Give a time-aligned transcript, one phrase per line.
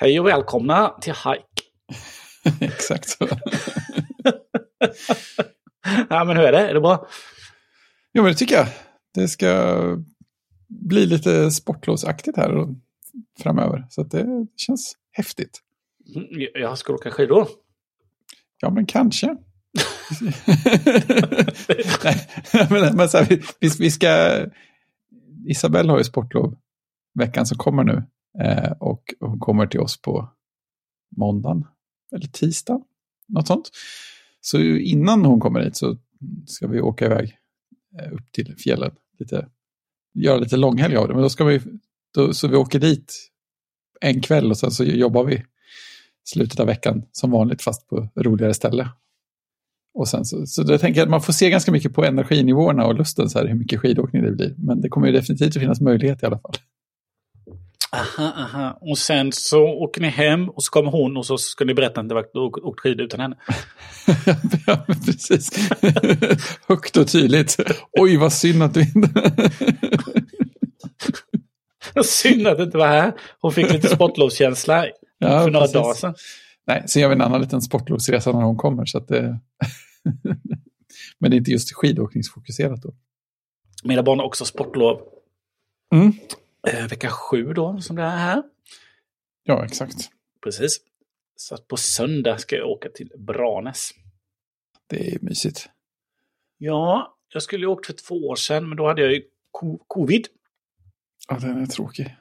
[0.00, 1.44] Hej och välkomna till Hike.
[2.64, 3.28] Exakt så.
[6.10, 6.68] ja, men hur är det?
[6.68, 7.08] Är det bra?
[8.12, 8.66] Jo, men det tycker jag.
[9.14, 9.80] Det ska
[10.68, 12.66] bli lite sportlovsaktigt här
[13.42, 13.86] framöver.
[13.90, 15.60] Så det känns häftigt.
[16.16, 17.48] Mm, Jag ska åka skidor.
[18.60, 19.26] Ja, men kanske.
[22.54, 23.26] Nej, men, men så här,
[23.60, 24.40] vi, vi ska...
[25.48, 26.56] Isabelle har ju sportlov
[27.18, 28.02] veckan som kommer nu.
[28.40, 30.28] Eh, och hon kommer till oss på
[31.16, 31.64] måndagen
[32.12, 32.80] eller tisdag.
[33.28, 33.70] Något sånt.
[34.40, 35.96] Så innan hon kommer hit så
[36.46, 37.38] ska vi åka iväg
[38.00, 38.94] eh, upp till fjällen.
[39.18, 39.48] Lite,
[40.14, 41.14] göra lite långhelg av det.
[41.14, 41.60] Men då ska vi,
[42.14, 43.30] då, så vi åker dit
[44.00, 45.42] en kväll och sen så jobbar vi
[46.24, 48.88] slutet av veckan som vanligt fast på roligare ställe.
[49.94, 52.94] Och sen så, så jag tänker att man får se ganska mycket på energinivåerna och
[52.94, 54.54] lusten, så här, hur mycket skidåkning det blir.
[54.58, 56.54] Men det kommer ju definitivt att finnas möjlighet i alla fall.
[57.96, 58.78] Aha, aha.
[58.80, 62.00] Och sen så åker ni hem och så kommer hon och så ska ni berätta
[62.00, 63.36] att det var åkt skidor utan henne.
[64.66, 65.70] ja, precis.
[66.68, 67.56] Högt och tydligt.
[67.92, 69.32] Oj, vad synd att du inte...
[72.04, 73.12] synd att du inte var här.
[73.40, 74.86] Hon fick lite sportlovskänsla
[75.18, 75.74] Ja, för några precis.
[75.74, 76.14] dagar sedan.
[76.66, 78.84] Nej, sen gör vi en annan liten sportlovsresa när hon kommer.
[78.84, 79.40] Så att det...
[81.18, 82.94] men det är inte just skidåkningsfokuserat då.
[83.84, 85.00] Mina barn har också sportlov.
[85.94, 86.12] Mm.
[86.66, 88.42] Eh, vecka sju då, som det är här.
[89.44, 89.96] Ja, exakt.
[90.44, 90.78] Precis.
[91.36, 93.90] Så att på söndag ska jag åka till Branäs.
[94.86, 95.68] Det är mysigt.
[96.58, 99.78] Ja, jag skulle ju åkt för två år sedan, men då hade jag ju co-
[99.86, 100.26] covid.
[101.28, 102.16] Ja, den är tråkig.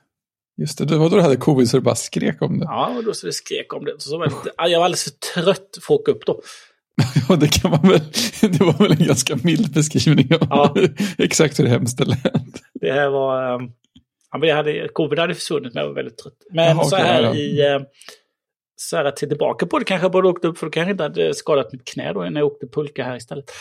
[0.58, 2.66] Just det, det var då du hade covid så du bara skrek om det.
[2.66, 3.96] Ja, då så det skrek om det.
[4.02, 5.12] Så var jag, jag var alldeles för
[5.44, 6.42] trött för att åka upp då.
[7.30, 8.00] Ja, det kan man väl.
[8.42, 10.76] Det var väl en ganska mild beskrivning av Ja.
[11.18, 12.62] exakt hur det hemskt det lät.
[12.74, 13.56] Det här var...
[13.56, 13.72] ehm,
[14.36, 16.38] Ja, men jag hade, covid hade försvunnit, men jag var väldigt trött.
[16.52, 17.36] Men Jaha, så här ja.
[17.36, 17.66] i...
[17.74, 17.80] eh,
[18.76, 20.90] Så här att se tillbaka på det kanske jag borde åkt upp, för då kanske
[20.90, 23.52] jag inte hade skadat mitt knä då när jag åkte pulka här istället.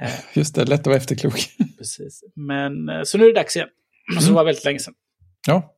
[0.00, 1.34] Eh, Just det, lätt att vara efterklok.
[1.78, 2.24] precis.
[2.34, 3.68] Men eh, så nu är det dags igen.
[4.20, 4.94] Så det var väldigt länge sedan.
[5.46, 5.74] Ja,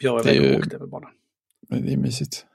[0.00, 0.38] Jag var Mm.
[0.42, 1.10] Och ju- åkte över banan.
[1.68, 2.46] det är mysigt.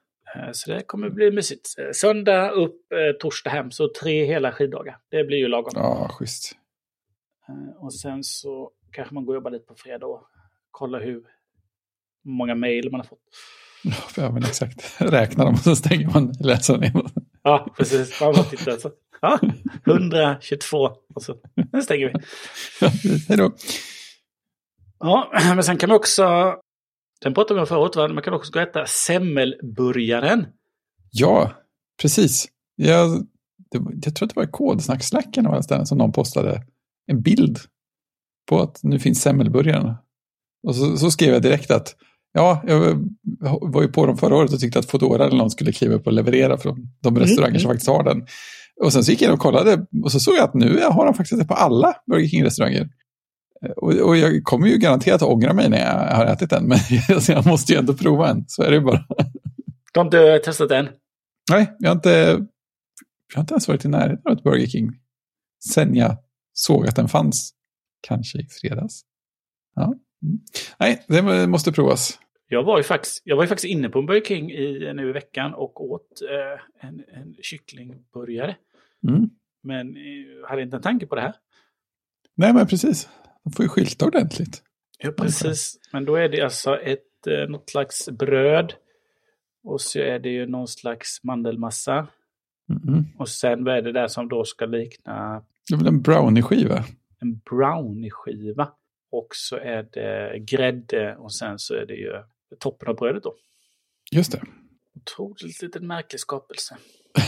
[0.53, 1.69] Så det kommer bli mysigt.
[1.93, 2.81] Söndag upp,
[3.21, 4.97] torsdag hem, så tre hela skiddagar.
[5.11, 5.71] Det blir ju lagom.
[5.75, 6.51] Ja, schysst.
[7.79, 10.07] Och sen så kanske man går och jobbar lite på fredag
[10.77, 11.23] och kollar hur
[12.25, 13.19] många mejl man har fått.
[14.17, 14.95] Ja, men exakt.
[14.97, 17.09] Räknar dem och så stänger man läsaren.
[17.43, 18.21] Ja, precis.
[18.21, 18.91] Man bara tittar så.
[19.21, 19.39] Ja,
[19.85, 20.77] 122.
[21.15, 21.35] Och så,
[21.71, 22.13] nu stänger vi.
[22.81, 22.91] Ja,
[23.27, 23.51] Hej då.
[24.99, 26.55] Ja, men sen kan man också,
[27.21, 28.07] den pratade vi om förut, va?
[28.07, 30.45] man kan också gå och äta semmelburgaren.
[31.11, 31.51] Ja,
[32.01, 32.47] precis.
[32.75, 33.27] Jag,
[33.71, 36.63] det, jag tror att det var i kodsnacksläcken av alla ställen som någon postade
[37.05, 37.59] en bild
[38.49, 39.95] på att nu finns semmelburgaren.
[40.63, 41.95] Och så, så skrev jag direkt att
[42.33, 43.09] ja, jag
[43.61, 46.07] var ju på dem förra året och tyckte att Foodora eller någon skulle kliva upp
[46.07, 48.27] och leverera från de restauranger som faktiskt har den.
[48.83, 51.05] Och sen så gick jag in och kollade och så såg jag att nu har
[51.05, 52.89] de faktiskt det på alla Burger King-restauranger.
[53.77, 56.77] Och, och jag kommer ju garanterat att ångra mig när jag har ätit den, men
[57.27, 59.05] jag måste ju ändå prova en, så är det ju bara.
[59.93, 60.89] Du har inte testat den?
[61.51, 62.09] Nej, jag har inte,
[63.29, 64.89] jag har inte ens varit i närheten av ett Burger King
[65.73, 66.17] sen jag
[66.53, 67.53] såg att den fanns.
[68.01, 69.01] Kanske i fredags.
[69.75, 69.93] Ja.
[70.79, 72.19] Nej, det måste provas.
[72.49, 75.09] Jag var ju faktiskt, jag var ju faktiskt inne på en Burger King i, nu
[75.09, 78.55] i veckan och åt eh, en, en kycklingburgare.
[79.07, 79.29] Mm.
[79.63, 81.33] Men eh, hade inte en tanke på det här.
[82.35, 83.09] Nej, men precis.
[83.43, 84.63] De får ju skylta ordentligt.
[84.97, 85.79] Ja, precis.
[85.93, 88.73] Men då är det alltså ett, eh, något slags bröd.
[89.63, 92.07] Och så är det ju någon slags mandelmassa.
[92.69, 93.05] Mm.
[93.17, 96.83] Och sen vad är det där som då ska likna Det är väl en brownie-skiva?
[97.19, 98.71] en brownie-skiva.
[99.11, 102.11] Och så är det grädde och sen så är det ju
[102.59, 103.33] toppen av brödet då.
[104.11, 104.41] Just det.
[105.01, 106.77] Otroligt liten märklig skapelse.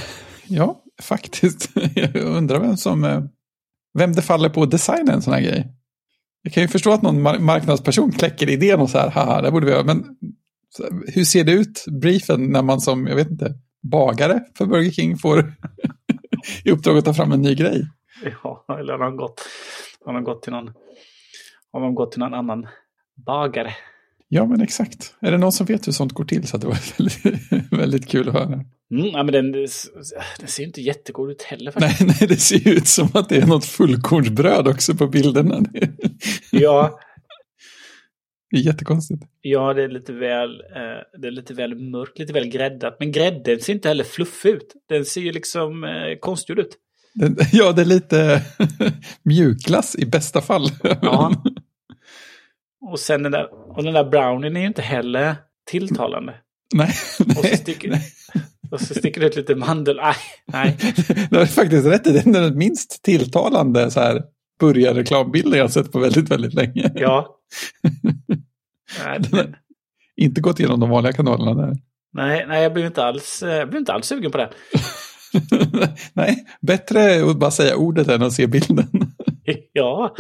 [0.52, 1.70] Ja, faktiskt.
[1.96, 3.04] Jag undrar vem som...
[3.04, 3.22] eh,
[3.94, 5.68] Vem det faller på att designa en sån här grej.
[6.42, 9.52] Jag kan ju förstå att någon mar- marknadsperson kläcker idén och så här, haha, det
[9.52, 9.84] borde vi göra.
[9.84, 10.06] Men
[11.08, 13.54] hur ser det ut, briefen, när man som, jag vet inte,
[13.92, 15.54] bagare för Burger King får
[16.66, 17.88] i uppdrag att ta fram en ny grej?
[18.44, 19.42] Ja, eller har de gått,
[20.06, 20.74] har de gått till någon,
[21.74, 22.68] har de gått till någon annan
[23.26, 23.74] bagare?
[24.28, 25.16] Ja, men exakt.
[25.22, 28.28] Är det någon som vet hur sånt går till så det var väldigt, väldigt kul
[28.30, 28.46] att höra.
[28.92, 29.68] Mm, ja, men den, den
[30.48, 32.00] ser ju inte jättegod ut heller faktiskt.
[32.02, 35.60] Nej, nej, det ser ju ut som att det är något fullkornsbröd också på bilderna.
[36.52, 37.00] Ja,
[38.52, 39.24] Det är jättekonstigt.
[39.42, 42.98] ja, det är lite väl, eh, det är lite väl mörkt, lite väl gräddat.
[43.00, 44.74] Men grädden ser inte heller fluffig ut.
[44.90, 46.78] Den ser ju liksom eh, konstgjord ut.
[47.14, 48.42] Den, ja, det är lite
[49.24, 50.68] mjukglass i bästa fall.
[50.84, 51.44] Ja.
[52.82, 55.36] Och sen den där, och den där brownien är ju inte heller
[55.72, 56.36] tilltalande.
[56.76, 56.92] Nej.
[57.20, 58.00] Och så sticker,
[58.72, 59.96] och så sticker det ut lite mandel.
[59.96, 60.16] Nej,
[60.46, 60.78] nej.
[61.30, 62.22] Du har faktiskt rätt i det.
[62.32, 64.24] Det är den minst tilltalande så här
[64.60, 66.92] börjarreklambilden jag har sett på väldigt, väldigt länge.
[66.96, 67.36] Ja.
[69.06, 69.56] Nej, men,
[70.16, 71.78] Inte gått igenom de vanliga kanalerna där.
[72.14, 74.50] nej, nej, jag blev inte alls, eh, jag blev inte alls sugen på det.
[76.14, 78.88] Nej, bättre att bara säga ordet än att se bilden.
[79.74, 80.16] Ja.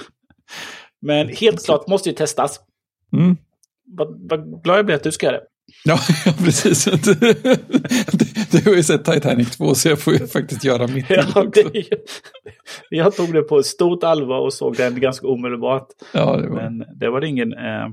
[1.01, 2.59] Men helt klart måste ju testas.
[3.13, 3.37] Mm.
[3.85, 5.45] Vad, vad glad jag blir att du ska göra det.
[5.83, 6.85] Ja, ja, precis.
[8.51, 11.69] Du, har ju sett Titanic 2 så jag får ju faktiskt göra mitt Ja, också.
[11.69, 11.89] det,
[12.89, 15.87] jag tog det på stort allvar och såg den ganska omedelbart.
[16.13, 17.89] Ja, det var Men det var det ingen, eh,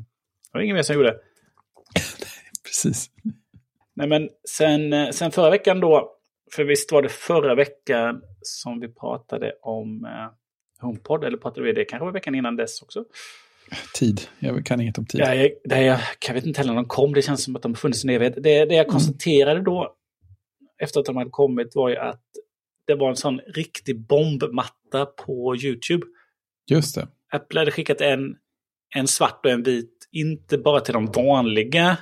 [0.52, 1.16] det var ingen mer som gjorde.
[2.64, 3.10] precis.
[3.94, 6.10] Nej, men sen, eh, sen förra veckan då,
[6.52, 10.10] för visst var det förra veckan som vi pratade om eh,
[10.80, 13.04] HomePod, eller pratade vi det kanske var veckan innan dess också?
[13.94, 14.20] Tid.
[14.38, 15.20] Jag kan inget om tid.
[15.20, 17.62] Ja, jag, det jag, jag vet inte heller när de kom, det känns som att
[17.62, 18.34] de har funnits en evighet.
[18.36, 19.96] Det, det jag konstaterade då,
[20.78, 22.22] efter att de hade kommit, var ju att
[22.86, 26.06] det var en sån riktig bombmatta på YouTube.
[26.70, 27.08] Just det.
[27.32, 28.36] Apple hade skickat en,
[28.94, 31.98] en svart och en vit, inte bara till de vanliga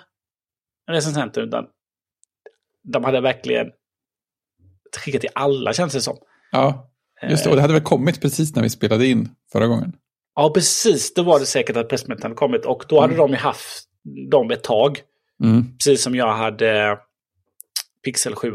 [0.91, 1.67] recensenterna, utan
[2.82, 3.73] de hade verkligen
[4.97, 6.17] skickat till alla, känns det som.
[6.50, 6.91] Ja,
[7.23, 7.51] just det.
[7.51, 9.93] Och det hade väl kommit precis när vi spelade in förra gången.
[10.35, 11.15] Ja, precis.
[11.15, 12.65] Då var det säkert att pressmeddelandet kommit.
[12.65, 13.85] Och då hade de ju haft
[14.31, 15.01] dem ett tag.
[15.45, 15.65] Mm.
[15.79, 16.99] Precis som jag hade
[18.05, 18.53] Pixel 7.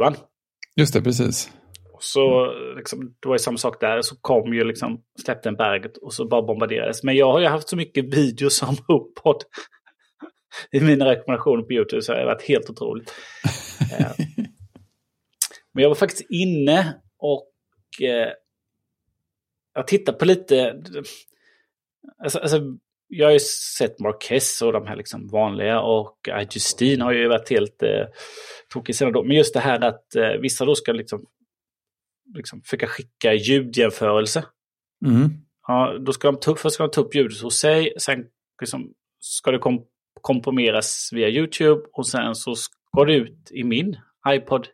[0.75, 1.49] Just det, precis.
[1.93, 4.01] Och så liksom, det var ju samma sak där.
[4.01, 7.03] Så kom ju liksom, släppte en berget och så bara bombarderades.
[7.03, 9.43] Men jag har ju haft så mycket videos om HomePod
[10.71, 13.13] i mina rekommendationer på YouTube så det har varit helt otroligt.
[13.99, 14.11] Eh,
[15.73, 17.51] Men jag var faktiskt inne och
[18.01, 18.29] eh,
[19.73, 20.81] jag tittade på lite...
[22.23, 22.61] Alltså, alltså,
[23.07, 27.49] jag har ju sett Marquez och de här liksom vanliga och Justine har ju varit
[27.49, 28.05] helt eh,
[28.73, 29.23] tokig sedan då.
[29.23, 31.25] Men just det här att eh, vissa då ska liksom,
[32.35, 34.45] liksom försöka skicka ljudjämförelse.
[35.05, 35.29] Mm.
[35.67, 38.25] Ja, då ska de ta, först ska de ta upp ljudet hos sig, sen
[38.61, 39.85] liksom ska det kom,
[40.21, 44.67] komprimeras via YouTube och sen så ska det ut i min iPod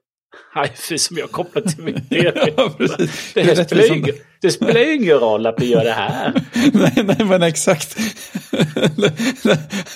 [0.55, 2.53] Hi-Fi som jag kopplar till min TV.
[2.57, 3.33] Ja, precis.
[3.33, 5.91] Det, Det spelar ju liksom- ingen, det spelar ju ingen roll att vi gör det
[5.91, 6.33] här.
[6.73, 7.97] nej, nej, men exakt.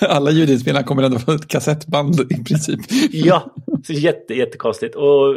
[0.00, 2.80] Alla ljudinspelare kommer ändå få ett kassettband i princip.
[3.10, 3.54] Ja,
[3.86, 4.94] så jätte, jättekonstigt.
[4.94, 5.34] Och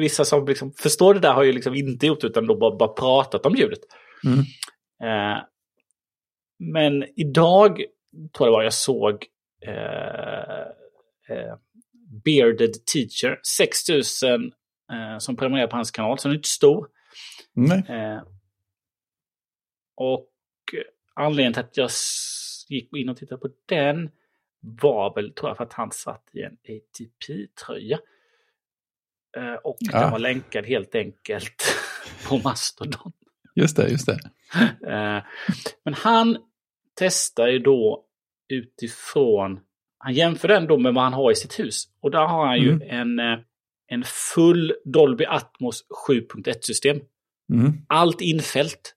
[0.00, 2.88] vissa som liksom förstår det där har ju liksom inte gjort utan då bara, bara
[2.88, 3.80] pratat om ljudet.
[4.24, 4.38] Mm.
[5.02, 5.38] Eh,
[6.72, 7.76] men idag
[8.36, 9.12] tror jag det var jag såg
[9.66, 10.60] eh,
[11.36, 11.54] eh,
[12.24, 14.52] Bearded Teacher, 6000
[14.92, 16.88] eh, som prenumererar på hans kanal, så den är inte stor.
[17.52, 17.84] Nej.
[17.88, 18.22] Eh,
[19.96, 20.28] och
[21.14, 21.90] anledningen till att jag
[22.68, 24.10] gick in och tittade på den
[24.60, 27.98] var väl, tror jag, för att han satt i en ATP-tröja.
[29.36, 30.00] Eh, och Ja.
[30.00, 31.62] den var länkad helt enkelt
[32.28, 33.12] på Mastodon.
[33.54, 34.18] Just det, just det.
[34.90, 35.22] Eh,
[35.84, 36.36] men han
[36.94, 38.04] testar ju då
[38.48, 39.60] utifrån,
[40.04, 41.84] han jämför den då med vad han har i sitt hus.
[42.00, 42.88] Och där har han ju Mm.
[42.90, 43.38] en, eh,
[43.88, 44.04] en
[44.34, 47.00] full Dolby Atmos 7.1-system.
[47.52, 47.72] Mm.
[47.88, 48.94] Allt infällt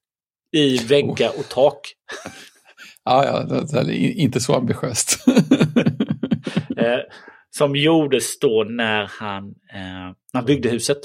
[0.52, 1.80] i väggar och tak.
[3.08, 3.44] Ja, ja,
[3.84, 5.26] det, är inte så ambitiöst.
[6.78, 7.00] Eh,
[7.50, 9.44] som gjordes då när han,
[9.74, 9.82] eh,
[10.34, 10.98] när han byggde huset.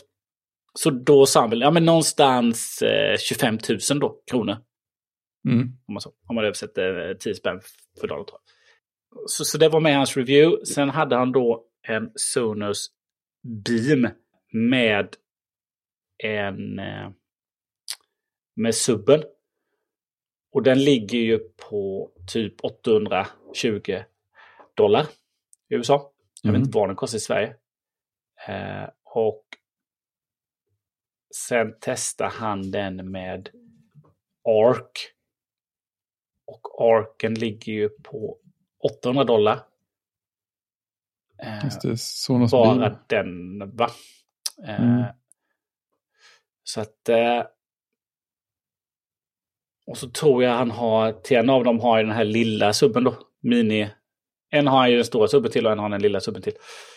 [0.75, 3.59] Så då sa han väl, ja men någonstans eh, 25
[3.90, 4.57] 000 då, kronor.
[5.49, 5.61] Mm.
[5.88, 7.61] Om man, så, om man översätter eh, 10 spänn
[8.00, 8.25] för dagen.
[8.25, 8.54] Tror jag.
[9.26, 10.64] Så, så det var med hans review.
[10.67, 12.90] Sen hade han då en Sonos
[13.67, 14.09] Beam
[14.52, 15.17] med
[16.25, 17.11] en eh,
[18.57, 19.23] med subben.
[20.52, 24.02] Och den ligger ju på typ 820
[24.75, 25.07] dollar
[25.69, 26.12] i USA.
[26.43, 26.62] Jag vet Mm.
[26.67, 27.57] inte vad den kostar i Sverige.
[28.49, 29.45] Eh, och
[31.49, 33.49] sen testar han den med
[34.49, 34.90] ARC.
[36.47, 38.38] Och ARCen ligger ju på
[38.80, 39.60] 800 dollar.
[41.42, 42.96] Eh, Just det, Sonos bara Beam.
[43.06, 43.90] den, va?
[44.68, 45.04] Eh, Mm.
[46.62, 47.08] Så att...
[47.08, 47.42] Eh,
[49.87, 52.72] och så tror jag han har, till en av dem har ju den här lilla
[52.72, 53.90] subben då, mini.
[54.50, 56.52] En har han ju den stora subben till och en har den lilla subben till.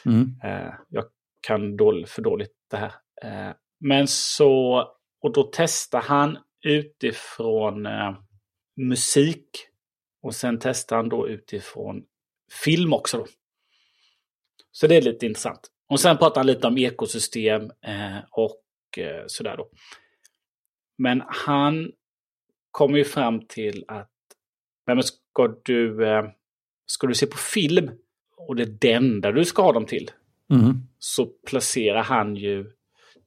[0.06, 0.36] Mm.
[0.44, 1.06] Eh, jag
[1.42, 2.94] kan dåligt, för dåligt det här.
[3.24, 4.84] Eh, men så,
[5.22, 8.16] och då testar han utifrån eh,
[8.82, 9.50] musik.
[10.24, 12.04] Och sen testar han då utifrån
[12.64, 13.18] film också.
[13.18, 13.26] Då.
[14.72, 15.68] Så det är lite intressant.
[15.90, 18.64] Och sen pratar han lite om ekosystem eh, och
[18.98, 19.70] eh, sådär då.
[20.98, 21.92] Men han
[22.72, 24.12] kommer ju fram till att
[24.88, 26.26] nej, men ska, du, eh,
[26.86, 27.92] ska du se på film
[28.38, 30.12] och det är det enda du ska ha dem till.
[30.54, 30.74] Mm.
[31.00, 32.72] så placerar han ju,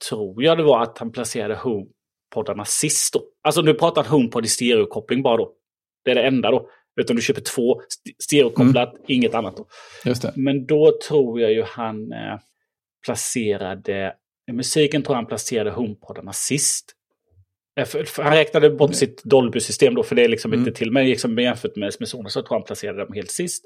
[0.08, 3.22] tror jag det var att han placerade HomePodarna sist då.
[3.42, 5.52] Alltså nu pratar han HomePod i stereokoppling bara då.
[6.04, 6.70] Det är det enda då.
[7.00, 9.66] Utan du köper två st- stereokopplat, inget annat då.
[10.36, 12.38] Men då tror jag ju han eh,
[13.06, 14.14] placerade,
[14.50, 16.92] i musiken tror jag han placerade HomePodarna sist.
[17.80, 17.86] Eh,
[18.18, 20.66] Han räknade bort sitt Dolby-system då, för det är liksom Mm.
[20.66, 20.92] inte till.
[20.92, 23.64] Men liksom jämfört med, med Sonos så tror jag han placerade dem helt sist.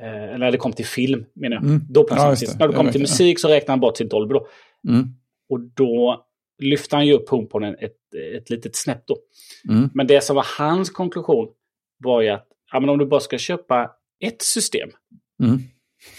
[0.00, 1.64] Eh, eller när det kom till film, menar jag.
[1.64, 1.80] Mm.
[1.90, 2.58] Då placerade Ja, han sist.
[2.58, 4.46] När det kom till musik så räknade han bort sitt Dolby då.
[4.88, 5.04] Mm.
[5.48, 6.24] Och då
[6.62, 7.96] lyfte han ju upp HomePoden ett,
[8.36, 9.16] ett litet snäpp då.
[9.68, 9.90] Mm.
[9.94, 11.48] Men det som var hans konklusion
[12.04, 14.90] var ju att ja, men om du bara ska köpa ett system
[15.42, 15.58] Mm.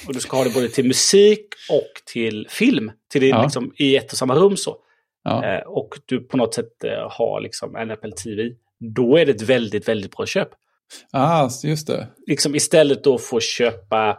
[0.08, 3.44] och du ska ha det både till musik och till film, till det, Ja.
[3.44, 4.78] liksom, i ett och samma rum så,
[5.24, 5.46] Ja.
[5.46, 8.50] eh, och du på något sätt eh, har liksom en Apple TV,
[8.80, 10.50] då är det ett väldigt, väldigt bra köp.
[11.12, 12.08] Ah, just det.
[12.28, 14.18] Liksom istället då få köpa,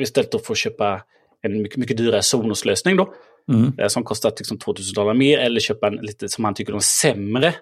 [0.00, 1.02] istället då få köpa
[1.42, 3.14] en mycket, mycket dyrare Sonos-lösning då,
[3.52, 3.72] Mm.
[3.78, 6.80] eh, som kostar liksom 2000 dollar mer, eller köpa en lite som han tycker en
[6.80, 7.54] sämre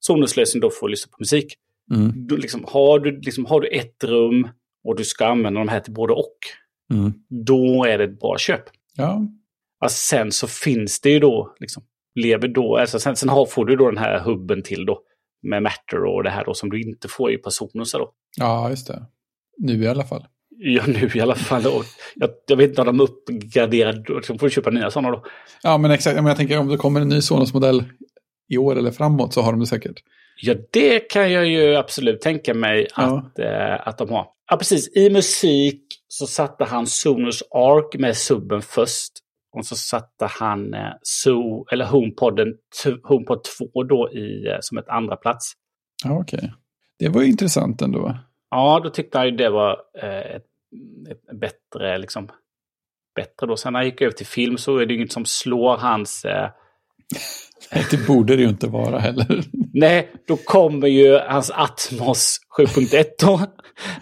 [0.00, 1.54] Sonos-lösning då för att lyssna på musik.
[1.90, 2.12] Mm.
[2.26, 4.48] Du, liksom, har, du, liksom, har du ett rum
[4.84, 6.36] och du ska använda de här till både och,
[6.92, 7.12] Mm.
[7.46, 8.62] då är det ett bra köp.
[8.96, 9.22] Ja.
[9.80, 11.82] Alltså, sen så finns det ju då, liksom,
[12.14, 15.00] lever då, alltså, sen, sen har, får du då den här hubben till då,
[15.42, 18.12] med Matter och det här då som du inte får i Personosa då.
[18.36, 19.06] ja, just det.
[19.58, 20.26] Nu i alla fall.
[20.56, 21.66] Ja, nu i alla fall.
[21.66, 25.24] Och jag, jag vet inte om de uppgraderar, då får du köpa nya sådana då.
[25.62, 26.16] Ja, men exakt.
[26.16, 27.84] Men jag tänker om det kommer en ny Sonos-modell
[28.48, 30.02] i år eller framåt så har de det säkert.
[30.42, 33.02] Ja, det kan jag ju absolut tänka mig Ja.
[33.18, 34.26] att, eh, att de har.
[34.50, 34.96] Ja, precis.
[34.96, 39.12] I musik så satte han Sonos Arc med subben först.
[39.56, 42.54] Och så satte han eh, so, eller HomePodden,
[43.02, 45.52] HomePod 2 då i, eh, som ett andra plats.
[46.04, 46.52] Ja, okej.
[46.98, 48.18] Det var ju intressant ändå.
[48.50, 50.46] Ja, då tyckte han ju det var eh, ett,
[51.10, 52.28] ett bättre, liksom,
[53.16, 53.56] bättre då.
[53.56, 56.24] Sen när han gick över till film så är det ju inget som slår hans...
[57.90, 59.42] Det borde det ju inte vara heller.
[59.72, 63.40] nej, då kommer ju hans Atmos 7.1 då.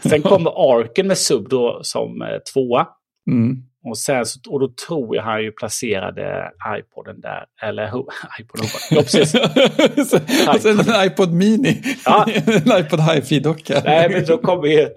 [0.09, 2.87] Sen kommer Arken med sub då som eh, tvåa.
[3.31, 3.57] Mm.
[3.85, 7.45] Och, sen, och då tror jag han ju placerade iPoden där.
[7.62, 8.07] Eller ho-
[8.41, 9.35] iPoden, ja precis.
[10.49, 11.83] och sen en iPod Mini.
[12.05, 12.27] Ja.
[12.47, 13.83] en iPod Hi-Fi-docka.
[13.85, 14.88] Nej, men då kommer ju...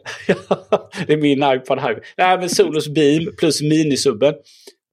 [1.08, 2.00] det är min iPod här.
[2.18, 4.34] Nej, men Solos Beam plus minisubben.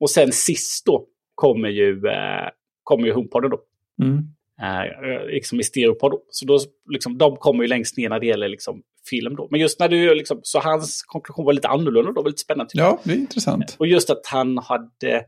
[0.00, 2.48] Och sen sist då kommer ju, eh,
[2.88, 3.60] kommer ju HomePoden då.
[4.02, 4.18] Mm.
[4.62, 6.10] Eh, liksom i stereopod.
[6.10, 6.22] då.
[6.30, 6.58] Så då,
[6.90, 9.48] liksom, de kommer ju längst ner när det gäller liksom, film då.
[9.50, 12.70] Men just när du liksom, så hans konklusion var lite annorlunda då, lite spännande.
[12.74, 13.76] Ja, det är intressant.
[13.78, 15.24] Och just att han hade,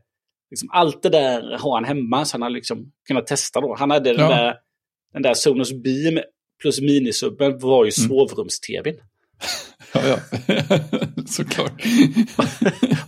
[0.49, 3.75] liksom, allt det där har han hemma så han har liksom kunnat testa då.
[3.79, 4.29] Han hade den, Ja.
[4.29, 4.55] där,
[5.13, 6.19] den där Sonos Beam
[6.61, 8.09] plus minisubben var ju Mm.
[8.09, 8.95] sovrums-tvn.
[9.93, 10.17] Ja, ja.
[11.29, 11.71] Såklart.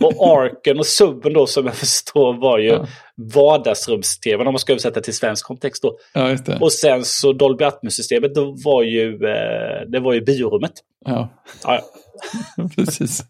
[0.00, 2.86] Och arken och subben då som jag förstår var ju Ja.
[3.34, 5.96] vardagsrums-tvn om man ska översätta till svensk kontext då.
[6.12, 6.58] Ja, det.
[6.60, 10.72] Och sen så Dolby Atmos-systemet då var ju, eh, det var ju biorummet.
[11.04, 11.28] Ja,
[11.64, 11.80] Ja,
[12.76, 13.22] precis.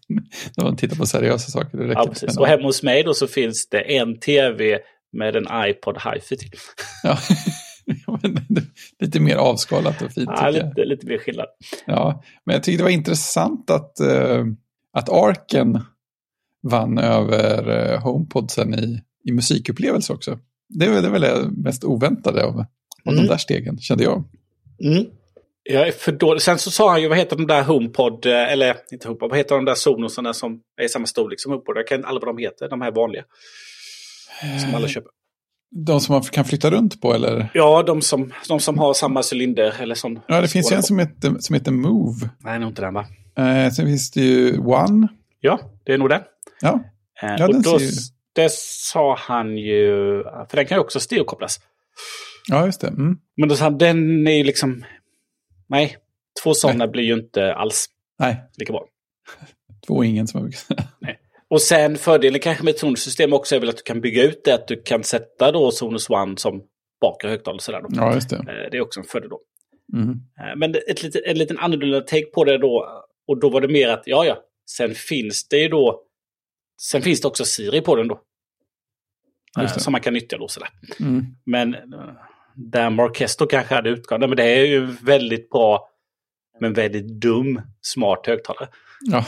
[0.57, 1.77] När man tittar på seriösa saker.
[1.77, 2.37] Det ja, precis.
[2.37, 4.79] Och hemma hos mig då så finns det en tv
[5.13, 6.49] med en iPod Hi-Fi till.
[7.03, 7.17] Ja.
[8.49, 8.63] Det-
[8.99, 10.29] Lite mer avskalat och fint.
[10.35, 11.45] Ja, lite, lite mer skillnad.
[11.85, 14.43] Ja, men jag tyckte det var intressant att, eh,
[14.95, 15.79] att Arken
[16.63, 20.39] vann över eh, HomePod sen i, i musikupplevelse också.
[20.69, 22.65] Det var det väl det mest oväntade av, av
[23.13, 23.23] Mm.
[23.23, 24.23] de där stegen, kände jag.
[24.83, 25.05] Mm.
[25.63, 26.41] Jag är för dålig.
[26.41, 29.37] Sen så sa han ju, vad heter de där HomePod, eh, eller inte HomePod, vad
[29.37, 31.77] heter de där Sonosarna som är i samma storlek som HomePod?
[31.77, 33.23] Jag kan inte alla vad de heter, de här vanliga.
[34.61, 35.11] Som alla köper.
[35.75, 37.49] De som man kan flytta runt på eller?
[37.53, 40.19] Ja, de som, de som har samma cylinder eller sån.
[40.27, 42.29] Ja, det finns ju en som heter, som heter Move.
[42.39, 43.05] Nej, nog inte den va?
[43.37, 45.07] Eh, sen finns det ju One.
[45.39, 46.21] Ja, det är nog den.
[46.61, 46.79] Ja,
[47.23, 47.91] Eh, Ja, och den då, ser ju-
[48.33, 51.59] Det sa han ju, för den kan ju också stereokopplas.
[52.47, 52.87] ja just det.
[52.87, 53.17] Mm.
[53.37, 54.85] Men då sa han, den är ju liksom,
[55.67, 55.97] nej,
[56.43, 57.85] två sådana blir ju inte alls
[58.19, 58.85] Nej, lika bra.
[59.87, 61.15] två ingen som jag brukar säga.
[61.47, 64.41] Och sen fördelen kanske med ett Sonos-system också är väl att du kan bygga ut
[64.45, 66.63] det, att du kan sätta då Sonos One som
[67.01, 67.61] bakre högtalare.
[67.61, 67.87] Sådär då.
[67.91, 68.35] Ja, just det.
[68.35, 69.39] Eh, Det är också en fördel då.
[69.93, 70.09] Mm.
[70.11, 72.87] Eh, Men ett litet, en liten annorlunda take på det då.
[73.27, 74.37] Och då var det mer att, ja ja,
[74.69, 76.01] sen finns det ju då,
[76.81, 78.21] sen finns det också Siri på den då.
[79.55, 79.79] Det.
[79.79, 80.69] Som man kan nyttja då sådär.
[80.99, 81.25] Mm.
[81.45, 81.81] Men eh,
[82.55, 85.89] där Marquesto kanske hade utgått, men det är ju väldigt bra,
[86.59, 88.67] men väldigt dum, smart högtalare.
[89.01, 89.25] Ja.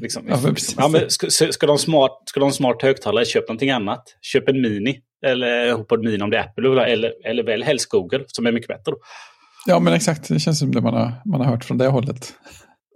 [0.00, 0.24] Liksom.
[0.28, 0.40] Ja.
[0.76, 4.16] Ja, men ska, ska, de smart, ska de smart högtalare, köp någonting annat.
[4.20, 5.00] Köp en Mini.
[5.26, 6.86] Eller HomePod Mini om det är Apple.
[6.92, 8.92] Eller, eller väl helst Google, som är mycket bättre.
[8.92, 8.98] Då.
[9.66, 10.28] ja, men exakt.
[10.28, 12.34] Det känns som det man har, man har hört från det hållet.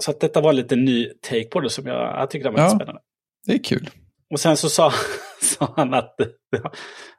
[0.00, 2.62] Så att detta var lite ny take på det som jag, jag tycker det var
[2.62, 2.70] Ja.
[2.70, 3.00] spännande.
[3.46, 3.90] Det är kul.
[4.30, 4.92] och sen så sa,
[5.42, 6.14] sa han att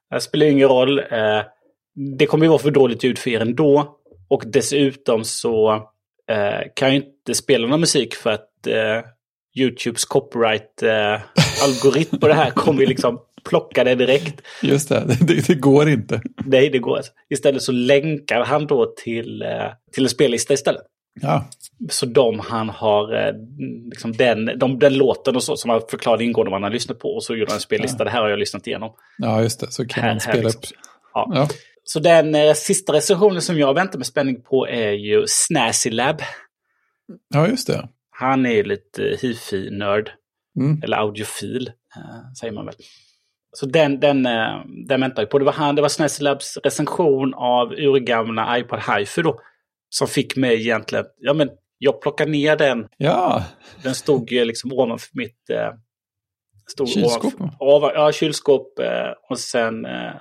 [0.10, 1.00] det spelar ingen roll.
[1.00, 1.42] Eh,
[2.20, 3.98] det kommer ju vara för dåligt ljud för er ändå.
[4.30, 5.74] Och dessutom så
[6.30, 9.02] eh, kan jag inte spela någon musik för att eh,
[9.60, 14.42] YouTubes copyright-algoritm på det här kommer ju liksom plocka det direkt.
[14.64, 16.22] Just det, det, det går inte.
[16.46, 17.10] Nej, det går inte.
[17.30, 19.50] Istället så länkar han då till, eh,
[19.94, 20.82] till en spellista istället.
[21.22, 21.46] Ja.
[21.90, 23.34] Så de han har, eh,
[23.90, 27.10] liksom den, de, den låten och så som han förklarade ingående vad han lyssnat på
[27.16, 27.98] och så gjorde han en spellista.
[28.00, 28.04] Ja.
[28.04, 28.92] Det här har jag lyssnat igenom.
[29.18, 29.72] ja, just det.
[29.72, 30.60] Så kan Här- man här spela liksom.
[30.60, 30.66] upp.
[31.14, 31.32] Ja.
[31.36, 31.48] Ja.
[31.84, 36.22] Så den eh, sista recensionen som jag väntar med spänning på är ju Snazzy Lab.
[37.34, 37.88] ja, just det.
[38.12, 40.12] Han är ju lite hifi-nörd,
[40.60, 40.82] Mm.
[40.84, 42.76] eller audiofil, eh, säger man väl.
[43.54, 45.40] Så den, den, eh, den väntar jag på.
[45.40, 49.40] Det var han, det var Snazzy Labs recension av urgamla iPod Hi-Fi då.
[49.94, 53.44] Som fick mig egentligen, ja men jag plockade ner den Ja,
[53.84, 55.50] Den stod ju liksom ovanför mitt...
[55.50, 55.70] Eh,
[56.68, 60.12] stod Kylskåp, ovanför- Ovan, ja, kylskåp eh, och sen eh,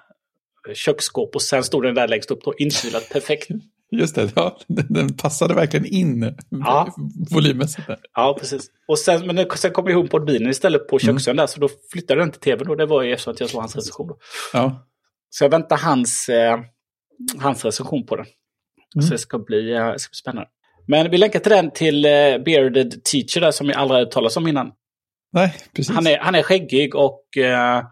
[0.75, 3.49] köksskåp och sen stod den där längst upp då, inkylat perfekt.
[3.93, 4.33] just det.
[4.37, 6.95] Ja, den, passade verkligen in Ja.
[7.31, 7.89] volymmässigt.
[8.15, 8.71] Ja, precis.
[8.89, 11.19] Och sen, men sen kom jag ihop på bilen istället på Mm.
[11.19, 13.51] köksön där, så då flyttade den till tvn och det var ju eftersom att jag
[13.51, 14.09] såg hans recension.
[14.09, 14.19] Då.
[14.53, 14.87] Ja,
[15.31, 16.61] Så jag väntar hans, eh,
[17.39, 18.27] hans recension på den.
[18.97, 19.07] Mm.
[19.07, 20.49] Så det ska bli, eh, det ska bli spännande.
[20.87, 22.11] Men vi länkar till den till eh,
[22.45, 24.73] Bearded Teacher där som jag aldrig hört talas om innan.
[25.33, 25.95] nej, precis.
[25.95, 27.85] Han är, han är skäggig och eh,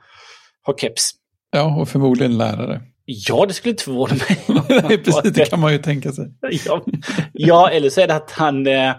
[0.63, 1.11] har keps.
[1.51, 2.81] Ja, och förmodligen lärare.
[3.05, 4.63] Ja, det skulle inte förvåna mig.
[4.89, 6.27] Nej, precis, det kan man ju tänka sig.
[6.67, 6.85] ja,
[7.33, 8.95] ja, eller så är det att han, eh,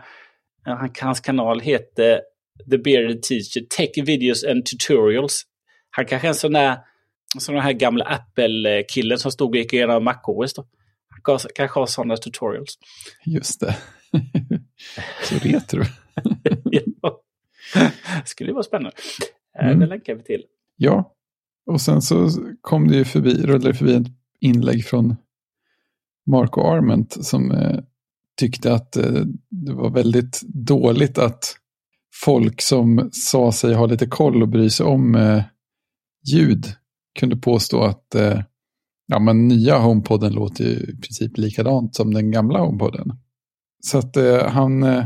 [0.64, 2.22] han, hans kanal heter
[2.72, 5.44] The Bearded Teacher Tech Videos and Tutorials.
[5.90, 6.78] Han kanske är en sån där,
[7.40, 10.54] sån här gamla Apple-killen som stod och gick igenom MacOS.
[10.54, 10.66] Då.
[11.24, 12.78] Kanske- har sådana tutorials.
[13.26, 13.78] Just det.
[15.24, 15.84] Så retro.
[16.64, 17.22] ja.
[18.26, 18.92] skulle ju vara spännande.
[19.60, 19.80] Eh, Mm.
[19.80, 20.44] Det länkar vi till.
[20.76, 21.16] Ja,
[21.66, 22.30] och sen så
[22.62, 24.08] kom det ju förbi, rullade förbi ett
[24.40, 25.16] inlägg från
[26.28, 27.80] Marco Arment som eh,
[28.40, 31.56] tyckte att eh, det var väldigt dåligt att
[32.24, 35.44] folk som sa sig ha lite koll och bry sig om eh,
[36.34, 36.66] ljud
[37.20, 38.40] kunde påstå att eh,
[39.12, 43.12] ja, men nya HomePoden låter ju i princip likadant som den gamla HomePoden.
[43.84, 45.06] Så att eh, han, eh,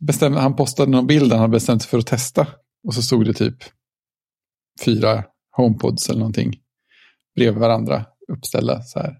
[0.00, 2.46] bestämde, han postade någon bild han hade bestämt sig för att testa.
[2.86, 3.56] Och så stod det typ
[4.84, 5.24] fyra
[5.56, 6.52] HomePods eller någonting
[7.36, 9.16] bredvid varandra uppställda så här.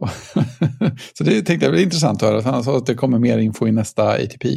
[1.18, 2.42] så det tänkte jag blir intressant att höra.
[2.42, 4.48] för Han sa att det kommer mer info i nästa ATP.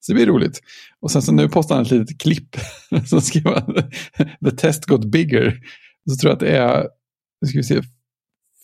[0.00, 0.60] Så det blir roligt.
[1.00, 2.56] Och sen så nu postar han ett litet klipp.
[3.06, 3.74] så skriver han
[4.44, 5.60] The test got bigger.
[6.10, 6.86] Så tror jag att det är,
[7.40, 7.80] nu ska vi se,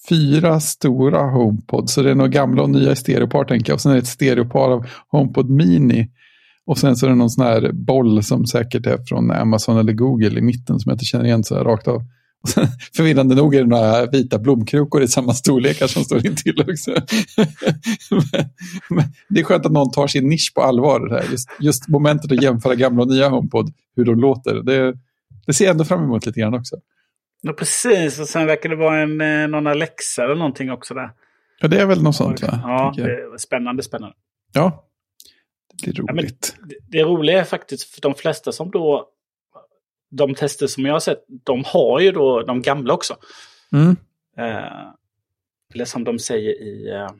[0.08, 1.90] fyra stora HomePod.
[1.90, 3.74] Så det är några gamla och nya i stereopar tänker jag.
[3.74, 6.10] Och sen är det ett stereopar av HomePod Mini.
[6.66, 9.92] Och sen så är det någon sån här boll som säkert är från Amazon eller
[9.92, 12.02] Google i mitten som jag inte känner igen så här rakt av.
[12.42, 16.64] Och sen, förvirrande nog är det några vita blomkrukor i samma storlekar som står intill
[16.68, 16.90] också.
[18.10, 18.44] men,
[18.90, 21.08] men det är skönt att någon tar sin nisch på allvar.
[21.08, 21.30] Det här.
[21.30, 24.54] Just, just momentet att jämföra gamla och nya HomePod, hur de låter.
[24.54, 24.94] Det,
[25.46, 26.76] det ser jag ändå fram emot lite grann också.
[27.46, 28.20] Ja, precis.
[28.20, 31.10] Och sen verkar det vara en, eh, någon Alexa eller någonting också där.
[31.60, 32.60] Ja, det är väl något sånt va?
[32.62, 34.16] Ja, det är spännande, spännande.
[34.52, 34.84] ja.
[35.74, 36.56] det blir roligt.
[36.68, 39.08] Det, det roliga är faktiskt för de flesta som då,
[40.10, 43.16] de tester som jag har sett, de har ju då de gamla också.
[43.72, 43.96] Mm.
[44.38, 44.92] Eh,
[45.74, 47.10] eller som de säger i eh,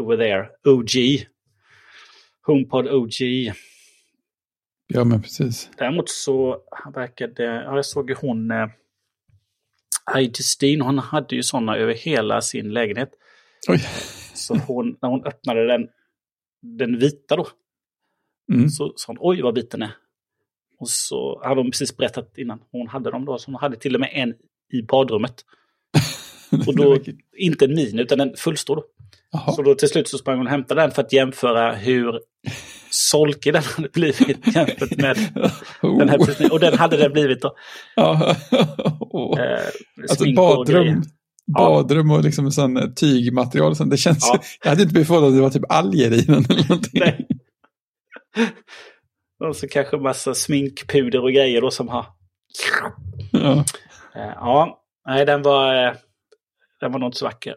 [0.00, 1.26] Over there, OG.
[2.46, 3.52] HomePod OG.
[4.88, 5.70] Ja, men precis.
[5.78, 6.58] Däremot så
[6.94, 8.68] verkade, ja, jag såg ju hon, eh,
[10.14, 13.10] Heidi Steen, hon hade ju sådana över hela sin lägenhet.
[13.68, 13.78] Oj.
[14.34, 15.88] Så hon, när hon öppnade den,
[16.62, 17.48] den vita då,
[18.52, 18.68] Mm.
[18.68, 19.90] så sa hon oj vad bit den är.
[20.78, 23.94] Och så hade hon precis berättat innan, hon hade dem då, så hon hade till
[23.94, 24.34] och med en
[24.72, 25.44] i badrummet.
[26.66, 26.98] Och då,
[27.36, 28.76] inte en mini utan en fullstor.
[28.76, 28.84] Då.
[29.32, 29.52] Jaha.
[29.52, 32.20] Så då till slut så sprang hon och hämtade den för att jämföra hur
[32.90, 35.16] solkig den hade blivit jämfört med
[35.98, 36.18] den här.
[36.18, 36.26] Oh.
[36.26, 37.54] precis- Och den hade den blivit då.
[37.96, 38.36] Ja.
[39.00, 39.40] Åh.
[39.40, 39.58] Eh,
[40.10, 41.02] Alltså badrum,
[41.58, 43.76] badrum och liksom sån eh, tygmaterial.
[43.76, 43.90] Sånt.
[43.90, 44.40] Det känns, Ja.
[44.62, 47.00] Jag hade inte blivit förvånad om det var typ alger i den eller någonting.
[47.00, 47.26] Nej.
[49.48, 52.06] Och så kanske massa sminkpuder och grejer då som har...
[53.32, 53.64] Ja.
[54.16, 55.86] Eh, ja, nej den var...
[55.86, 55.92] eh,
[56.80, 57.54] Den var nog inte så vacker.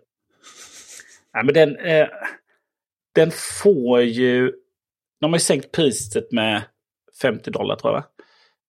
[1.33, 1.75] Nej, men den...
[1.77, 2.07] eh,
[3.15, 3.31] Den
[3.63, 4.51] får ju...
[5.21, 6.61] De har ju sänkt priset med
[7.21, 8.03] 50 dollar tror jag.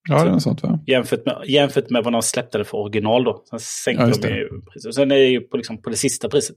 [0.09, 0.79] ja, det är sånt va?
[0.87, 3.43] Jämfört med, jämfört med vad de släppte det för original då.
[3.51, 4.95] Sen sänkte Ja, de ju priset.
[4.95, 6.57] Sen är det ju på, liksom, på det sista priset.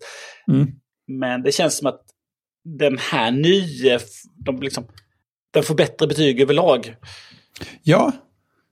[0.52, 0.68] Mm.
[1.08, 2.02] Men det känns som att
[2.66, 4.00] den här nya,
[4.46, 4.88] de liksom,
[5.54, 6.96] den får bättre betyg överlag.
[7.84, 8.12] Ja,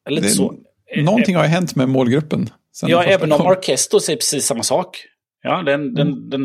[0.08, 0.56] Eller Det- så.
[0.98, 2.50] Någonting har hänt med målgruppen.
[2.82, 3.48] Ja, även om kom.
[3.48, 5.06] Orkesto säger precis samma sak.
[5.44, 6.30] Ja, den, den, Mm.
[6.30, 6.42] den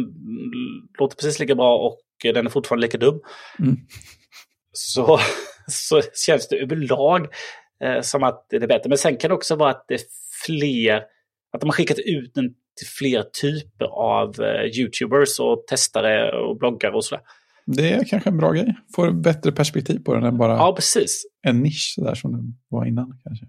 [0.99, 3.21] låter precis lika bra och eh, den är fortfarande lika dum.
[3.59, 3.77] Mm.
[4.73, 5.19] Så,
[5.67, 7.27] så känns det överlag
[7.85, 8.89] eh, som att det är bättre.
[8.89, 10.01] Men sen kan det också vara att det är
[10.47, 10.97] fler,
[11.53, 12.45] att de har skickat ut den
[12.79, 17.25] till fler typer av eh, YouTubers och testare och bloggare och sådär.
[17.67, 18.75] Det är kanske en bra grej.
[18.95, 21.23] Får bättre perspektiv på den än bara Ja, precis.
[21.47, 23.47] en nisch sådär som det var innan kanske.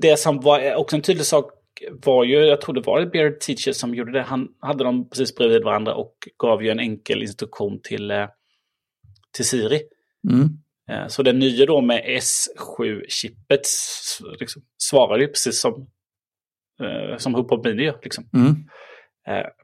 [0.00, 1.50] det som var också en tydlig sak
[1.90, 5.34] var ju, jag tror det var Beard Teacher som gjorde det, han hade dem precis
[5.34, 8.26] bredvid varandra och gav ju en enkel instruktion till, eh,
[9.36, 9.80] till Siri.
[10.30, 10.48] Mm.
[10.90, 15.86] Eh, Så den nya då med S7-chippet s- liksom, svarade ju precis som,
[16.82, 17.98] eh, som HomePod Mini gör.
[18.02, 18.24] Liksom.
[18.34, 18.54] Mm.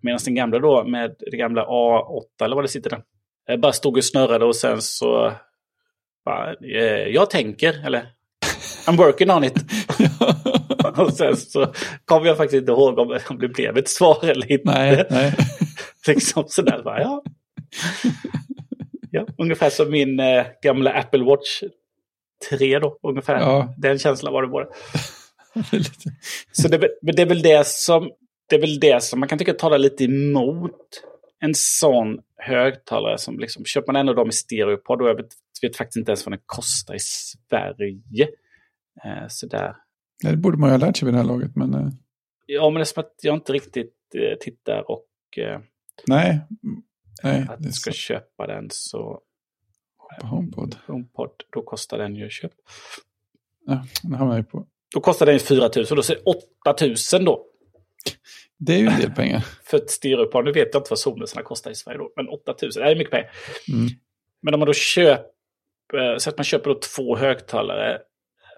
[0.03, 2.90] Medan den gamla då med det gamla A8 eller vad det sitter
[3.47, 3.57] där.
[3.57, 5.33] Bara stod och snurrade och sen så...
[6.25, 6.55] Bara,
[7.09, 8.12] jag tänker, eller
[8.87, 9.55] I'm working on it.
[11.05, 11.73] och sen så
[12.05, 14.71] kommer jag faktiskt inte ihåg om, om det blev ett svar eller inte.
[14.73, 15.35] nej, nej.
[16.07, 16.83] liksom sådär.
[16.85, 17.23] Bara, ja.
[19.11, 21.63] ja, ungefär som min eh, gamla Apple Watch
[22.51, 22.99] 3 då.
[23.03, 23.41] Ungefär.
[23.41, 23.75] Ja.
[23.79, 24.65] Den känslan var det bara.
[25.73, 25.91] Lite-
[26.53, 28.11] Så det, det är väl det som
[28.49, 31.03] det är väl det som man kan tycka talar lite emot
[31.41, 35.27] en sån högtalare som liksom, köper man ändå dem i stereopod och jag vet,
[35.63, 38.29] vet faktiskt inte ens vad den kostar i Sverige.
[39.05, 39.75] Eh, sådär.
[40.25, 41.89] Ja, det borde man ju ha lärt sig vid det här laget, men eh,
[42.51, 45.61] Ja, men det är som att jag inte riktigt eh, tittar och eh,
[46.07, 46.41] nej.
[47.23, 47.97] Nej att jag ska så.
[47.97, 49.21] köpa den så
[50.21, 50.77] På HomePod.
[50.87, 52.53] HomePod, då kostar den ju köp.
[53.67, 54.67] Ja, nu hamnar jag på.
[54.95, 57.45] Då kostar den ju 4 000 och då säger 8 000 då.
[58.59, 59.41] Det är ju en del pengar.
[59.65, 62.55] För ett stereopar, nu vet jag inte vad Sonosarna kostar i Sverige då, men 8
[62.63, 63.31] 000, det är mycket pengar.
[63.73, 63.89] Mm.
[64.43, 67.99] Men om man då köper, så att man köper då två högtalare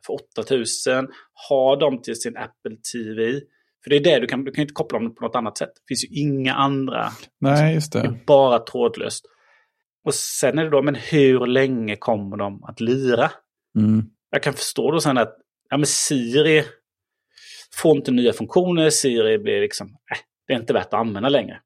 [0.07, 1.09] för 8000,
[1.49, 3.41] har dem till sin Apple TV.
[3.85, 5.73] För det är det du kan, du kan inte koppla dem på något annat sätt.
[5.75, 7.11] Det finns ju inga andra,
[7.41, 8.09] Nej, just det det.
[8.09, 9.25] är bara trådlöst.
[10.05, 13.31] Och sen är det då, men hur länge kommer de att lira?
[13.79, 14.05] Mm.
[14.31, 15.37] Jag kan förstå då sen att
[15.71, 16.65] ja, men Siri
[17.75, 21.61] får inte nya funktioner, Siri blir liksom, äh, det är inte värt att använda längre.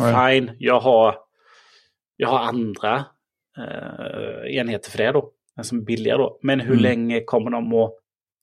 [0.00, 0.40] Nej.
[0.40, 1.16] Fine, jag har,
[2.16, 3.04] jag har andra
[3.58, 5.32] eh, enheter för det då.
[5.56, 6.38] Den som är billigare då.
[6.42, 6.82] Men hur Mm.
[6.82, 7.90] länge kommer de att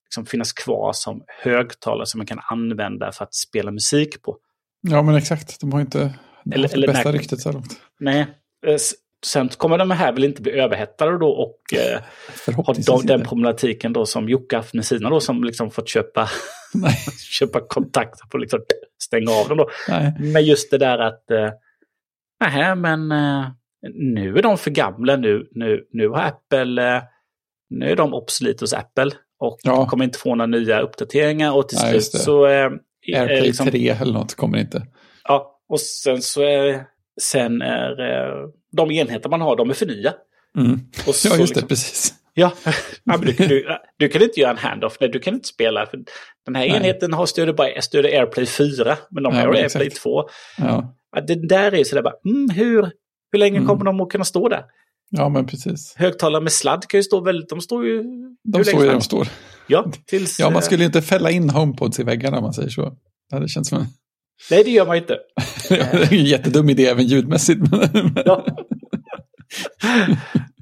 [0.06, 4.38] liksom, finnas kvar som högtalare som man kan använda för att spela musik på?
[4.82, 5.60] Ja, men exakt.
[5.62, 6.14] De har inte Eller-
[6.56, 7.82] eller, eller det bästa när- ryktet så långt.
[8.00, 8.20] Nej.
[8.68, 8.78] eh,
[9.26, 12.02] Sen kommer de här väl inte bli överhettade då och eh,
[12.56, 16.30] har de, den problematiken då som Jocke haft med sina då som liksom fått köpa,
[16.74, 16.94] Nej,
[17.30, 18.60] köpa kontakter på liksom
[19.04, 19.70] stänga av dem då.
[19.90, 20.14] nej.
[20.20, 21.50] Men just det där att, eh,
[22.40, 23.46] nähä, men eh,
[23.94, 25.16] nu är de för gamla.
[25.16, 27.02] Nu, nu, nu har Apple, eh,
[27.70, 29.12] nu är de obsolet hos Apple.
[29.40, 29.86] Och Ja.
[29.88, 31.56] kommer inte få några nya uppdateringar.
[31.56, 32.48] Och till Nej, slut så...
[32.48, 32.70] Eh,
[33.16, 34.88] Airplay liksom, 3 eller något kommer inte.
[35.24, 36.84] Ja, och sen så är,
[37.22, 40.14] sen är eh, de enheter man har, de är för nya.
[40.58, 40.80] Mm.
[40.98, 42.14] Ja, just det, liksom- precis.
[42.34, 42.52] Ja,
[43.04, 44.98] ja du, du, du kan inte göra en handoff.
[45.00, 45.86] Nej, du kan inte spela.
[45.86, 46.00] För
[46.46, 46.78] den här Nej.
[46.78, 50.04] enheten har stöder bara stöder AirPlay 4, men de Ja, har AirPlay exakt.
[50.04, 50.24] 2.
[50.58, 52.92] Ja, Ja, det där är sådär bara, mm, hur,
[53.32, 53.68] hur länge Mm.
[53.68, 54.64] kommer de att kunna stå där?
[55.12, 55.96] ja men precis.
[55.98, 58.04] Högtalare med sladd kan ju stå väldigt, de står ju...
[58.44, 59.28] De hur står ju där de står.
[59.68, 60.40] Ja, tills...
[60.40, 62.98] Ja, man eh, skulle ju inte fälla in HomePods i väggarna om man säger så.
[63.40, 63.86] Det känts som
[64.52, 65.18] Nej, det gör man ju inte.
[65.70, 67.62] det är en jättedum idé även ljudmässigt.
[67.72, 68.46] Men, Ja.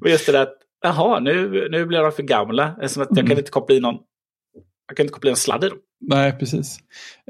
[0.02, 2.64] Men just det där att, jaha, nu, nu blir de för gamla.
[2.64, 3.26] Att jag Mm.
[3.26, 3.96] kan inte koppla in någon...
[4.88, 5.78] Jag kan inte koppla in en sladd i dem.
[6.00, 6.78] Nej, precis.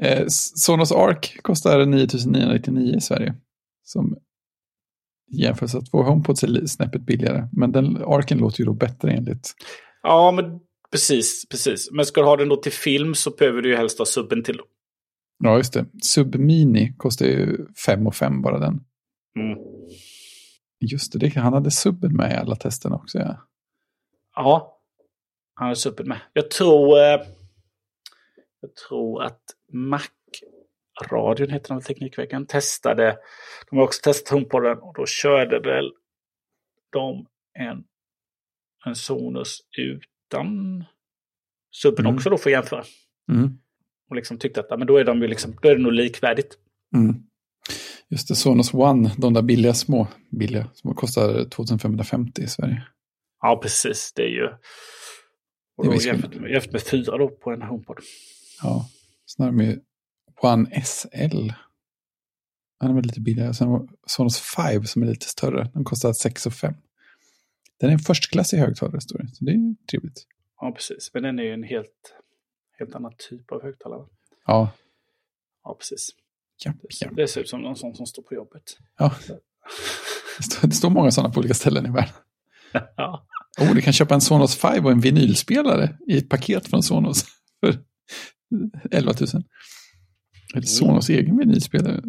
[0.01, 0.25] Eh,
[0.55, 3.33] Sonos Arc kostar 9999 i Sverige.
[3.83, 4.15] Som
[5.31, 7.47] jämfört med att två HomePods är snäppet billigare.
[7.51, 9.53] Men den Arcen låter ju då bättre enligt.
[10.03, 10.59] Ja, men
[10.91, 11.91] precis, precis.
[11.91, 14.43] Men ska du ha den då till film så behöver du ju helst ha subben
[14.43, 14.59] till.
[15.43, 15.85] Ja, just det.
[16.03, 18.73] Submini kostar ju 5 och 5 bara den.
[19.39, 19.57] Mm.
[20.91, 23.19] Just det, det, han hade subben med i alla testerna också.
[23.19, 23.37] Ja.
[24.35, 24.79] Ja,
[25.53, 26.19] han har subben med.
[26.33, 26.99] Jag tror...
[26.99, 27.19] Eh,
[28.61, 29.41] jag tror att
[30.99, 33.17] Mac-radion heter den Teknikveckan, testade...
[33.69, 35.91] De har också testat HomePoden och då körde väl
[36.91, 37.25] de
[37.59, 37.83] en,
[38.85, 40.83] en Sonos utan
[41.71, 42.15] subben Mm.
[42.15, 42.83] också då för att jämföra.
[43.31, 43.49] Mm.
[44.09, 46.57] Och liksom tyckte att men då är de ju liksom, då är det nog likvärdigt.
[46.95, 47.15] Mm.
[48.09, 52.83] Just det, Sonos One, de där billiga små, billiga, som kostar 2550 i Sverige.
[53.41, 54.13] Ja, precis.
[54.15, 54.47] Det är ju...
[55.77, 57.97] Och Det är jämfört, med, jämfört med fyra då på en HomePod.
[58.61, 58.89] Ja,
[59.37, 59.79] de ju
[60.41, 61.51] One SL.
[62.79, 63.53] Den är väl lite billigare.
[63.53, 65.69] Sen Sonos 5 som är lite större.
[65.73, 66.73] Den kostar 6 och 5.
[67.79, 69.27] Den är en förstklassig högtalare, står det.
[69.35, 70.25] Så det är ju trevligt.
[70.61, 71.11] Ja, precis.
[71.13, 72.13] Men den är ju en helt,
[72.79, 74.05] helt annan typ av högtalare.
[74.45, 74.71] Ja,
[75.63, 76.09] Ja, precis.
[76.65, 77.09] ja, ja.
[77.15, 78.63] Det ser ut som någon sån som står på jobbet.
[78.97, 79.13] ja.
[80.37, 82.13] Det, står, det står många sådana på olika ställen i världen.
[82.97, 83.25] Ja,
[83.61, 87.25] Oh, du kan köpa en Sonos 5 och en vinylspelare i ett paket från Sonos
[87.59, 87.83] för
[88.91, 89.43] 11 000.
[90.53, 92.01] Eller Sonos egen vinylspelare.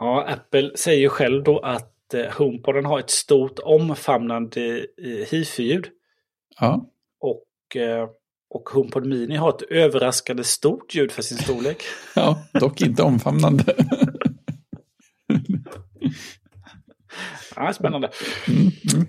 [0.00, 5.86] ja Apple säger ju själv då att eh, HomePoden har ett stort omfamnande eh, hifi-ljud.
[6.60, 6.86] Ja,
[7.20, 8.08] Och, eh,
[8.50, 11.82] och HomePod Mini har ett överraskande stort ljud för sin storlek.
[12.14, 13.74] ja dock inte omfamnande.
[17.56, 18.10] Ja, spännande.
[18.48, 19.06] Mm, mm.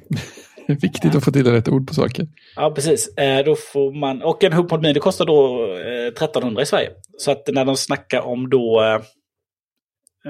[0.68, 2.28] Det är viktigt att få till rätt ord på saker.
[2.56, 3.18] Ja, precis.
[3.18, 6.92] Eh, då får man, och en HomePod Mini kostar då eh, 1300 i Sverige.
[7.18, 9.02] Så att när de snackar om då, eh,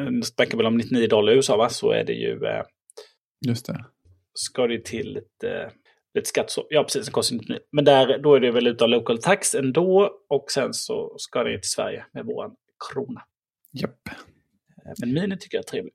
[0.06, 2.64] de snackar väl om 99 dollar i USA va, så är det ju, eh,
[3.48, 3.86] Just det.
[4.34, 5.72] ska det till lite,
[6.16, 6.52] lite skatt.
[6.52, 7.60] Så, ja, precis, den kostar 99.
[7.72, 10.12] Men där, då är det väl utav local tax ändå.
[10.30, 12.52] Och sen så ska det till Sverige med våran
[12.92, 13.22] krona.
[13.82, 14.08] Japp.
[14.08, 15.94] Eh, Men Mini tycker jag är trevlig.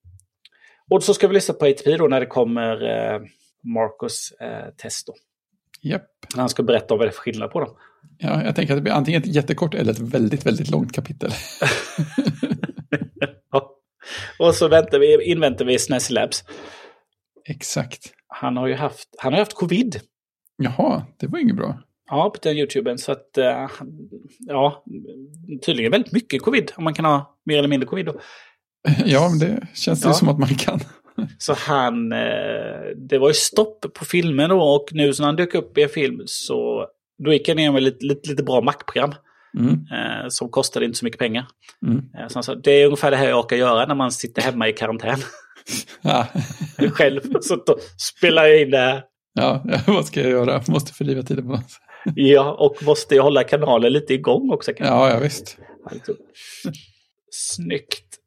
[0.91, 3.21] Och så ska vi lyssna på ATP då när det kommer eh,
[3.65, 4.89] Marcus eh.
[5.83, 6.09] Japp.
[6.35, 7.77] När han ska berätta om vad det är för skillnad på dem.
[8.19, 11.31] Ja, jag tänker att det blir antingen ett jättekort eller ett väldigt, väldigt långt kapitel.
[13.51, 13.71] Ja.
[14.39, 16.45] Och så väntar vi, inväntar vi SNES Labs.
[17.49, 18.13] Exakt.
[18.29, 20.01] Han har ju haft, han har haft covid.
[20.57, 21.83] Jaha, det var inget bra.
[22.11, 22.99] Ja, på den YouTuben.
[22.99, 23.69] Så att, eh,
[24.39, 24.85] ja,
[25.67, 26.73] tydligen väldigt mycket covid.
[26.77, 28.21] Om man kan ha mer eller mindre covid då.
[29.05, 30.13] Ja, men det känns det Ja.
[30.15, 30.81] som att man kan.
[31.39, 35.37] Så han, eh, det var ju stopp på filmen då och nu så när han
[35.37, 36.87] dök upp i en film så
[37.25, 39.15] då gick han ner med lite, lite, lite bra Mac-program.
[39.59, 41.47] Mm, Eh, som kostade inte så mycket pengar.
[41.87, 41.99] mm.
[41.99, 44.43] Eh, så han sa, det är ungefär det här jag orkar göra när man sitter
[44.43, 45.19] hemma i karantän.
[46.03, 46.27] Ja.
[46.93, 47.21] Själv.
[47.41, 49.03] Så då spelar jag in det här.
[49.35, 50.63] ja, vad ska jag göra?
[50.69, 51.71] Måste förliva tiden på något.
[52.15, 54.73] Ja, och måste jag hålla kanalen lite igång också.
[54.73, 54.95] kanske.
[54.95, 55.59] Ja, ja visst.
[55.91, 56.13] Alltså.
[57.31, 58.18] Snyggt.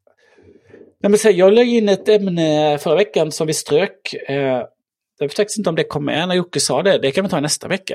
[1.02, 4.14] Nej, men så, jag la in ett ämne förra veckan som vi strök.
[4.28, 4.36] Eh,
[5.18, 6.98] jag vet faktiskt inte om det kom med när Jocke sa det.
[6.98, 7.94] Det kan vi ta nästa vecka.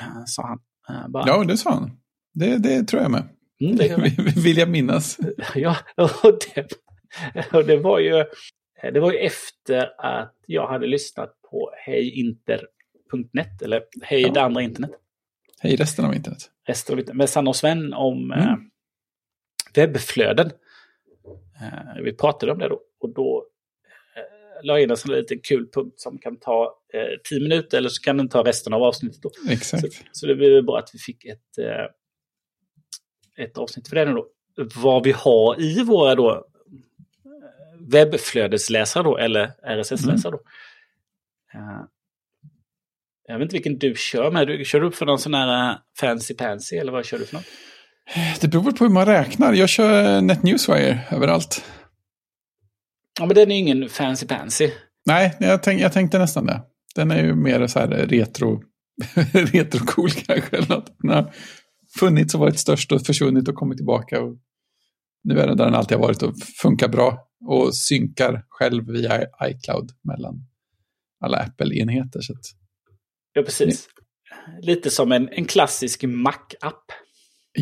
[0.00, 0.58] Eh, sa han.
[0.88, 1.24] Eh, bara.
[1.26, 1.90] Ja, det sa han.
[2.34, 3.28] Det, det tror jag med.
[3.60, 4.08] Mm, det kan vi.
[4.42, 5.18] Vill jag minnas.
[5.54, 6.68] Ja, och det,
[7.52, 8.24] och det var ju
[8.92, 14.32] det var ju efter att jag hade lyssnat på hejinter.net eller Hej Ja.
[14.32, 14.90] det andra internet.
[15.60, 16.38] Hej resten av internet.
[16.66, 18.44] Resten av internet med Sanna och Sven om Mm.
[18.48, 18.56] eh,
[19.74, 20.50] webbflöden.
[21.60, 23.46] Eh, vi pratade om det då och då
[24.16, 27.78] eh, la jag in en sån liten kul punkt som kan ta eh, tio minuter
[27.78, 29.22] eller så kan den ta resten av avsnittet.
[29.22, 29.30] Då.
[29.30, 30.04] Så, Exakt.
[30.12, 34.28] så det blir bra att vi fick ett, eh, ett avsnitt för det då.
[34.76, 36.42] Vad vi har i våra då eh,
[37.92, 40.40] webbflödesläsare då, eller RSS-läsare då.
[41.54, 41.84] Eh,
[43.26, 44.46] jag vet inte vilken du kör med.
[44.46, 47.24] Du, kör du upp för någon sån här eh, fancy pansy eller vad kör du
[47.26, 47.44] för något?
[48.40, 49.52] Det beror på hur man räknar.
[49.52, 51.64] Jag kör NetNewsWire överallt.
[53.20, 54.70] Ja, men den är ju ingen fancy pansy.
[55.06, 56.62] Nej, jag, tänk, jag tänkte nästan det.
[56.94, 58.62] Den är ju mer så här retro,
[59.32, 60.56] retro-cool kanske.
[60.56, 60.96] Eller något.
[60.98, 61.34] Den har
[61.98, 64.20] funnits och varit störst och försvunnit och kommit tillbaka.
[64.20, 64.36] Och
[65.24, 67.24] nu är den där den alltid har varit och funkar bra.
[67.46, 70.34] Och synkar själv via iCloud mellan
[71.24, 72.18] alla Apple-enheter.
[72.18, 72.44] Att,
[73.32, 73.88] Ja, precis.
[74.62, 76.92] Lite som en, en klassisk Mac-app.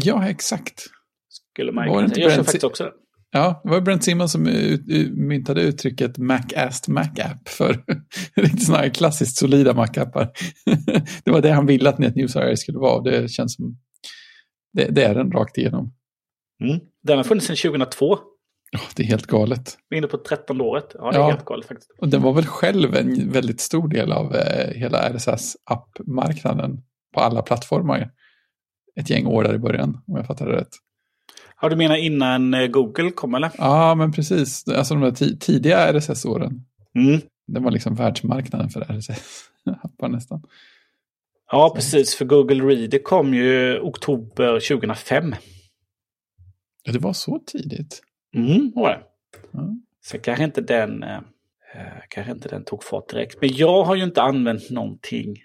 [0.05, 0.85] Ja, exakt.
[1.53, 2.21] Skulle man Var det inte.
[2.21, 2.93] Jag kör Brent- faktiskt också den.
[3.31, 4.43] Ja, det var Brent Simon som
[5.13, 7.85] myntade uttrycket Mac-asked Mac-app för
[8.37, 10.29] riktigt sådana här klassiskt solida Mac-appar.
[11.25, 13.03] det var det han ville att NetNewsWire skulle vara.
[13.03, 13.77] Det känns som
[14.73, 15.93] det, det är den rakt igenom.
[16.65, 16.81] Mm.
[17.03, 18.19] Den har funnits sedan 2002.
[18.73, 19.79] Ja, det är helt galet.
[19.91, 20.87] Vi är inne på 13 året.
[20.95, 21.31] Ja, det är Ja.
[21.31, 21.91] helt galet faktiskt.
[21.99, 26.83] Och den var väl själv en väldigt stor del av eh, hela RSS-app-marknaden
[27.15, 28.11] på alla plattformar.
[29.01, 30.69] Ett gäng år där i början, om jag fattar det rätt.
[31.61, 33.51] Ja, du menar innan eh, Google kom eller?
[33.59, 34.69] Ja, men precis.
[34.69, 36.65] Alltså de där ti- tidiga RSS-åren.
[36.95, 37.21] Mm.
[37.47, 40.43] Det var liksom världsmarknaden för RSS-appar nästan.
[41.51, 42.15] Ja, precis.
[42.15, 45.35] För Google Reader kom ju oktober 2005.
[46.83, 48.03] Ja, det var så tidigt.
[48.35, 49.01] Mm, var det.
[49.53, 49.75] Ja.
[50.05, 51.19] Så kanske inte den, eh,
[52.09, 53.41] kanske inte den tog fart direkt.
[53.41, 55.37] Men jag har ju inte använt någonting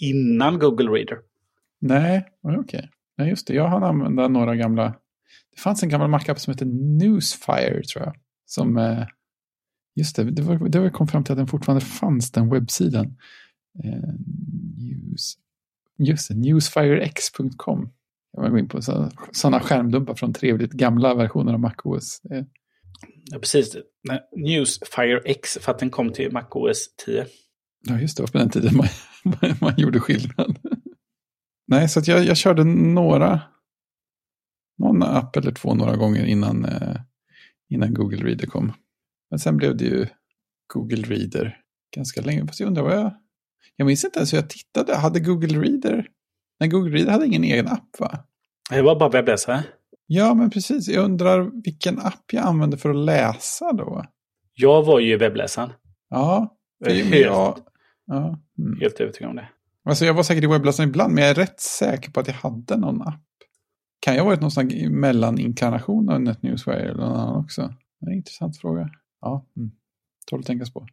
[0.00, 1.18] innan Google Reader.
[1.84, 2.90] Nej, okej.
[3.18, 3.54] Nej, just det.
[3.54, 4.94] Jag hann använda några gamla...
[5.54, 8.14] Det fanns en gammal Mac-app som hette Newsfire, tror jag.
[8.46, 8.76] Som...
[8.76, 9.06] Eh,
[9.94, 13.16] just det, det var, det var kom fram till att den fortfarande fanns, den webbsidan.
[13.84, 14.14] Eh,
[14.78, 15.34] news,
[15.98, 17.90] just det, newsfirex.com.
[18.32, 18.82] Jag var gå in på
[19.32, 22.20] sådana skärmdumpar från trevligt gamla versioner av MacOS.
[22.22, 22.46] Det,
[23.24, 23.76] Ja, precis.
[24.08, 27.26] Nej, Newsfire X för att den kom till MacOS 10.
[27.88, 28.22] Ja, just det.
[28.22, 28.86] var på den tiden man,
[29.22, 30.58] man, man gjorde skillnad.
[31.66, 33.40] Nej, så jag, jag körde några
[34.78, 36.96] någon app eller två några gånger innan, eh,
[37.70, 38.72] innan Google Reader kom.
[39.30, 40.06] Men sen blev det ju
[40.74, 41.60] Google Reader
[41.96, 42.46] ganska länge.
[42.46, 43.14] Fast jag undrar vad jag...
[43.76, 44.96] Jag minns inte ens hur jag tittade.
[44.96, 46.08] Hade Google Reader...
[46.60, 48.18] Nej, Google Reader hade ingen egen app va?
[48.70, 49.64] Det var bara webbläsare.
[50.06, 50.88] Ja, men precis.
[50.88, 54.04] Jag undrar vilken app jag använde för att läsa då.
[54.54, 55.72] Jag var ju webbläsaren.
[56.10, 56.56] Ja.
[56.84, 57.58] för Helt, jag,
[58.06, 58.38] ja.
[58.58, 58.80] Mm.
[58.80, 59.48] helt övertygad om det.
[59.84, 62.34] Alltså jag var säkert i webbläsaren ibland, men jag är rätt säker på att jag
[62.34, 63.20] hade någon app.
[64.00, 67.74] Kan jag ha varit någon sån här mellaninkarnation av NetNewsWire eller någon annan också?
[68.00, 68.90] Det är en intressant fråga.
[69.20, 69.70] Ja, mm.
[70.26, 70.86] tål att tänkas på.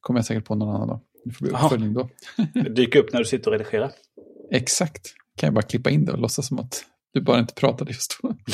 [0.00, 1.00] kommer jag säkert på någon annan dag.
[1.24, 2.08] Det får bli uppföljning då.
[2.54, 3.90] Det dyker upp när du sitter och redigerar.
[4.52, 5.14] Exakt.
[5.36, 8.18] Kan jag bara klippa in det och låtsas som att du bara inte pratade just
[8.22, 8.34] då.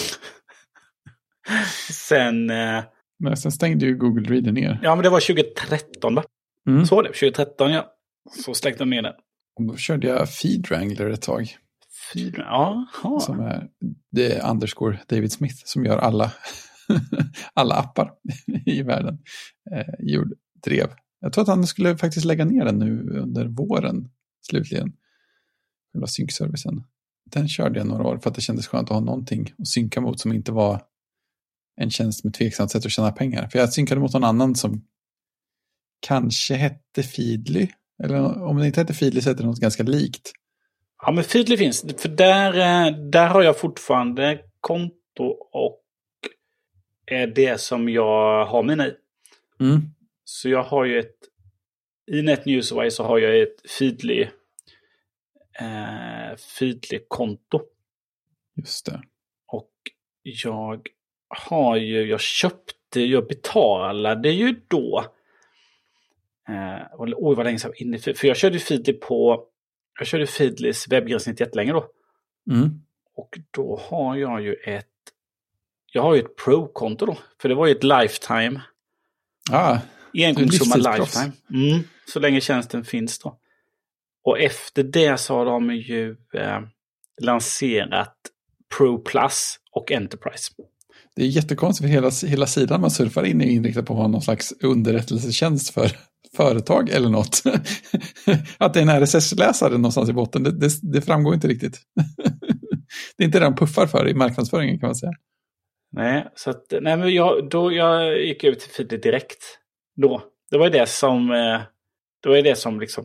[1.93, 2.85] Sen, eh,
[3.19, 4.79] Men sen stängde ju Google Reader ner.
[4.83, 6.25] ja men det var 2013 va?
[6.69, 6.87] Mm.
[6.87, 7.93] Så var det, 2013 ja.
[8.45, 9.13] Så släckte de ner den.
[9.57, 11.57] Och då körde jag Feed Wrangler ett tag.
[12.15, 12.87] Ja.
[13.21, 13.69] Som är,
[14.11, 16.33] det är underscore David Smith som gör alla,
[17.55, 18.13] alla appar
[18.67, 19.19] i världen.
[19.75, 20.33] Eh, gjord,
[20.65, 20.91] drev.
[21.21, 24.09] Jag tror att han skulle faktiskt lägga ner den nu under våren,
[24.41, 24.93] slutligen.
[25.93, 26.83] Själva synkservicen.
[27.31, 30.01] Den körde jag några år för att det kändes skönt att ha någonting att synka
[30.01, 30.83] mot som inte var
[31.77, 33.49] en tjänst med tveksamt sätt att tjäna pengar.
[33.49, 34.85] För jag synkade mot någon annan som
[36.01, 37.69] kanske hette Feedly.
[38.05, 40.33] Eller om det inte hette Feedly så hette det något ganska likt.
[41.03, 41.85] Ja, men Feedly finns.
[41.99, 45.81] För där, eh, där har jag fortfarande konto och
[47.07, 48.95] är det som jag har mina i.
[49.61, 49.81] Mm.
[50.25, 51.17] Så jag har ju ett...
[52.13, 54.23] I NetNewsWire så har jag ett Feedly,
[55.61, 57.61] eh, Feedly-konto.
[58.57, 59.03] Just det.
[59.47, 59.73] Och
[60.23, 60.89] jag
[61.29, 65.05] har ju, jag köpte, jag betalade ju då.
[66.49, 69.45] Eh, oj vad länge sedan inne för, jag körde Feedly på,
[69.99, 71.87] jag körde Feedlys webbgränssnitt jättelänge då.
[72.51, 72.83] Mm.
[73.17, 74.87] Och då har jag ju ett,
[75.93, 77.19] jag har ju ett Pro-konto då.
[77.43, 78.61] För det var ju ett Lifetime,
[79.51, 79.79] Ah,
[80.15, 80.77] engångssumma.
[80.77, 81.33] Lifetime.
[81.51, 83.39] Mm, så länge tjänsten finns då.
[84.25, 86.61] Och efter det så har de ju eh,
[87.23, 88.17] lanserat
[88.79, 90.53] Pro Plus och Enterprise.
[91.17, 94.09] det är jättekonstigt för hela, hela sidan man surfar in är inriktad på att ha
[94.09, 95.91] någon slags underrättelsetjänst för
[96.37, 97.43] företag eller något.
[98.59, 101.81] att det är en RSS-läsare någonstans i botten, det, det, det framgår inte riktigt.
[103.17, 105.13] det är inte det de puffar för i marknadsföringen kan man säga.
[105.93, 109.59] Nej, så att, nej men jag, då jag gick ut till Feedly direkt.
[109.97, 110.23] Då.
[110.51, 111.61] Det var ju det som, eh,
[112.23, 113.05] det var ju det som liksom,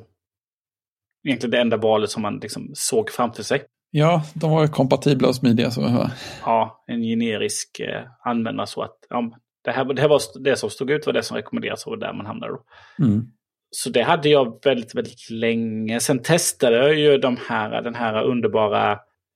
[1.27, 3.63] egentligen det enda valet som man liksom såg framför sig.
[3.91, 5.81] Ja, de var ju kompatibla och smidiga så.
[5.81, 6.11] va?
[6.41, 9.31] Ja, en generisk eh, användare så att ja,
[9.65, 12.13] det, här, det här var det som stod ut var det som rekommenderades och där
[12.13, 12.63] man hamnade då.
[13.06, 13.28] Mm.
[13.71, 15.99] Så det hade jag väldigt, väldigt länge.
[15.99, 18.91] Sen testade jag ju de här, den här underbara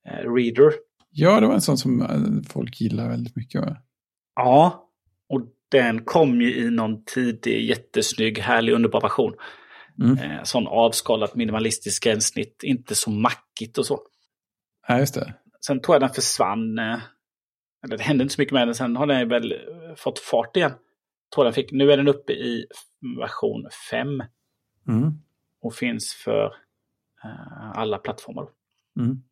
[0.08, 0.72] eh, Reader.
[1.10, 3.60] Ja, det var en sån som eh, folk gillar väldigt mycket.
[3.60, 3.76] Va?
[4.34, 4.88] Ja,
[5.28, 5.40] och
[5.70, 9.34] den kom ju i någon tidig, jättesnygg, härlig, underbar version.
[10.02, 10.18] Mm.
[10.18, 14.00] Eh, sån avskalat minimalistisk gränssnitt, inte så mackigt och så.
[14.88, 15.34] Ja, just det.
[15.66, 16.78] Sen tror jag den försvann.
[16.78, 16.98] Eh,
[17.84, 18.74] eller det hände inte så mycket med den.
[18.74, 19.54] Sen har den väl
[19.96, 20.72] fått fart igen.
[21.34, 22.66] Tror den fick, nu är den uppe i
[23.18, 24.22] version 5
[24.88, 25.12] Mm.
[25.60, 26.44] och finns för
[27.24, 28.48] eh, alla plattformar.
[28.98, 29.22] Mm.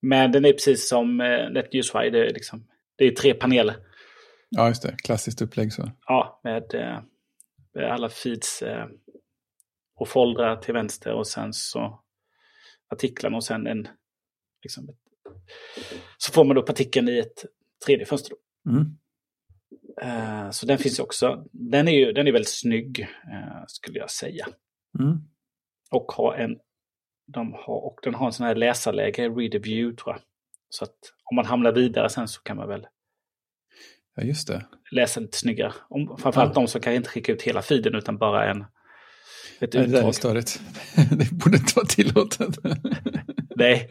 [0.00, 2.66] Men den är precis som eh, NetNewsWire, det är, liksom,
[2.96, 3.76] det är tre paneler.
[4.48, 4.94] Ja, just det.
[5.04, 5.90] Klassiskt upplägg så.
[6.06, 6.98] Ja, med, eh,
[7.74, 8.62] med alla feeds
[9.96, 12.00] och foldrar till vänster och sen så
[12.88, 13.88] artiklarna och sen en...
[14.62, 14.88] Liksom,
[16.18, 17.44] så får man upp artikeln i ett
[17.86, 18.30] tredje fönster.
[18.30, 18.70] Då.
[18.70, 18.96] Mm.
[20.02, 21.44] Eh, så den finns också.
[21.52, 24.46] Den är ju den är väldigt snygg, eh, skulle jag säga.
[24.98, 25.18] Mm.
[25.90, 26.56] Och, har en,
[27.32, 30.22] de har, och den har en sån här läsarläge, read a view tror jag.
[30.68, 32.86] Så att om man hamnar vidare sen så kan man väl
[34.16, 34.66] Ja, just det.
[34.90, 35.72] läsa lite snyggare.
[35.88, 38.60] Om, framförallt de som kan inte skicka ut hela feeden utan bara en,
[39.60, 40.60] ett Nej, det där är störigt.
[41.10, 42.58] det borde inte vara tillåtet.
[43.56, 43.90] Nej,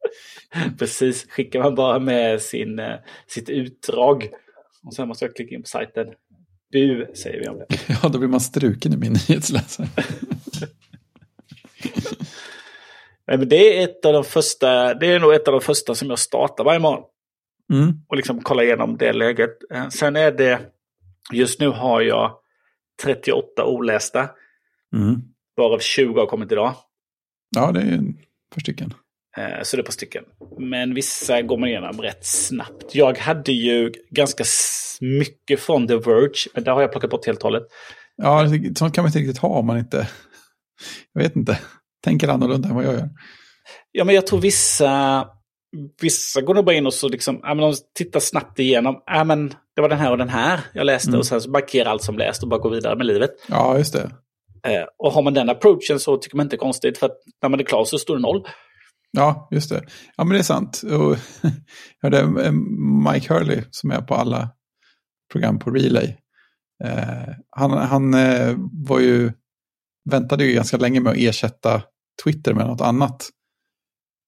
[0.78, 1.26] precis.
[1.30, 2.94] Skickar man bara med sin, eh,
[3.26, 4.28] sitt utdrag
[4.82, 6.06] och sen måste jag klicka in på sajten.
[6.72, 7.66] Bu, säger vi om det.
[8.02, 9.88] ja, då blir man struken i min nyhetsläsare.
[13.26, 15.94] Nej, men det är ett av de första, det är nog ett av de första
[15.94, 17.04] som jag startar varje morgon.
[17.72, 17.92] Mm.
[18.08, 19.50] och liksom kolla igenom det läget.
[19.72, 20.60] Eh, Sen är det,
[21.32, 22.38] just nu har jag
[23.02, 24.28] 38 olästa,
[24.96, 25.20] Mm.
[25.56, 26.74] varav 20 har kommit idag.
[27.56, 28.00] Ja, det är ett
[28.54, 28.94] par stycken.
[29.36, 30.24] Eh, Så det är par stycken.
[30.58, 32.94] Men vissa går man igenom rätt snabbt.
[32.94, 34.44] Jag hade ju ganska
[35.00, 37.62] mycket från The Verge, men där har jag plockat bort helt och hållet.
[38.16, 40.08] Ja, sånt kan man inte riktigt ha om man inte...
[41.12, 41.58] Jag vet inte.
[42.04, 43.08] Tänker annorlunda än vad jag gör.
[43.92, 45.24] Ja, men jag tror vissa,
[46.00, 49.02] vissa går nog bara in och så liksom, ja, men de tittar snabbt igenom.
[49.06, 51.18] Ja, men det var den här och den här jag läste Mm.
[51.20, 53.30] och sen så markerar allt som läst och bara går vidare med livet.
[53.48, 54.10] Ja, just det.
[54.70, 57.60] Eh, och har man den approachen så tycker man inte konstigt för att när man
[57.60, 58.46] är klar så står det noll.
[59.10, 59.84] Ja, just det.
[60.16, 60.82] Ja, men det är sant.
[60.82, 61.16] Och,
[62.00, 62.52] ja, det är
[63.12, 64.50] Mike Hurley som är på alla
[65.32, 66.16] program på Relay.
[66.84, 69.32] Eh, han han eh, var ju,
[70.10, 71.82] väntade ju ganska länge med att ersätta
[72.24, 73.28] Twitter med något annat.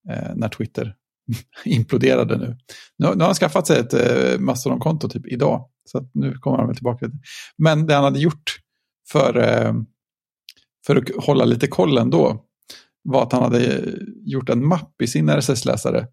[0.09, 0.95] Eh, när Twitter
[1.65, 2.57] imploderade nu.
[2.97, 5.69] Nu, nu har han skaffat sig ett eh, Mastodon-konto typ idag.
[5.85, 7.05] Så att nu kommer han väl tillbaka.
[7.05, 7.17] lite.
[7.57, 8.59] Men det han hade gjort
[9.11, 9.73] för, eh,
[10.85, 12.45] för att hålla lite koll ändå
[13.03, 13.83] var att han hade
[14.25, 16.07] gjort en mapp i sin RSS-läsare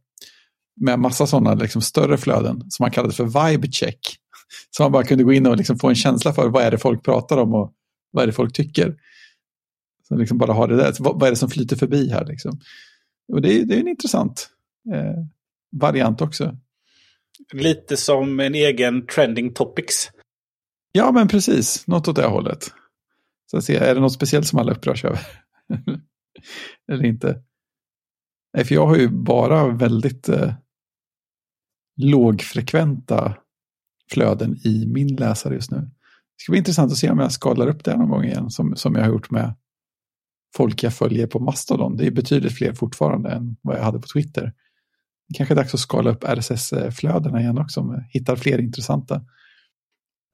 [0.80, 3.98] med massa sådana liksom, större flöden som han kallade för vibe check.
[4.70, 6.78] Så man bara kunde gå in och liksom få en känsla för vad är det
[6.78, 7.74] folk pratar om och
[8.10, 8.96] vad är det folk tycker.
[10.08, 12.60] Så liksom bara ha det där, så vad, är det som flyter förbi här liksom.
[13.32, 14.50] Och det är, det är en intressant
[14.94, 15.24] eh,
[15.80, 16.56] variant också.
[17.52, 20.10] Lite som en egen trending topics.
[20.92, 21.86] Ja, men precis.
[21.86, 22.72] Något åt det hållet.
[23.50, 25.20] Så att se, är det något speciellt som alla upprörs över?
[26.92, 27.42] Eller inte?
[28.54, 30.54] Nej, för jag har ju bara väldigt eh,
[31.96, 33.36] lågfrekventa
[34.10, 35.78] flöden i min läsare just nu.
[35.78, 38.76] Det ska bli intressant att se om jag skalar upp det någon gång igen, som,
[38.76, 39.54] som jag har gjort med
[40.56, 41.96] folk jag följer på Mastodon.
[41.96, 44.52] Det är betydligt fler fortfarande än vad jag hade på Twitter.
[45.28, 49.24] Det kanske är dags att skala upp RSS-flödena igen också, om jag hittar fler intressanta.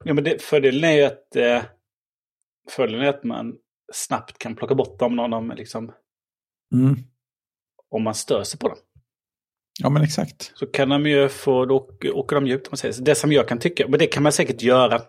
[0.03, 1.63] Ja, men det, fördelen är ju att, eh,
[2.69, 3.55] fördelen är att man
[3.93, 5.91] snabbt kan plocka bort dem när de, liksom,
[6.73, 6.95] Mm.
[7.89, 8.77] om man stör sig på dem.
[9.79, 10.51] Ja, men exakt.
[10.55, 13.03] Så kan de ju få, då åker de ut om man säger så.
[13.03, 15.01] Det som jag kan tycka, men det kan man säkert göra.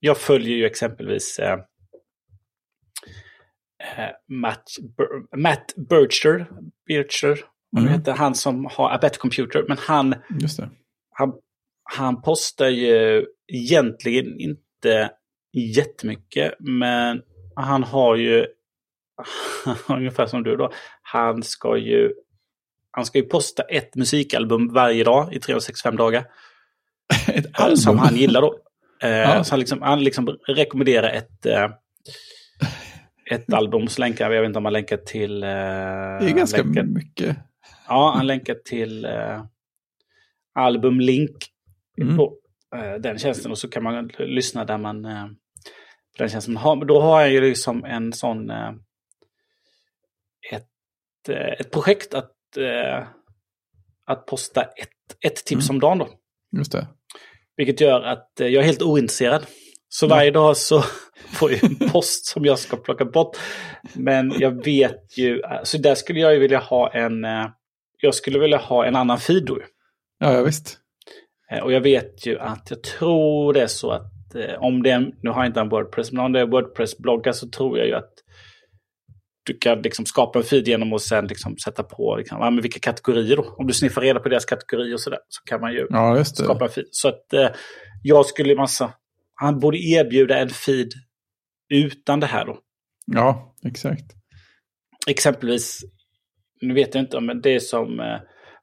[0.00, 1.52] Jag följer ju exempelvis eh,
[3.96, 4.64] eh, Matt,
[4.98, 6.46] Bur- Matt Bircher,
[6.86, 7.44] Bircher
[7.78, 7.88] Mm.
[7.92, 10.14] heter han som har A Better Computer, men han,
[11.10, 11.32] han,
[11.82, 15.10] han postar ju egentligen inte
[15.76, 17.22] jättemycket, men
[17.56, 18.46] han har ju,
[19.88, 20.70] ungefär som du då,
[21.02, 22.12] han ska ju,
[22.90, 26.24] han ska ju posta ett musikalbum varje dag i 365 dagar.
[27.28, 28.58] Ett eh, Som han gillar då.
[29.02, 29.44] Eh, Ja.
[29.44, 31.70] Så han, liksom, han liksom rekommenderar ett, eh,
[33.30, 35.42] ett album, så länkar jag vet inte om han länkar till...
[35.42, 37.36] Eh, Det är ganska länkar, mycket.
[37.88, 39.42] Ja, han länkar till eh,
[40.54, 41.36] albumlink
[42.02, 42.16] Mm.
[42.16, 42.34] på
[42.76, 45.26] eh, den tjänsten och så kan man lyssna där man eh,
[46.16, 46.54] på den tjänsten.
[46.54, 48.50] Men då har jag ju liksom en sån
[51.26, 53.06] ett, eh, ett projekt att, eh,
[54.06, 54.88] att posta ett,
[55.20, 56.08] ett tips om dagen då.
[56.56, 56.86] Just det.
[57.56, 59.46] Vilket gör att eh, jag är helt ointresserad.
[59.88, 60.82] Så varje dag så
[61.32, 63.36] får jag en post som jag ska plocka bort.
[63.94, 67.26] Men jag vet ju, så där skulle jag ju vilja ha en,
[68.00, 69.58] jag skulle vilja ha en annan feed då.
[70.18, 70.78] Ja, ja visst.
[71.62, 74.12] Och jag vet ju att jag tror det är så att
[74.58, 77.48] om det är, nu har jag inte en Wordpress, men om det är Wordpress-bloggar så
[77.48, 78.12] tror jag ju att
[79.46, 82.62] du kan liksom skapa en feed genom att sen liksom sätta på liksom, ja, men
[82.62, 83.54] vilka kategorier då.
[83.58, 86.24] Om du sniffar reda på deras kategorier och sådär så kan man ju Ja, det.
[86.24, 86.86] skapa en feed.
[86.90, 87.48] Så att eh,
[88.02, 88.92] jag skulle massa,
[89.34, 90.88] han borde erbjuda en feed
[91.68, 92.58] utan det här då.
[93.06, 94.04] Ja, exakt.
[95.06, 95.80] Exempelvis,
[96.60, 98.16] nu vet jag inte om det är som eh,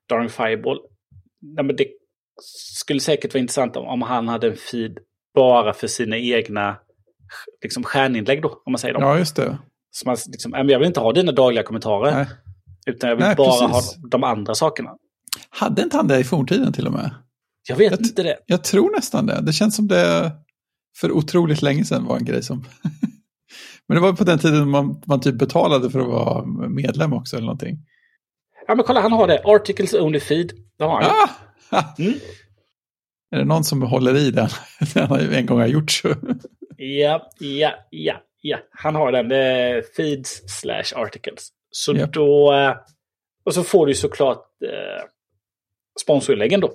[0.10, 0.80] Darren Fireball.
[1.42, 1.88] Nej, men det
[2.80, 4.98] skulle säkert vara intressant om, om han hade en feed
[5.36, 6.78] bara för sina egna
[7.64, 9.04] liksom, stjärninlägg då, om man säger dem.
[9.04, 9.58] Ja, just det.
[9.96, 12.26] Så man, liksom, "Nej, men jag vill inte ha dina dagliga kommentarer, Nej.
[12.86, 13.98] utan jag vill Nej, bara precis.
[14.02, 14.92] ha de andra sakerna.
[15.50, 17.12] Hade inte han det i forntiden till och med?
[17.68, 18.38] Jag vet Jag inte det.
[18.46, 19.42] Jag tror nästan det.
[19.42, 20.32] Det känns som det
[20.98, 22.58] för otroligt länge sedan var en grej som...
[23.88, 27.36] Men det var på den tiden man, man typ betalade för att vara medlem också
[27.36, 27.78] eller någonting.
[28.68, 29.42] Ja, men kolla, han har det.
[29.46, 30.52] Articles only feed.
[30.78, 31.10] Det har han ju.
[31.10, 31.96] Ah!
[32.00, 32.14] Mm.
[33.32, 34.50] Är det någon som håller i den,
[34.94, 36.16] den han en gång har gjort så?
[36.78, 38.14] Ja, ja, ja,
[38.44, 38.58] ja.
[38.72, 39.32] Han har den.
[39.32, 41.50] Är feeds slash articles.
[41.72, 42.14] Så Japp.
[42.14, 42.54] då...
[42.54, 42.76] eh,
[43.46, 45.04] Och så får du såklart eh,
[46.02, 46.68] sponsorinläggen då.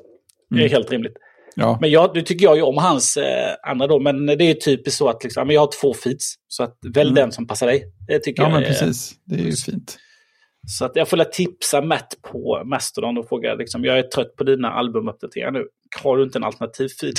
[0.51, 0.71] Det är Mm.
[0.73, 1.16] helt rimligt.
[1.55, 3.99] Ja, Men jag, nu tycker jag ju om hans eh, andra då.
[4.01, 6.35] Men det är typiskt så att liksom, ja, jag har två feeds.
[6.49, 7.14] Så att välj Mm.
[7.14, 7.85] den som passar dig.
[8.09, 9.12] Det tycker ja jag men är, precis.
[9.25, 9.99] Det är ju fint.
[10.79, 14.45] Så att jag får tipsa Matt på Mastodon och fråga liksom, jag är trött på
[14.45, 15.64] dina albumuppdateringar nu.
[16.03, 17.14] Har du inte en alternativ feed?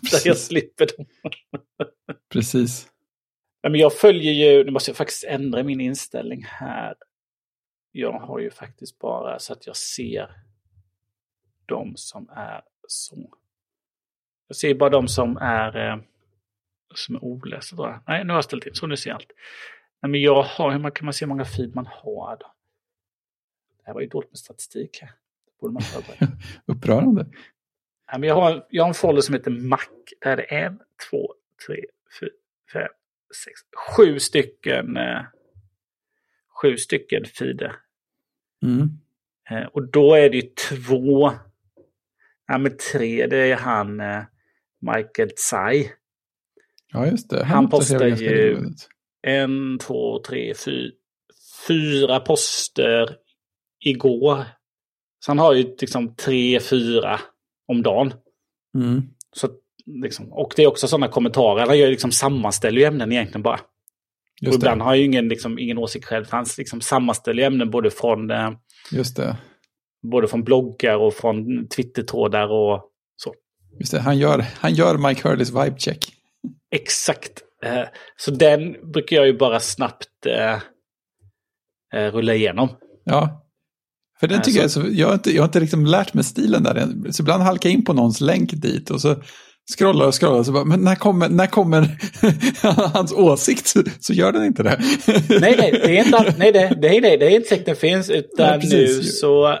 [0.10, 1.06] Där jag slipper dem.
[2.32, 2.86] precis.
[3.62, 6.94] Men jag följer ju, nu måste jag faktiskt ändra min inställning här.
[7.92, 10.30] Jag har ju faktiskt bara så att jag ser
[11.66, 13.34] de som är så.
[14.48, 15.98] Jag ser bara de som är, eh,
[16.94, 18.02] som är olästa.
[18.06, 19.32] Nej, nu har jag ställt in så nu ser jag allt.
[20.02, 22.36] Nej, men jag har, hur man- kan man se hur många feed man har?
[22.36, 22.54] Då?
[23.78, 24.98] Det här var ju dåligt med statistik.
[25.02, 25.10] Här.
[25.60, 26.32] Borde man förbereda.
[26.66, 27.26] Upprörande.
[28.12, 29.78] Ja, men jag, har, jag har en folder som heter Mac.
[30.20, 30.80] Där det är en,
[31.10, 31.34] två,
[31.66, 31.84] tre,
[32.20, 32.30] fyra,
[32.72, 32.88] fem,
[33.44, 33.60] sex,
[33.96, 35.22] sju stycken, eh,
[36.62, 37.74] sju stycken feeder.
[38.62, 38.88] Mm.
[39.50, 41.32] Eh, och då är det ju två,
[42.46, 44.22] ja men tre, det är han eh,
[44.80, 45.90] Michael Tsai.
[46.92, 47.44] Ja, just det.
[47.44, 48.58] Han uppdaterar postar ju-.
[49.22, 50.92] En, två, tre, fy,
[51.68, 53.16] fyra poster
[53.80, 54.44] igår.
[55.24, 57.20] Så han har ju liksom tre, fyra
[57.66, 58.12] om dagen.
[58.74, 59.02] Mm.
[59.32, 59.48] Så,
[60.02, 61.66] liksom, och det är också sådana kommentarer.
[61.66, 63.54] Han gör liksom sammanställer ju ämnen egentligen bara.
[64.40, 64.84] Och Just ibland det.
[64.84, 66.26] har han ju ingen, liksom, ingen åsikt själv.
[66.30, 68.50] Han liksom sammanställer ämnen både från, eh,
[68.92, 69.36] Just det.
[70.12, 72.84] både från bloggar och från Twittertrådar och
[73.16, 73.34] så.
[73.80, 74.00] Just det.
[74.00, 76.12] Han, gör, han gör Mike Hurleys vibe check.
[76.74, 77.42] Exakt.
[77.64, 77.82] Eh,
[78.16, 80.58] så den brukar jag ju bara snabbt eh,
[82.12, 82.68] rulla igenom.
[83.04, 83.44] Ja.
[84.20, 86.24] För den tycker så- jag, så, jag, har inte, jag har inte liksom lärt mig
[86.24, 87.12] stilen där än.
[87.12, 89.22] Så ibland halkar jag in på någons länk dit och så
[89.76, 90.42] scrollar och scrollar.
[90.42, 91.98] Så bara, men när kommer, när kommer
[92.92, 93.66] hans åsikt?
[93.66, 94.78] Så, så gör den inte det.
[95.40, 98.10] Nej, nej, det är inte, nej, det, nej, nej, det är inte säkert den finns.
[98.10, 99.58] Utan Nej, nu så,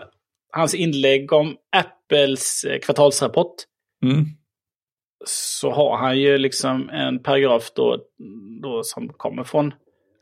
[0.52, 3.54] hans inlägg om Apples eh, kvartalsrapport.
[4.04, 4.24] Mm.
[5.26, 7.98] Så har han ju liksom en paragraf då,
[8.62, 9.72] då som kommer från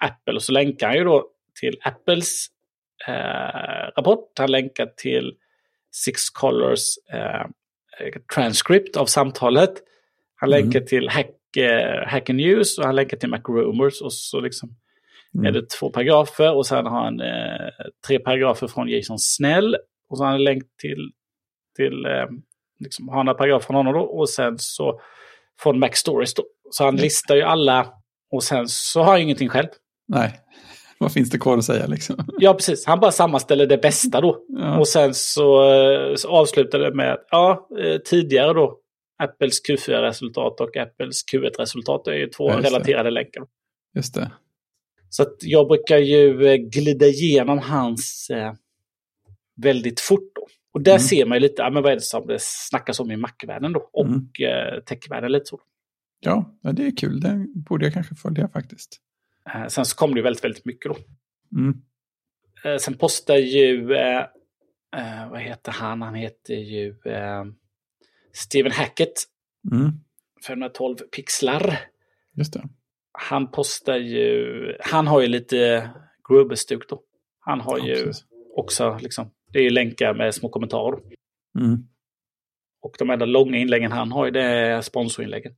[0.01, 0.35] Apple.
[0.35, 1.27] Och så länkar han ju då
[1.61, 2.47] till Apples
[3.09, 4.33] eh, rapport.
[4.39, 5.35] Han länkar till
[6.05, 6.81] Six Colors
[7.13, 7.47] eh,
[8.35, 9.73] transcript av samtalet.
[10.37, 10.61] Han Mm.
[10.65, 14.01] länkar till Hack, eh, Hacker News och han länkar till MacRumors.
[14.03, 14.71] Och så liksom
[15.35, 15.47] Mm.
[15.47, 17.71] är det två paragrafer och sen har han eh,
[18.07, 19.77] tre paragrafer från Jason Snell.
[20.11, 21.11] Och så har han länk till,
[21.77, 22.27] till eh,
[22.81, 24.01] liksom, har han paragraf från honom då.
[24.01, 25.01] Och sen så
[25.63, 26.45] från Mac Stories då.
[26.71, 27.03] Så han Mm.
[27.03, 27.93] listar ju alla.
[28.31, 29.69] Och sen så har han ingenting själv.
[30.09, 30.41] Nej,
[31.01, 32.17] vad finns det kvar att säga liksom?
[32.39, 32.87] Ja, precis.
[32.87, 34.45] Han bara sammanställer det bästa då.
[34.49, 34.79] Ja.
[34.79, 38.79] Och sen så, eh, så avslutar det med att ja, eh, tidigare då.
[39.23, 42.63] Apples Q4-resultat och Apples Q1-resultat är ju två Ja, det.
[42.63, 43.43] relaterade länkar.
[43.95, 44.31] Just det.
[45.09, 48.53] Så att jag brukar ju eh, glida igenom hans eh,
[49.63, 50.47] väldigt fort då.
[50.75, 51.01] Och där Mm.
[51.01, 53.73] ser man ju lite, ja, men vad är det som det snackas om i Mac-världen
[53.73, 53.91] då?
[53.93, 54.19] Och Mm.
[54.41, 55.61] eh, tech-världen lite så.
[56.21, 57.21] Ja, det är kul.
[57.21, 58.99] Den borde jag kanske följa faktiskt.
[59.55, 60.97] Eh, sen så kommer det ju väldigt, väldigt mycket då.
[61.59, 61.75] Mm.
[62.65, 64.25] Eh, sen postar ju, eh,
[65.31, 66.03] vad heter han?
[66.03, 66.95] Han heter ju
[68.33, 69.13] Stephen Hackett,
[69.73, 69.91] Mm.
[70.47, 71.79] 512 pixlar.
[72.35, 72.69] Just det.
[73.13, 75.91] Han postar ju, han har ju lite
[76.29, 77.03] Gruber-stuk då.
[77.41, 78.25] Han har Ja, ju precis.
[78.57, 81.01] också, liksom, det är ju länkar med små kommentarer.
[81.59, 81.89] Mm.
[82.83, 85.55] Och de enda långa inläggen han har det är sponsorinläggen.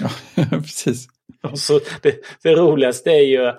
[0.00, 0.10] Ja,
[0.50, 1.06] precis.
[1.50, 3.52] Och så det, det roligaste är ju,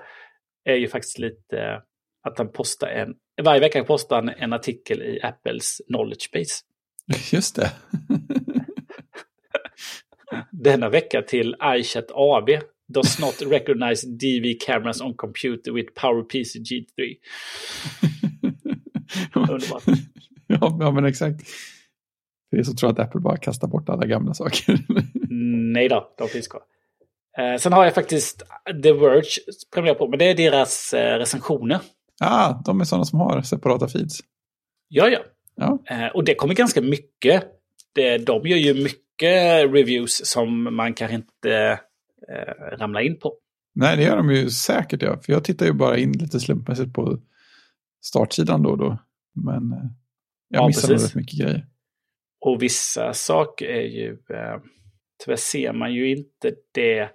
[0.66, 1.82] är ju faktiskt lite
[2.24, 3.14] att han postar en,
[3.44, 6.64] varje vecka postar han en artikel i Apples knowledge base.
[7.32, 7.72] Just det.
[10.52, 12.50] Denna vecka till iChat AB.
[12.88, 17.16] Does not recognize DV cameras on computer with PowerPC G3.
[19.36, 19.84] Underbart.
[20.48, 21.42] ja, ja, men exakt.
[22.52, 24.80] Det är så tror jag att Apple bara kastar bort alla gamla saker.
[25.74, 26.62] Nej då, de finns kvar.
[27.38, 28.44] Eh, sen har jag faktiskt
[28.84, 29.30] The Verge
[29.74, 31.80] prenumererat på, men det är deras eh, recensioner.
[32.22, 34.20] ah, de är sådana som har separata feeds.
[34.88, 35.20] Ja, ja.
[35.56, 37.44] Ja, Eh, och det kommer ganska mycket.
[37.96, 41.80] Det, de gör ju mycket reviews som man kanske inte
[42.32, 43.34] eh, ramlar in på.
[43.76, 45.20] nej det gör de ju säkert ja.
[45.22, 47.20] För jag tittar ju bara in lite slumpmässigt på
[48.06, 48.98] startsidan då och då.
[49.36, 49.78] Men eh,
[50.50, 51.68] jag Ja, missar nog rätt mycket grejer.
[52.46, 54.12] Och vissa saker är ju...
[54.12, 54.60] Eh,
[55.24, 57.10] tyvärr ser man ju inte det.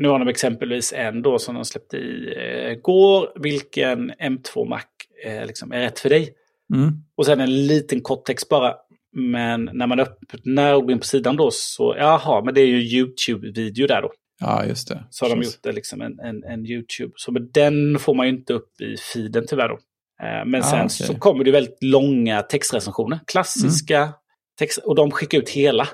[0.00, 3.32] Nu har de exempelvis en då som de släppte i eh, går.
[3.42, 4.80] Vilken M2 Mac
[5.24, 6.34] eh, liksom är rätt för dig?
[6.74, 6.90] Mm.
[7.16, 8.74] Och sen en liten kort text bara.
[9.16, 12.66] Men när man öppnar och går in på sidan då så, jaha, men det är
[12.66, 14.12] ju YouTube-video där då.
[14.40, 15.04] Ja, just det.
[15.10, 17.12] Så har de gjort det liksom en, en, en YouTube.
[17.16, 19.74] Så men den får man ju inte upp i feeden tyvärr då.
[20.22, 20.88] Eh, Men Ah, sen okej.
[21.06, 23.20] så kommer det väldigt långa textrecensioner.
[23.26, 24.12] Klassiska Mm.
[24.58, 25.88] text, och de skickar ut hela.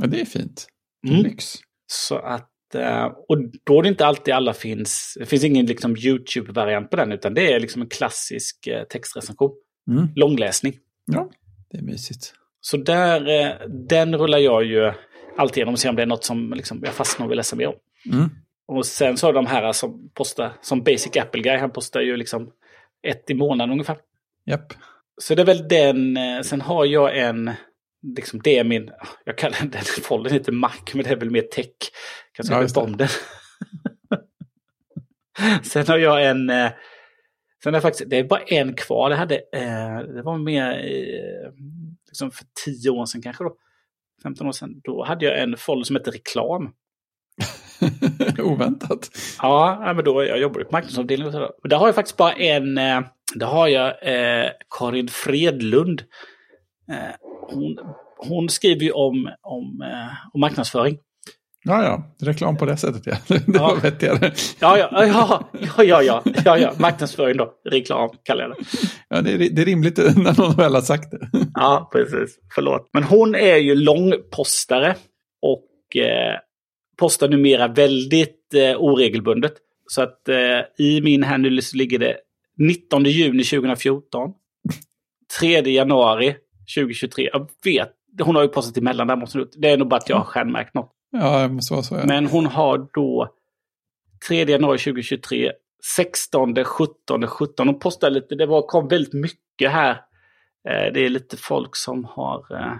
[0.00, 0.66] Ja, det är fint.
[1.08, 1.22] Mm.
[1.22, 1.54] Lyx.
[1.86, 2.50] Så att,
[3.28, 7.12] och då är det inte alltid alla finns, det finns ingen liksom YouTube-variant på den,
[7.12, 9.50] utan det är liksom en klassisk eh, textrecension.
[9.90, 10.08] Mm.
[10.16, 10.78] Långläsning.
[11.06, 11.30] Ja,
[11.70, 12.34] det är mysigt.
[12.60, 14.92] Så där, eh, den rullar jag ju
[15.36, 17.56] alltid igenom och ser om det är något som liksom, jag fastnar och vill läsa
[17.56, 17.74] mer om.
[18.12, 18.30] Mm.
[18.66, 22.16] Och sen så har de här som postar, som Basic Apple Guy, han postar ju
[22.16, 22.50] liksom
[23.06, 23.96] ett i månaden ungefär.
[24.46, 24.72] Japp.
[25.20, 27.50] Så det är väl den, eh, sen har jag en,
[28.16, 28.90] liksom det är min,
[29.24, 31.66] jag kallar den foldern heter Mac, men det är väl mer tech.
[32.32, 33.08] Kanske Ja, om den.
[35.62, 36.70] sen har jag en, eh,
[37.64, 39.10] Sen är faktiskt, det är bara en kvar.
[39.10, 41.52] Det, hade, eh, det var mer eh,
[42.06, 43.56] liksom för tio år sedan kanske då.
[44.22, 44.80] 15 år sedan.
[44.84, 46.72] Då hade jag en folder som hette reklam.
[48.38, 49.10] Oväntat.
[49.42, 51.34] Ja, men då, jag jobbade på marknadsavdelningen.
[51.34, 51.68] Och.
[51.68, 53.00] Där har jag faktiskt bara en, eh,
[53.34, 53.94] där har jag
[54.78, 56.02] Karin Fredlund.
[56.90, 57.14] Eh,
[57.48, 57.78] hon,
[58.18, 60.98] hon skriver ju om, om, eh, om marknadsföring.
[61.66, 63.16] Ja, ja, reklam på det sättet ja.
[63.28, 63.60] Det ja.
[63.62, 64.32] var vettigare.
[64.60, 65.50] Ja, ja, ja,
[65.84, 67.52] ja, ja, ja, ja, marknadsföring då.
[67.70, 68.56] Reklam kallar jag det.
[69.08, 71.28] Ja, det är, det är rimligt när någon väl har sagt det.
[71.54, 72.38] Ja, precis.
[72.54, 72.88] Förlåt.
[72.92, 74.96] Men hon är ju långpostare
[75.42, 76.38] och eh,
[76.98, 79.54] postar numera väldigt eh, oregelbundet.
[79.86, 82.16] Så att eh, i min här nu ligger det
[82.58, 84.30] 19 juni 2014.
[85.40, 86.36] 3 januari
[86.76, 87.30] 2023.
[87.32, 87.92] Jag vet,
[88.22, 90.74] hon har ju postat emellan där måste Det är nog bara att jag har stjärnmärkt
[90.74, 90.90] något.
[91.10, 92.04] Ja, så, så ja.
[92.06, 93.34] Men hon har då
[94.28, 95.52] 3 januari 2023,
[95.96, 97.68] 16, 17, 17.
[97.68, 99.90] Hon postar lite, det var, kom väldigt mycket här.
[100.68, 102.72] Eh, det är lite folk som har, eh,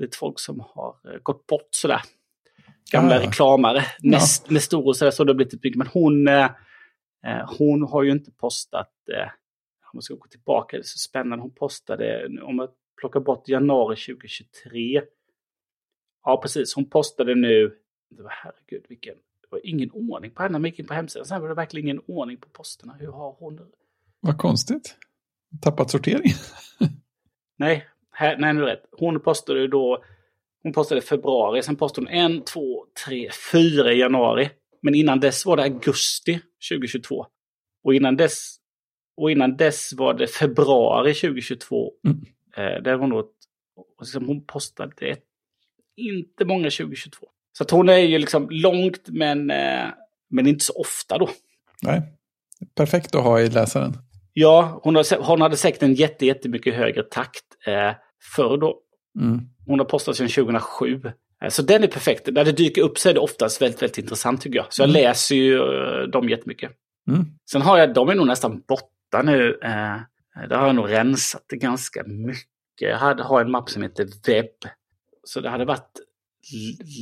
[0.00, 2.00] lite folk som har eh, gått bort sådär.
[2.92, 3.22] Gamla ja.
[3.22, 4.54] reklamare, Nest, ja.
[4.54, 5.78] Nestor och sådär, så det har blivit mycket.
[5.78, 6.28] Men hon,
[7.58, 8.90] hon har ju inte postat,
[9.82, 12.68] om man ska gå tillbaka, det är så spännande, hon postade, om man
[13.00, 15.02] plockar bort januari 2023,
[16.24, 16.74] Ja, precis.
[16.74, 17.76] Hon postade nu.
[18.10, 19.14] Det var, herregud, vilken...
[19.14, 20.58] Det var ingen ordning på henne.
[20.58, 21.26] Man gick in på hemsidan.
[21.26, 22.96] Sen var det verkligen ingen ordning på posterna.
[23.00, 23.60] Hur har hon...
[24.20, 24.96] Vad konstigt.
[25.62, 26.32] Tappat sortering.
[27.58, 28.84] nej, här, nej, nu är rätt.
[28.92, 30.04] Hon postade då...
[30.62, 31.62] Hon postade februari.
[31.62, 34.50] Sen postade hon en, två, tre, fyra i januari.
[34.82, 36.40] Men innan dess var det augusti
[36.70, 37.26] 2022.
[37.84, 38.56] Och innan dess,
[39.16, 41.92] och innan dess var det februari 2022.
[42.04, 42.24] Mm.
[42.56, 43.32] Eh, det var något,
[44.00, 45.24] liksom hon postade ett
[45.96, 47.26] inte många 2022.
[47.52, 49.86] Så att hon är ju liksom långt men, eh,
[50.30, 51.28] men inte så ofta då.
[51.82, 52.02] Nej,
[52.74, 53.96] perfekt att ha i läsaren.
[54.32, 57.92] Ja, hon, har, hon hade säkert en jätte, jättemycket högre takt eh,
[58.36, 58.78] förr då.
[59.20, 59.40] Mm.
[59.66, 61.02] Hon har postat sedan 2007.
[61.42, 62.28] Eh, så den är perfekt.
[62.32, 64.66] När det dyker upp så är det oftast väldigt, väldigt intressant tycker jag.
[64.70, 65.02] Så jag mm.
[65.02, 66.70] läser ju uh, dem jättemycket.
[67.08, 67.26] Mm.
[67.50, 69.58] Sen har jag, de är nog nästan borta nu.
[69.62, 69.96] Eh,
[70.48, 72.48] där har jag nog rensat det ganska mycket.
[72.80, 74.72] Jag hade, har en mapp som heter webb.
[75.24, 76.00] Så det hade varit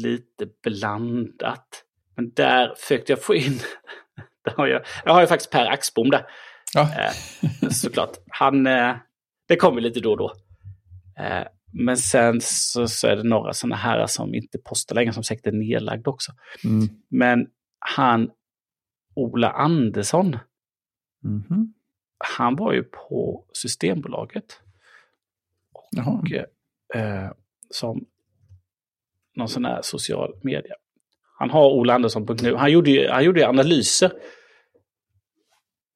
[0.02, 1.84] lite blandat.
[2.16, 3.58] Men där försökte jag få in...
[4.44, 6.26] där har jag, jag har ju faktiskt Per Axbom där.
[6.74, 6.82] Ja.
[6.82, 8.16] Eh, såklart.
[8.30, 8.66] Han...
[8.66, 8.96] Eh,
[9.48, 10.32] det kommer lite då och då.
[11.18, 15.24] Eh, men sen så, så, är det några sådana här som inte postar längre, som
[15.24, 16.32] säkert är nedlagd också.
[16.64, 16.88] Mm.
[17.08, 17.46] Men
[17.78, 18.30] han,
[19.14, 20.38] Ola Andersson,
[21.24, 21.72] mm -hmm.
[22.18, 24.60] Han var ju på Systembolaget.
[26.06, 26.32] Och,
[27.00, 27.30] eh,
[27.70, 28.06] som
[29.36, 30.74] någon sån här social media.
[31.38, 32.54] Han har Ola Andersson.nu.
[32.54, 34.12] Han gjorde ju, han gjorde ju analyser.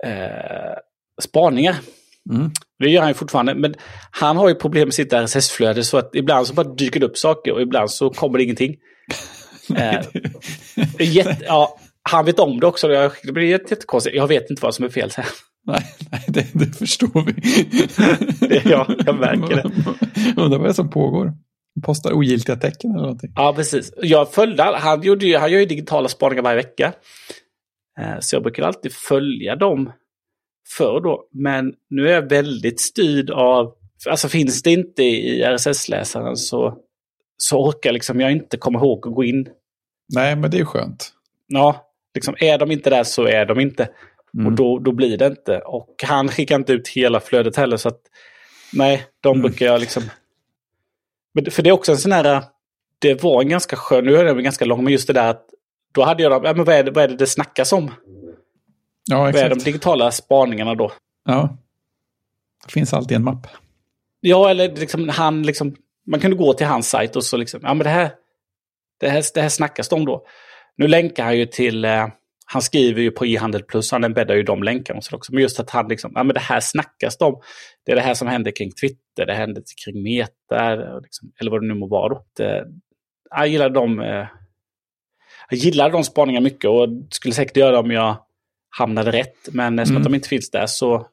[0.07, 0.77] Eh,
[1.23, 1.77] spaningar.
[2.31, 2.51] Mm.
[2.79, 3.55] Det gör han ju fortfarande.
[3.55, 3.75] Men
[4.11, 7.19] han har ju problem med sitt RSS-flöde så att ibland så bara dyker det upp
[7.19, 8.77] saker och ibland så kommer det ingenting.
[9.77, 10.03] eh,
[10.99, 12.89] jätte, ja, han vet om det också.
[13.23, 14.17] Det blir jättekonstigt.
[14.17, 15.11] Jag vet inte vad som är fel.
[15.17, 15.27] Här.
[15.67, 17.35] Nej, nej det, det förstår vi.
[18.71, 19.63] ja, jag märker det.
[20.43, 21.33] Undrar vad det är som pågår.
[21.83, 23.33] Postar ogiltiga tecken eller någonting.
[23.37, 23.93] Ja, precis.
[23.97, 26.93] Jag följde, han, gjorde ju, han gör ju digitala spaningar varje vecka.
[27.99, 29.93] Eh, så jag brukar alltid följa dem
[30.77, 31.29] för då.
[31.33, 33.75] Men nu är jag väldigt styrd av,
[34.09, 36.79] alltså finns det inte i RSS-läsaren så,
[37.37, 39.49] så orkar liksom jag inte komma ihåg att gå in.
[40.15, 41.13] Nej, men det är skönt.
[41.47, 43.89] Ja, liksom är de inte där så är de inte.
[44.35, 44.47] Mm.
[44.47, 45.59] Och då, då blir det inte.
[45.59, 48.01] Och han skickar inte ut hela flödet heller så att
[48.73, 49.43] nej, de mm.
[49.43, 50.03] brukar jag liksom
[51.33, 52.43] men för det är också en sån här,
[52.99, 55.47] det var en ganska skön, nu är den ganska lång, men just det där att
[55.93, 57.91] då hade jag, ja men vad är det vad är det, det snackas om?
[59.11, 59.43] Ja, exakt.
[59.43, 60.93] Vad är de digitala spaningarna då?
[61.25, 61.57] Ja.
[62.67, 63.47] Det finns alltid en mapp.
[64.21, 65.77] Ja, eller liksom han liksom,
[66.07, 68.11] man kunde gå till hans sajt och så liksom, ja men det här,
[69.01, 70.27] det här, det här snackas de om då.
[70.77, 72.09] Nu länkar han ju till, eh,
[72.53, 75.33] han skriver ju på e-handel plus, han embäddar ju de länkarna och så också.
[75.33, 77.41] Men just att han liksom, ja men det här snackas de.
[77.85, 81.61] Det är det här som händer kring Twitter, det händer kring Meta, liksom, eller vad
[81.61, 82.09] det nu må vara.
[82.09, 82.25] Då.
[82.37, 82.67] Det,
[83.31, 84.27] jag gillar de, eh,
[85.51, 88.17] jag gillar de spaningarna mycket och skulle säkert göra det om jag
[88.79, 89.49] hamnade rätt.
[89.53, 90.13] Men eftersom mm.
[90.13, 91.07] de inte finns där så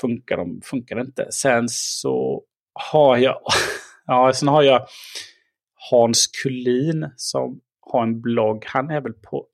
[0.00, 1.26] funkar, de, funkar det inte.
[1.30, 2.42] Sen så
[2.72, 3.40] har jag,
[4.06, 4.86] ja, sen har jag
[5.90, 8.64] Hans Kullin som har en blogg.
[8.66, 9.46] Han är väl på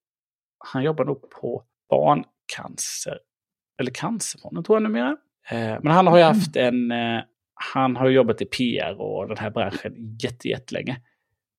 [0.64, 3.18] han jobbar nog på barncancer,
[3.80, 5.16] eller Cancerfonden tror jag numera.
[5.50, 6.36] Eh, men han har ju mm.
[6.36, 7.20] haft en, eh,
[7.54, 11.00] han har jobbat i PR och den här branschen jättelänge.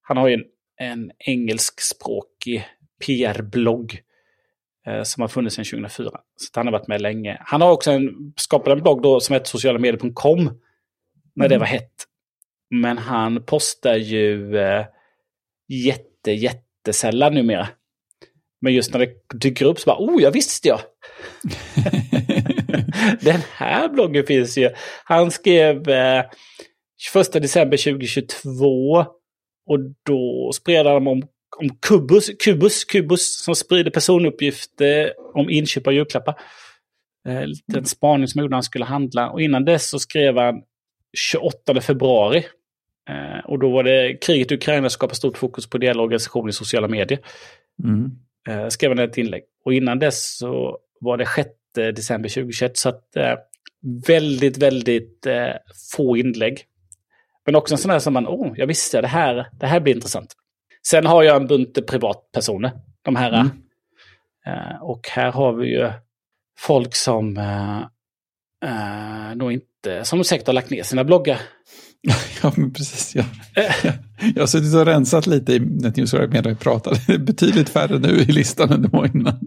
[0.01, 0.43] Han har ju en,
[0.77, 2.67] en engelskspråkig
[3.05, 4.01] PR-blogg
[4.87, 6.09] eh, som har funnits sedan 2004.
[6.35, 7.37] Så han har varit med länge.
[7.41, 10.59] Han har också en, skapat en blogg då som heter socialamedier.com
[11.35, 12.07] när det var hett.
[12.69, 14.85] Men han postar ju eh,
[15.67, 17.67] jätte, jättesällan numera.
[18.63, 20.79] Men just när det dyker upp så bara, oh, jag visste jag.
[23.21, 24.69] Den här bloggen finns ju.
[25.03, 26.23] Han skrev eh,
[27.13, 28.99] 21 december 2022.
[29.65, 31.23] Och då spred han om,
[31.57, 36.35] om Kubus, Kubus, Kubus som sprider personuppgifter om inköp av julklappar.
[37.27, 37.43] Eh,
[37.75, 39.29] en spaning som gjorde han skulle handla.
[39.29, 40.61] Och innan dess så skrev han
[41.17, 42.45] 28 februari.
[43.09, 46.53] Eh, och då var det kriget i Ukraina skapar stort fokus på ideella organisationer i
[46.53, 47.19] sociala medier.
[47.83, 48.11] Mm.
[48.47, 49.43] Eh, skrev han ett inlägg.
[49.65, 52.77] Och innan dess så var det 6 december 2021.
[52.77, 53.35] Så att eh,
[54.07, 55.53] väldigt, väldigt eh,
[55.95, 56.63] få inlägg.
[57.45, 59.79] Men också en sån där som man, åh, oh, jag visste det här, det här
[59.79, 60.35] blir intressant.
[60.87, 62.71] Sen har jag en bunt privatpersoner,
[63.01, 63.33] de här.
[63.33, 63.49] Mm.
[64.45, 65.91] Eh, och här har vi ju
[66.57, 67.81] folk som eh,
[68.63, 71.39] eh, nog inte, som säkert har lagt ner sina bloggar.
[72.43, 73.15] Ja, men precis.
[73.15, 73.23] Ja.
[74.35, 76.99] Jag har suttit och rensat lite i NetNewsWire medan vi pratade.
[77.07, 79.39] Det är betydligt färre nu i listan än det var innan.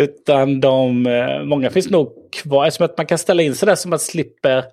[0.00, 3.74] Utan de, eh, många finns nog kvar, eftersom att man kan ställa in sig där
[3.74, 4.64] så man slipper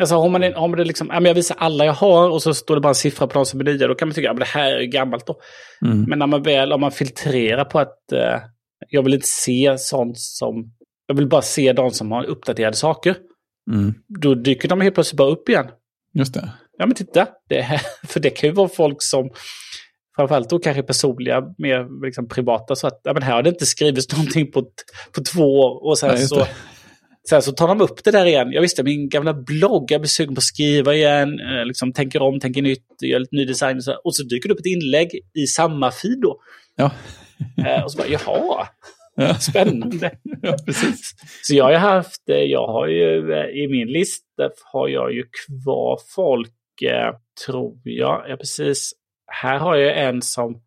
[0.00, 2.74] Alltså har man, har man det liksom, jag visar alla jag har och så står
[2.74, 4.44] det bara en siffra på de som är nya, då kan man tycka att det
[4.44, 5.36] här är gammalt då.
[5.86, 6.04] Mm.
[6.08, 8.40] Men när man väl, om man filtrerar på att eh,
[8.88, 10.72] jag vill inte se sånt som,
[11.06, 13.16] jag vill bara se de som har uppdaterade saker.
[13.70, 13.94] Mm.
[14.20, 15.66] Då dyker de helt plötsligt bara upp igen.
[16.14, 16.52] Just det.
[16.78, 19.30] Ja men titta, det här, för det kan ju vara folk som,
[20.16, 23.66] framförallt då kanske personliga, mer liksom privata, så att ja, men här har det inte
[23.66, 24.62] skrivits någonting på,
[25.12, 25.86] på två år.
[25.86, 26.46] Och sen Ja, så.
[27.28, 28.52] Sen så tar de upp det där igen.
[28.52, 32.22] Jag visste min gamla blogg, jag blir sugen på att skriva igen, eh, liksom tänker
[32.22, 34.00] om, tänker nytt, gör lite ny design och så.
[34.04, 36.40] Och så dyker det upp ett inlägg i samma feed då.
[36.76, 36.90] Ja.
[37.66, 38.68] Eh, och så bara, jaha, Ja.
[39.40, 40.10] spännande.
[40.42, 41.14] ja, precis.
[41.42, 45.12] Så jag har ju haft, eh, jag har ju eh, i min lista har jag
[45.12, 47.14] ju kvar folk, eh,
[47.46, 48.24] tror jag.
[48.28, 48.92] Ja, precis.
[49.26, 50.62] Här har jag en som,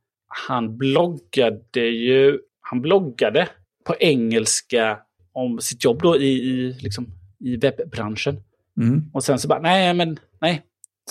[0.48, 3.48] han bloggade ju, han bloggade
[3.86, 5.00] på engelska
[5.34, 7.08] om sitt jobb då i, i, liksom,
[7.40, 8.44] i webbranschen.
[8.82, 9.02] Mm.
[9.14, 10.62] Och sen så bara, nej men nej.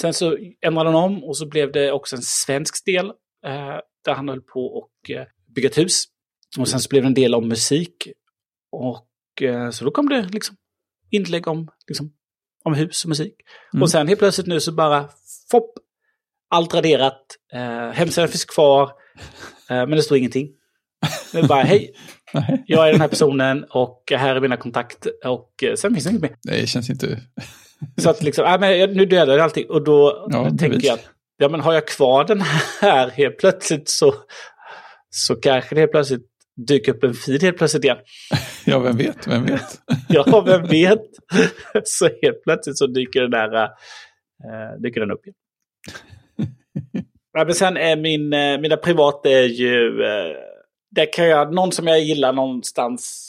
[0.01, 3.07] Sen så ändrade han om och så blev det också en svensk del
[3.47, 6.05] eh, där han höll på och eh, bygga ett hus.
[6.59, 8.09] Och sen så blev det en del om musik.
[8.73, 10.57] Och eh, så då kom det liksom
[11.11, 12.13] inlägg om, liksom,
[12.65, 13.35] om hus och musik.
[13.75, 13.83] Mm.
[13.83, 15.09] Och sen helt plötsligt nu så bara,
[15.51, 15.73] fopp,
[16.51, 17.23] allt raderat.
[17.53, 18.83] Eh, hemsidan finns kvar,
[19.71, 20.49] eh, men det står ingenting.
[21.35, 21.95] Är bara, hej,
[22.35, 25.13] Nej, jag är den här personen och här är mina kontakter.
[25.27, 26.37] Och eh, sen finns det inget mer.
[26.43, 27.21] det känns inte...
[27.97, 29.71] Så att liksom, äh, men nu dödar jag allting.
[29.71, 30.85] Och då Ja, tänker bevis.
[30.85, 30.99] jag,
[31.37, 32.41] ja men har jag kvar den
[32.81, 34.15] här helt plötsligt så,
[35.11, 36.27] så kanske det helt plötsligt
[36.67, 37.99] dyker upp en feed helt plötsligt igen.
[38.65, 39.81] Ja, vem vet, vem vet.
[40.09, 41.03] Ja, vem vet?
[41.85, 45.37] Så helt plötsligt så dyker den där äh, dyker den upp igen.
[47.33, 50.37] Ja, men sen är min, äh, mina privata är ju, äh,
[50.91, 53.29] där kan jag, någon som jag gillar någonstans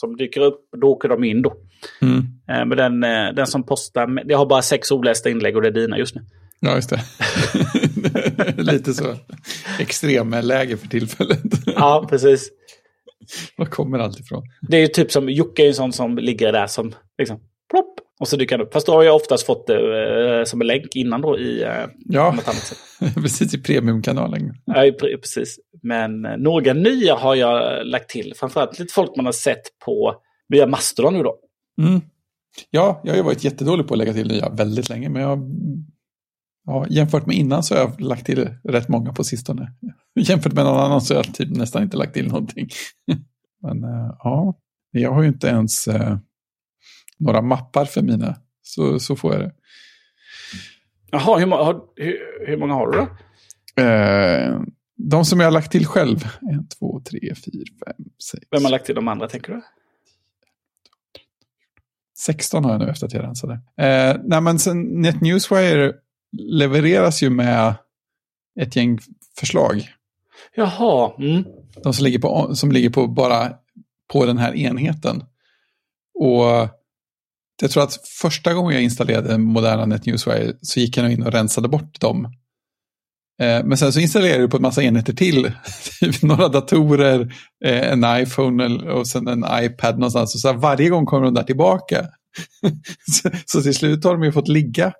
[0.00, 1.56] som dyker upp, då åker de in då.
[2.02, 2.18] Mm.
[2.48, 5.68] Eh, Men den, eh, den som postar, jag har bara sex olästa inlägg och det
[5.68, 6.22] är dina just nu.
[6.60, 7.00] Ja, just det.
[8.56, 9.16] Lite så
[9.82, 11.40] extremläge för tillfället.
[11.66, 12.50] Ja, precis.
[13.56, 14.42] Var kommer allt ifrån?
[14.60, 18.00] Det är ju typ som, Jocke är en sån som ligger där som liksom plopp.
[18.20, 18.72] Och så dyker han upp.
[18.72, 21.70] Fast då har jag oftast fått det eh, som en länk innan då i eh,
[21.98, 22.78] Ja, något annat sätt.
[23.14, 24.54] precis i premiumkanalen.
[24.64, 25.58] Ja, pre- precis.
[25.82, 28.32] Men eh, några nya har jag lagt till.
[28.36, 30.14] Framförallt lite folk man har sett på
[30.48, 31.36] via Mastodon nu då.
[31.82, 32.00] Mm.
[32.70, 35.38] Ja, jag har ju varit jättedålig på att lägga till nya väldigt länge, men jag,
[36.66, 39.72] ja, jämfört med innan så har jag lagt till rätt många på sistone.
[40.14, 42.68] Jämfört med någon annan så har jag typ nästan inte lagt till någonting.
[43.62, 44.54] men eh, ja,
[44.90, 46.18] jag har ju inte ens eh,
[47.18, 49.52] några mappar för mina, så, så får jag det.
[51.10, 53.08] Jaha, hur, har, hur, hur många har du då?
[53.82, 54.60] Eh,
[54.96, 58.46] de som jag har lagt till själv, en, två, tre, fyra, fem, sex.
[58.50, 59.62] Vem har lagt till de andra tänker du?
[62.18, 63.52] 16 har jag nu efter att jag rensade.
[63.54, 65.92] Eh, nej, men sen NetNewsWire
[66.32, 67.74] levereras ju med
[68.60, 68.98] ett gäng
[69.38, 69.88] förslag.
[70.54, 71.44] Jaha, mm.
[71.82, 73.52] De som ligger på, som ligger på bara
[74.12, 75.22] på den här enheten.
[76.18, 76.68] Och
[77.60, 81.68] jag tror att första gången jag installerade moderna NetNewsWire så gick jag in och rensade
[81.68, 82.24] bort dem.
[83.42, 85.52] Eh, men sen så installerade jag på en massa enheter till.
[86.00, 90.34] Typ Några datorer, eh, en iPhone och sen en iPad någonstans.
[90.34, 92.06] Och så varje gång kommer de där tillbaka.
[93.12, 94.92] så, så till slut har de ju fått ligga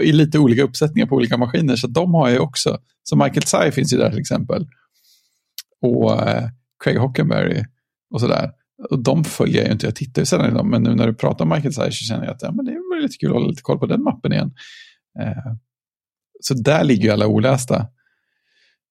[0.00, 1.76] i lite olika uppsättningar på olika maskiner.
[1.76, 2.78] Så de har jag ju också.
[3.02, 4.66] Så Michael Tsai finns ju där till exempel.
[5.80, 6.48] Och eh,
[6.84, 7.64] Craig Hockenberry
[8.10, 8.50] och sådär.
[8.90, 11.06] Och de följer jag ju inte, jag tittar ju sällan i dem, men nu när
[11.06, 13.28] du pratar om Michael Tsai så känner jag att ja, men det vore lite kul
[13.28, 14.54] att hålla lite koll på den mappen igen.
[15.20, 15.54] Eh,
[16.40, 17.86] så där ligger ju alla olästa.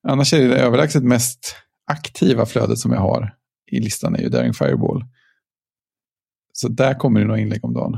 [0.07, 3.35] Annars är det, det överlägset mest aktiva flödet som jag har
[3.71, 5.05] i listan är ju Daring Fireball.
[6.53, 7.97] Så där kommer det några inlägg om dagen.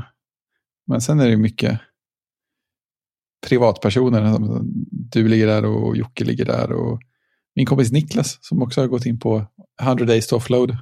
[0.86, 1.80] Men sen är det mycket
[3.48, 4.38] privatpersoner.
[4.90, 6.72] Du ligger där och Jocke ligger där.
[6.72, 7.00] Och
[7.56, 9.46] min kompis Niklas som också har gått in på
[9.82, 10.76] 100 Days to Offload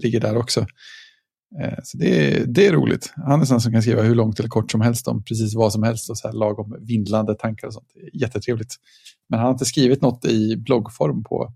[0.00, 0.66] ligger där också.
[1.60, 3.12] Eh, så det är, det är roligt.
[3.16, 5.72] Han är sån som kan skriva hur långt eller kort som helst om precis vad
[5.72, 7.88] som helst och så här lagom vindlande tankar och sånt.
[8.12, 8.74] Jättetrevligt.
[9.28, 11.52] Men han har inte skrivit något i bloggform på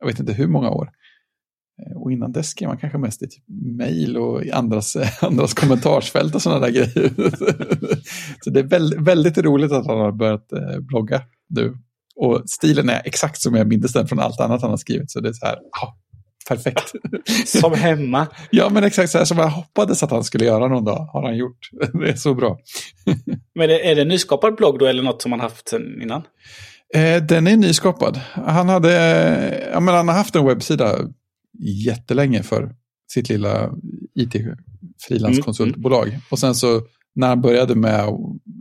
[0.00, 0.90] jag vet inte hur många år.
[1.82, 3.44] Eh, och innan dess skrev man kanske mest i typ
[3.78, 7.10] mail och i andras, andras kommentarsfält och sådana där grejer.
[8.44, 11.76] så det är väldigt, väldigt roligt att han har börjat eh, blogga nu.
[12.16, 15.10] Och stilen är exakt som jag minns den från allt annat han har skrivit.
[15.10, 15.98] Så det är så här, ja,
[16.48, 16.92] perfekt.
[17.46, 18.26] Som hemma.
[18.50, 21.22] ja, men exakt så här som jag hoppades att han skulle göra någon dag har
[21.22, 21.58] han gjort.
[21.92, 22.58] det är så bra.
[23.54, 26.22] men är det en nyskapad blogg då eller något som han haft sedan innan?
[26.94, 28.20] Eh, den är nyskapad.
[28.32, 28.92] Han, hade,
[29.72, 30.98] ja, men han har haft en webbsida
[31.58, 32.74] jättelänge för
[33.12, 33.70] sitt lilla
[34.14, 36.08] IT-frilanskonsultbolag.
[36.08, 36.20] Mm.
[36.30, 36.82] Och sen så
[37.14, 38.08] när han började med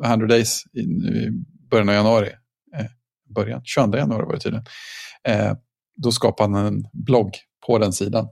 [0.05, 1.31] 100 Days i, i
[1.69, 2.29] början av januari,
[2.77, 2.85] eh,
[3.35, 4.65] början, 22 januari var det tydligen,
[5.27, 5.53] eh,
[5.95, 7.31] då skapade han en blogg
[7.67, 8.27] på den sidan.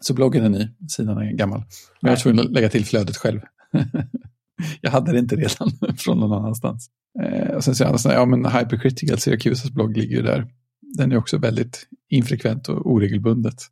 [0.00, 1.58] Så bloggen är ny, sidan är gammal.
[1.58, 1.66] Men
[2.00, 3.40] jag var tvungen att lägga till flödet själv.
[4.80, 6.90] jag hade det inte redan från någon annanstans.
[7.22, 10.48] Eh, och sen säger han, ja men Hypercritical, Syrakusas blogg ligger ju där.
[10.82, 13.62] Den är också väldigt infrekvent och oregelbundet.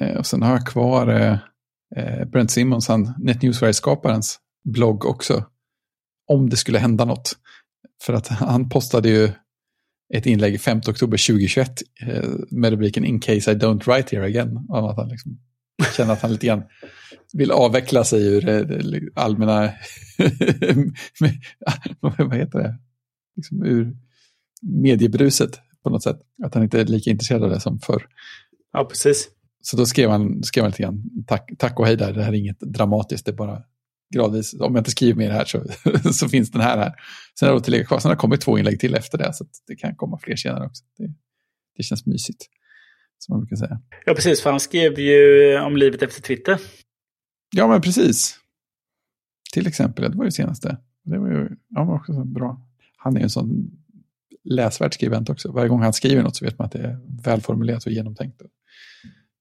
[0.00, 1.38] Eh, och sen har jag kvar eh,
[1.96, 5.44] eh, Brent Simmons, han, NetNewsWire-skaparens blogg också.
[6.26, 7.32] Om det skulle hända något.
[8.02, 9.30] För att han postade ju
[10.14, 14.56] ett inlägg 5 oktober 2021 eh, med rubriken In case I don't write here again.
[14.68, 15.38] Om att han liksom
[15.96, 16.62] känner att han lite grann
[17.32, 19.72] vill avveckla sig ur eh, allmänna,
[22.00, 22.78] vad heter det,
[23.36, 23.96] liksom ur
[24.62, 26.20] mediebruset på något sätt.
[26.44, 28.06] Att han inte är lika intresserad av det som förr.
[28.72, 29.28] Ja, precis.
[29.60, 32.32] Så då skrev han, skrev han lite grann, tack, tack och hej där, det här
[32.32, 33.62] är inget dramatiskt, det är bara
[34.14, 35.64] gradvis, om jag inte skriver mer här så,
[36.12, 36.92] så finns den här här.
[37.38, 39.44] Sen har det tillägg kvar, sen har det kommit två inlägg till efter det, så
[39.66, 40.84] det kan komma fler senare också.
[40.98, 41.14] Det,
[41.76, 42.46] det känns mysigt,
[43.18, 43.80] som man brukar säga.
[44.06, 46.58] Ja, precis, för han skrev ju om livet efter Twitter.
[47.56, 48.38] Ja, men precis.
[49.52, 50.78] Till exempel, det var ju senaste.
[51.04, 52.66] Det var ju ja, var också så bra.
[52.96, 53.70] Han är ju en sån
[54.50, 55.52] läsvärd skribent också.
[55.52, 58.42] Varje gång han skriver något så vet man att det är välformulerat och genomtänkt.
[58.42, 58.50] Och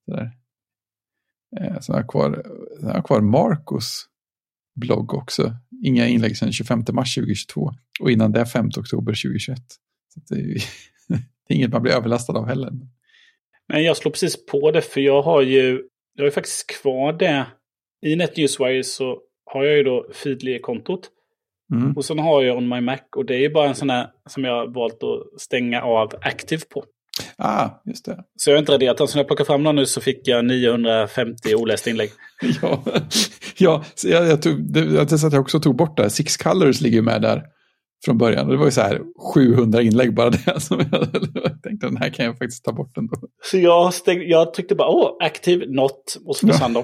[0.06, 0.32] sådär.
[1.60, 2.44] Eh, sen har jag kvar,
[2.80, 4.08] sen har kvar Marcos
[4.76, 5.54] blogg också.
[5.84, 9.60] Inga inlägg sedan 25 mars 2022 och innan det 5 oktober 2021.
[10.14, 10.54] Så det, är ju,
[11.08, 12.72] det är inget man blir överlastad av heller.
[13.68, 15.84] Men jag slår precis på det för jag har ju,
[16.14, 17.48] jag har ju faktiskt kvar det.
[18.02, 21.10] I NetNewsWire så har jag ju då Feedly-kontot.
[21.74, 21.94] Mm.
[21.94, 24.08] Och sen har jag On My Mac och det är ju bara en sån här
[24.30, 26.84] som jag har valt att stänga av Active på.
[27.38, 28.24] Ah, just det.
[28.36, 29.08] Så jag har inte raderat den.
[29.08, 32.10] Så när jag plockar fram den nu så fick jag 950 olästa inlägg.
[32.62, 32.84] ja,
[33.58, 36.10] ja så jag, jag, tog, det, jag, att jag också tog bort det.
[36.10, 37.44] Six Colors ligger med där
[38.06, 38.46] från början.
[38.46, 39.02] Och det var ju så här
[39.34, 40.60] 700 inlägg bara det.
[40.62, 43.16] Som jag, jag tänkte den här kan jag faktiskt ta bort ändå.
[43.44, 46.84] Så jag, stäng, jag tryckte bara åh, active, not och så försvann de.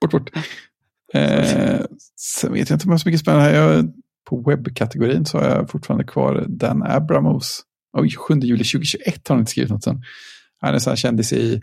[0.00, 0.30] bort, bort.
[1.14, 1.80] Eh,
[2.16, 3.54] sen vet jag inte om jag har så mycket spännande här.
[3.54, 3.92] Jag,
[4.28, 7.62] på webbkategorin så har jag fortfarande kvar Dan Abramos.
[7.92, 10.02] Oj, 7 juli 2021 har han inte skrivit något sen.
[10.60, 11.62] Han är så här kändis i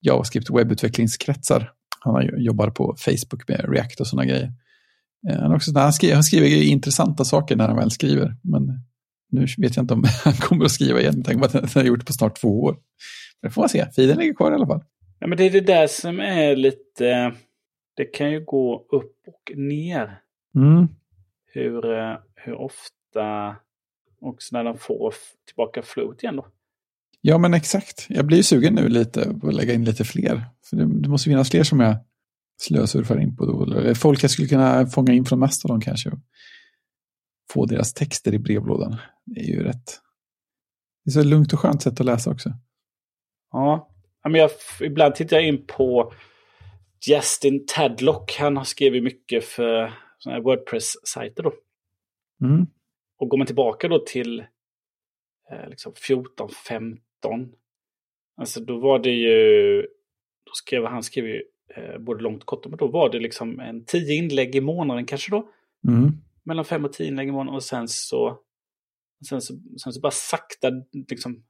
[0.00, 1.72] JavaScript webbutvecklingskretsar.
[2.00, 4.52] Han jobbar på Facebook med React och sådana grejer.
[5.30, 8.36] Eh, han, också, han, skriver, han skriver intressanta saker när han väl skriver.
[8.42, 8.62] Men
[9.32, 11.22] nu vet jag inte om han kommer att skriva igen.
[11.24, 12.76] Tänk på att han har gjort det på snart två år.
[13.42, 13.86] Det får man se.
[13.96, 14.82] Fiden ligger kvar i alla fall.
[15.18, 17.32] Ja, men det är det där som är lite...
[18.00, 20.20] Det kan ju gå upp och ner.
[20.54, 20.88] Mm.
[21.44, 23.56] Hur, eh, hur ofta
[24.20, 25.14] också när de får
[25.46, 26.46] tillbaka float igen då.
[27.20, 28.06] Ja, men exakt.
[28.08, 30.44] Jag blir ju sugen nu lite på att lägga in lite fler.
[30.70, 31.96] För det, det måste finnas fler som jag
[32.60, 33.94] slösurfar in på då.
[33.94, 36.10] Folk jag skulle kunna fånga in från Mastodon kanske.
[36.10, 36.18] Och
[37.52, 38.96] få deras texter i brevlådan.
[39.24, 40.00] Det är ju rätt.
[41.04, 42.52] Det är så lugnt och skönt sätt att läsa också.
[43.52, 43.90] Ja,
[44.22, 46.12] men jag, ibland tittar jag in på
[47.06, 48.36] Justin Tadlock.
[48.38, 49.92] Han har skrivit mycket för
[50.42, 51.52] Wordpress-sajter då.
[52.42, 52.66] Mm.
[53.18, 54.40] Och går man tillbaka då till
[55.50, 57.00] eh, liksom 14, 15.
[58.36, 59.82] Alltså då var det ju,
[60.44, 61.42] då skrev han skrev ju
[61.74, 65.06] eh, både långt och kort, men då var det liksom en tio inlägg i månaden
[65.06, 65.50] kanske då.
[65.88, 66.10] Mm.
[66.42, 68.38] Mellan fem och tio inlägg i månaden och sen så,
[69.28, 70.70] sen så, sen så bara sakta
[71.08, 71.44] liksom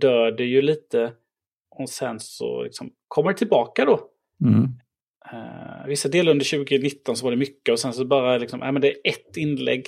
[0.00, 1.12] dör det ju lite
[1.70, 4.11] och sen så liksom kommer det tillbaka då.
[4.44, 4.62] Mm.
[5.32, 8.72] Uh, vissa delar under 2019 så var det mycket och sen så bara liksom, äh,
[8.72, 9.86] men det är ett inlägg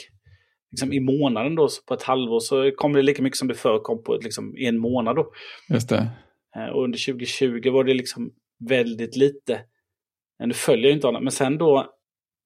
[0.70, 3.78] liksom, i månaden då, på ett halvår så kommer det lika mycket som det förr
[3.78, 5.32] kom på liksom, i en månad då.
[5.68, 6.10] Just det.
[6.56, 8.32] Uh, och under 2020 var det liksom
[8.68, 9.60] väldigt lite.
[10.38, 11.94] Men nu följer jag inte honom, men sen då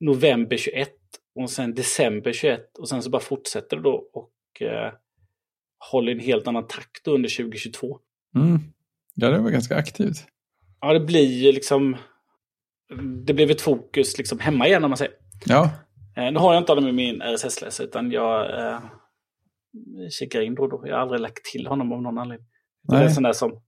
[0.01, 0.89] november 21
[1.35, 4.33] och sen december 21 och sen så bara fortsätter det då och
[4.63, 4.93] uh,
[5.91, 7.99] håller en helt annan takt under 2022.
[8.37, 8.59] Mm.
[9.15, 10.27] Ja, det var ganska aktivt.
[10.81, 11.97] Ja, det blir ju liksom
[13.27, 15.15] det blev ett fokus liksom hemma igen om man säger.
[15.47, 15.71] Ja.
[16.17, 18.81] Eh, nu har jag inte honom i min RSS-läsare utan jag eh,
[20.11, 20.83] kikar in då och då.
[20.87, 22.49] Jag har aldrig lagt till honom av någon anledning.
[22.89, 23.63] Det är en sån där som,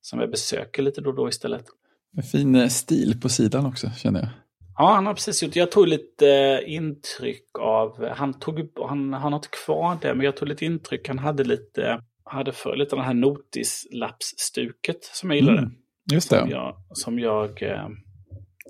[0.00, 1.64] som jag besöker lite då och då istället.
[2.12, 4.28] Med fin eh, stil på sidan också känner jag.
[4.76, 5.56] Ja, han har precis gjort.
[5.56, 10.24] Jag tog lite eh, intryck av, han tog han, han har inte kvar det, men
[10.24, 11.08] jag tog lite intryck.
[11.08, 15.58] Han hade lite, hade för lite den här notislappsstuket som jag gillade.
[15.58, 15.72] Mm,
[16.12, 16.40] just det.
[16.40, 17.88] Som jag, som jag eh,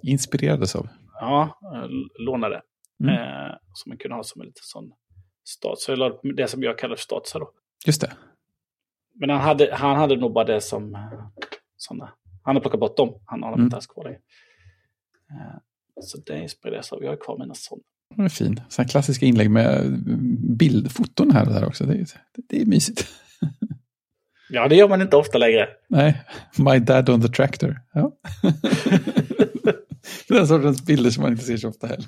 [0.02, 0.88] Inspirerades av?
[1.20, 1.58] Ja,
[2.18, 2.62] lånade.
[3.02, 3.14] Mm.
[3.14, 4.92] Eh, som man kunde ha som en liten sån
[5.44, 5.78] stat.
[5.78, 7.50] Så jag la det som jag kallar för statusar då.
[7.86, 8.12] Just det.
[9.14, 10.98] Men han hade, han hade nog bara det som
[11.76, 12.12] sådana.
[12.42, 13.14] Han har plockat bort dem.
[13.24, 14.18] Han har dem inte alls kvar längre.
[15.30, 15.58] Eh,
[16.00, 17.02] så det inspireras av.
[17.02, 17.82] Jag har kvar mina sådana.
[18.16, 18.60] Det är fin.
[18.68, 20.02] Sådana klassiska inlägg med
[20.58, 21.84] bildfoton här och där också.
[21.84, 22.06] Det är,
[22.48, 23.06] det är mysigt.
[24.50, 25.68] Ja, det gör man inte ofta längre.
[25.88, 26.22] Nej,
[26.58, 27.80] My Dad on the Tractor.
[27.92, 28.12] Ja.
[30.28, 32.06] Den sortens bilder som man inte ser så ofta heller.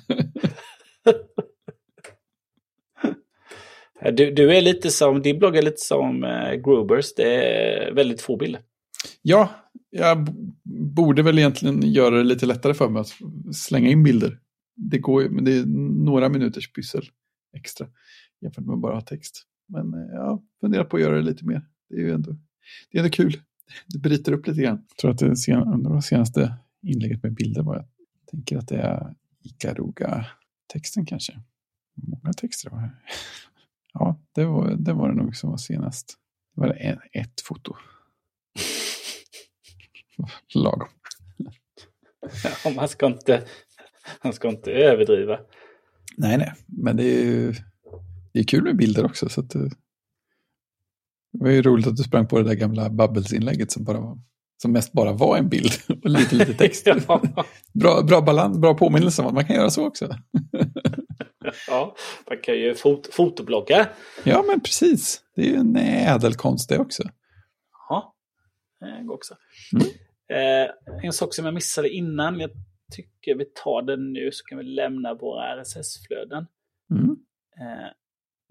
[4.11, 8.21] Du, du är lite som, din blogg är lite som uh, Grubers, det är väldigt
[8.21, 8.61] få bilder.
[9.21, 9.49] Ja,
[9.89, 10.27] jag
[10.95, 13.11] borde väl egentligen göra det lite lättare för mig att
[13.55, 14.39] slänga in bilder.
[14.75, 15.65] Det går men det är
[16.05, 17.03] några minuters pyssel
[17.57, 17.87] extra
[18.41, 19.43] jämfört med bara text.
[19.67, 21.61] Men eh, jag funderar på att göra det lite mer.
[21.89, 22.31] Det är ju ändå,
[22.91, 23.41] det är ändå kul.
[23.87, 24.85] Det bryter upp lite grann.
[24.89, 27.85] Jag tror att det, sen, det senaste inlägget med bilder var jag
[28.31, 31.39] tänker att det är Ikaruga-texten kanske.
[31.95, 32.91] Många texter var det.
[33.95, 36.17] Ja, det var, det var det nog som var senast.
[36.55, 37.75] Det var det ett foto.
[40.55, 40.87] Lagom.
[42.63, 43.43] Ja, man, ska inte,
[44.23, 45.39] man ska inte överdriva.
[46.17, 47.53] Nej, nej, men det är ju
[48.33, 49.29] det är kul med bilder också.
[49.29, 49.61] Så att, eh,
[51.33, 54.17] det var ju roligt att du sprang på det där gamla Bubbles-inlägget som bara var
[54.63, 55.71] som mest bara var en bild
[56.03, 56.85] och lite, lite text.
[57.07, 57.21] ja.
[57.73, 60.05] bra, bra balans, bra påminnelse om att man kan göra så också.
[61.67, 61.95] ja,
[62.29, 63.89] man kan ju fot fotoblogga.
[64.23, 65.21] Ja, men precis.
[65.35, 67.03] Det är ju en ädelkonst det också.
[67.89, 68.15] Ja,
[68.79, 69.35] det går också.
[69.73, 69.87] Mm.
[70.29, 70.71] Eh,
[71.03, 72.49] en sak som jag missade innan, jag
[72.95, 76.47] tycker vi tar den nu så kan vi lämna våra RSS-flöden.
[76.91, 77.15] Mm.
[77.61, 77.89] Eh,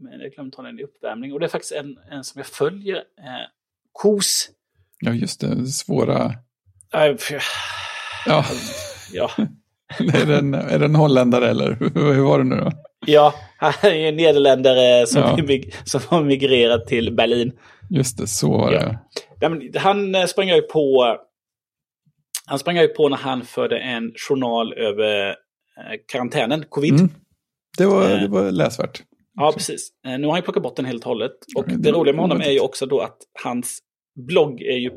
[0.03, 1.33] men jag glömde ta den i uppvärmning.
[1.33, 2.97] Och det är faktiskt en, en som jag följer.
[2.97, 3.47] Eh,
[3.93, 4.51] KOS
[5.05, 5.67] Ja, just det.
[5.67, 6.35] Svåra...
[8.27, 8.45] ja.
[9.13, 9.31] ja.
[9.99, 11.77] är, det en, är det en holländare eller
[12.15, 12.71] hur var det nu då?
[13.07, 15.61] Ja, han är en nederländare som, ja.
[15.85, 17.53] som har migrerat till Berlin.
[17.91, 18.99] Just det, så var det.
[19.41, 19.81] Ja.
[19.81, 21.17] Han eh, sprang ju på
[22.47, 25.35] han sprang ju på när han förde en journal över eh,
[26.13, 26.95] karantänen, covid.
[26.95, 27.11] Mm.
[27.79, 29.03] Det, var, det var läsvärt.
[29.35, 29.93] Ja, precis.
[30.05, 31.33] Nu har han plockat bort den helt och hållet.
[31.57, 33.79] Och det, det roliga med honom är ju också då att hans
[34.15, 34.91] blogg är ju,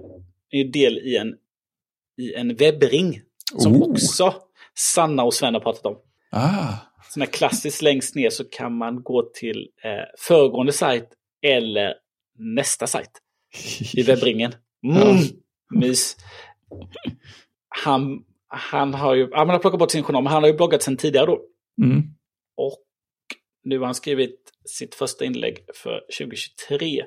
[0.51, 1.35] är ju del i en,
[2.17, 3.21] i en webbring.
[3.57, 3.91] Som oh.
[3.91, 4.33] också
[4.77, 5.97] Sanna och Sven har pratat om.
[6.31, 6.73] Ah.
[7.09, 11.09] Sån här klassiskt längst ner så kan man gå till eh, föregående sajt
[11.41, 11.93] eller
[12.37, 13.11] nästa sajt
[13.93, 14.55] i webbringen.
[14.83, 15.17] Mm, ja.
[15.79, 16.17] Mys.
[17.69, 20.83] Han, han har ju han har plockat bort sin journal, men han har ju bloggat
[20.83, 21.41] sedan tidigare då.
[21.83, 22.03] Mm.
[22.57, 22.84] Och
[23.65, 27.03] nu har han skrivit sitt första inlägg för 2023.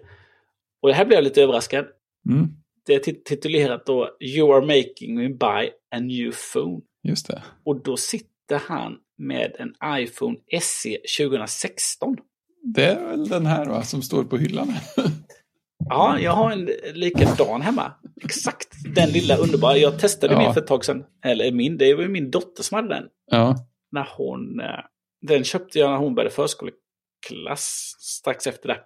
[0.83, 1.87] Och det här blev jag lite överraskad.
[2.29, 2.49] Mm.
[2.87, 6.81] Det är titulerat då You are making me buy a new phone.
[7.03, 7.43] Just det.
[7.65, 12.17] Och då sitter han med en iPhone SE 2016.
[12.63, 14.73] Det är väl den här va, som står på hyllan?
[15.89, 17.93] ja, jag har en likadan hemma.
[18.25, 19.77] Exakt den lilla underbara.
[19.77, 20.41] Jag testade ja.
[20.41, 21.05] min för ett tag sedan.
[21.25, 23.05] Eller min, det var min dotter som hade den.
[23.31, 23.57] Ja.
[23.93, 24.67] När hon, eh,
[25.21, 28.81] den köpte jag när hon började förskoleklass strax efter det.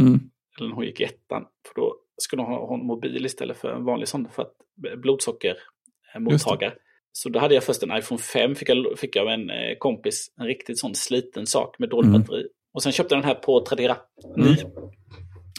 [0.00, 0.20] Mm.
[0.58, 1.46] Eller när hon gick i ettan.
[1.68, 4.54] För då skulle ha, ha en mobil istället för en vanlig sån för att
[4.96, 6.72] blodsockermottagare.
[7.12, 9.76] Så då hade jag först en iPhone 5, fick jag, fick jag av en eh,
[9.78, 12.20] kompis, en riktigt sån sliten sak med dåligt mm.
[12.20, 12.46] batteri.
[12.72, 13.96] Och sen köpte jag den här på Tradera,
[14.36, 14.46] ny.
[14.48, 14.56] Mm.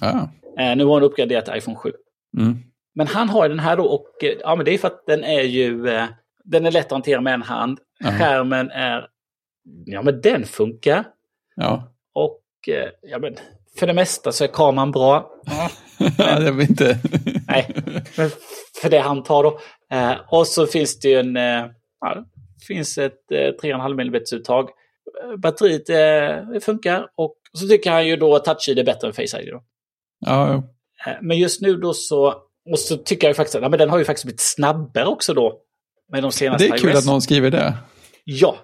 [0.01, 0.27] Ah.
[0.61, 1.91] Eh, nu har den uppgraderat till iPhone 7.
[2.37, 2.57] Mm.
[2.95, 5.23] Men han har den här då och eh, ja men det är för att den
[5.23, 5.83] är ju,
[6.43, 7.79] den är lätt att hantera med en hand.
[8.03, 9.07] Skärmen är,
[9.85, 11.05] ja men den funkar.
[11.55, 11.93] Ja.
[12.13, 13.35] Och eh, ja, men,
[13.79, 15.31] för det mesta så är kameran bra.
[16.17, 16.99] ja, det var inte...
[17.47, 17.75] Nej,
[18.17, 18.29] men
[18.81, 19.59] för det han tar då.
[19.91, 21.37] Eh, och så finns det ju en...
[21.37, 21.65] Eh,
[22.01, 22.25] ja,
[22.67, 24.69] finns ett eh, 3,5 mm uttag.
[25.37, 29.41] Batteriet funkar och så tycker han ju då att Touch ID är bättre än Face
[29.41, 29.49] ID.
[29.51, 29.63] Då.
[30.19, 30.53] Ja.
[31.07, 32.35] Eh, Men just nu då så...
[32.71, 35.05] Och så tycker jag ju faktiskt att ja, men den har ju faktiskt blivit snabbare
[35.05, 35.61] också då.
[36.11, 36.99] Med de senaste det är kul iOS.
[36.99, 37.73] att någon skriver det.
[38.23, 38.57] Ja.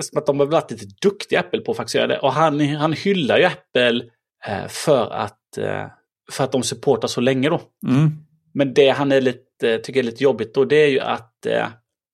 [0.00, 2.18] Som att de har varit lite duktiga Apple på att faktiskt göra det.
[2.18, 4.04] Och han, han hyllar ju Apple
[4.46, 5.86] eh, för, att, eh,
[6.32, 7.60] för att de supportar så länge då.
[7.86, 8.10] Mm.
[8.54, 11.68] Men det han är lite, tycker är lite jobbigt då, det är ju att eh,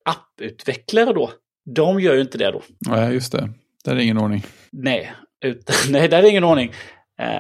[0.04, 1.30] apputvecklare då,
[1.74, 2.62] de gör ju inte det då.
[2.78, 3.50] Ja, just det.
[3.84, 4.44] Där är ingen ordning.
[4.72, 5.12] Nej,
[5.44, 6.72] utan, nej där är ingen ordning.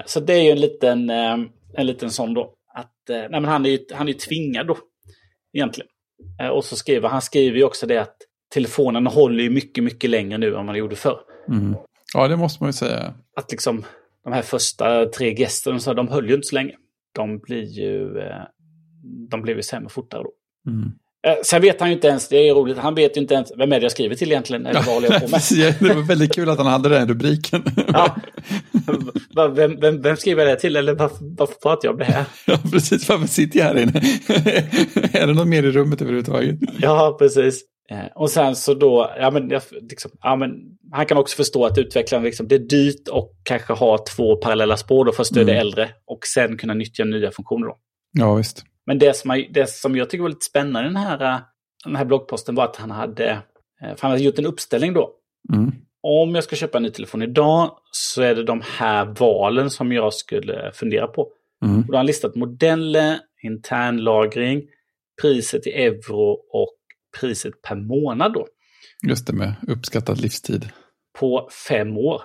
[0.06, 2.54] Så det är ju en liten, en liten sån då.
[2.74, 4.78] Att, nej, men han är ju han är tvingad då,
[5.52, 5.88] egentligen.
[6.52, 8.16] Och så skriver han skriver ju också det att
[8.54, 11.18] telefonen håller ju mycket, mycket längre nu än man gjorde förr.
[11.48, 11.74] Mm.
[12.14, 13.14] Ja, det måste man ju säga.
[13.36, 13.84] Att liksom
[14.24, 16.74] de här första tre gästerna, de höll ju inte så länge.
[17.14, 18.42] De blir ju, eh,
[19.30, 20.30] de blev ju sämre fortare då.
[20.70, 20.92] Mm.
[21.26, 23.52] Eh, Sen vet han ju inte ens, det är roligt, han vet ju inte ens
[23.56, 25.40] vem är det jag skriver till egentligen, eller vad jag på med.
[25.80, 27.62] Det var väldigt kul att han hade den rubriken.
[27.92, 28.16] Ja.
[29.54, 32.24] Vem, vem, vem skriver jag det till eller varför, varför pratar jag om det här?
[32.46, 33.08] Ja, precis.
[33.08, 34.00] Varför sitter jag här inne?
[35.12, 36.58] är det någon mer i rummet överhuvudtaget?
[36.78, 37.62] Ja, precis.
[37.90, 40.50] Eh, Och sen så då, ja men, jag, liksom, ja, men
[40.92, 44.76] han kan också förstå att utvecklaren, liksom, det är dyrt och kanske ha två parallella
[44.76, 45.66] spår då för att stödja Mm.
[45.66, 47.76] äldre och sen kunna nyttja nya funktioner då.
[48.12, 48.64] Ja, visst.
[48.86, 51.40] Men det som, det som jag tycker var lite spännande i den här, eh,
[51.84, 55.10] den här bloggposten var att han hade, eh, för han hade gjort en uppställning då.
[55.52, 55.72] Mm.
[56.02, 59.92] Om jag ska köpa en ny telefon idag så är det de här valen som
[59.92, 61.28] jag skulle fundera på.
[61.64, 61.78] Mm.
[61.80, 64.62] Och då har han listat modeller, internlagring,
[65.22, 66.76] priset i euro och
[67.20, 68.46] priset per månad då.
[69.08, 70.68] Just det, med uppskattad livstid.
[71.18, 72.22] På fem år,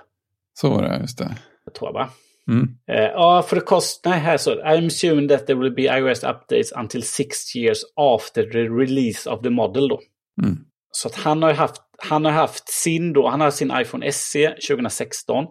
[0.53, 1.35] Så var det, just det.
[1.77, 2.09] tror jag va?
[2.51, 2.67] Mm.
[2.87, 7.03] Eh, för det kostar, här så, I'm assuming that there will be iOS updates until
[7.03, 9.99] six years after the release of the model då.
[10.43, 10.57] Mm.
[10.91, 14.55] Så att han har haft, han har haft sin då, han har sin iPhone SE
[14.67, 15.45] 2016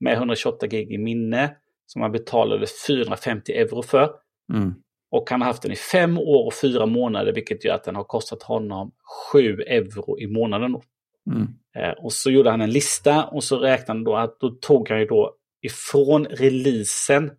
[0.00, 1.56] med 128 gig i minne
[1.86, 4.10] som han betalade 450 euro för.
[4.54, 4.74] Mm.
[5.10, 7.96] Och han har haft den i fem år och fyra månader vilket gör att den
[7.96, 8.90] har kostat honom
[9.32, 10.72] 7 euro i månaden.
[10.72, 10.82] Då.
[11.30, 11.48] Mm.
[11.76, 14.88] Eh, och så gjorde han en lista och så räknade han då att då tog
[14.88, 17.30] han ju då ifrån releasen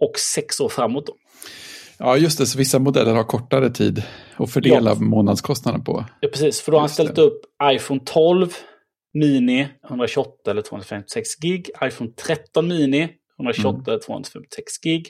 [0.00, 1.06] och sex år framåt.
[1.06, 1.12] Då.
[1.98, 2.46] Ja, just det.
[2.46, 4.02] Så vissa modeller har kortare tid
[4.36, 4.94] att fördela Ja.
[5.00, 6.04] månadskostnaden på.
[6.20, 7.04] Ja, precis, för då har han Just det.
[7.04, 8.48] ställt upp iPhone 12
[9.14, 13.84] Mini 128 eller 256 gig, iPhone 13 Mini 128 Mm.
[13.88, 15.08] eller 256 gig,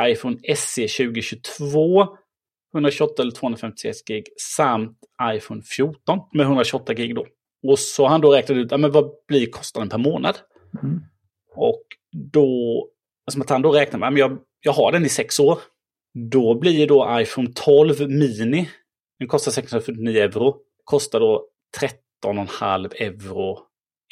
[0.00, 2.06] iPhone SE 2022
[2.74, 4.24] 128 eller 256 gig
[4.56, 4.98] samt
[5.34, 7.26] iPhone 14 med 128 gig då.
[7.66, 10.38] Och så har han då räknat ut, ja, men vad blir kostnaden per månad?
[10.82, 11.00] Mm.
[11.54, 11.82] Och
[12.32, 12.88] då,
[13.30, 15.58] som att han då räknar med, ja, men jag, jag har den i sex år.
[16.30, 18.68] Då blir ju då iPhone 12 Mini,
[19.18, 21.46] den kostar 649 euro, kostar då
[22.24, 23.58] 13,5 euro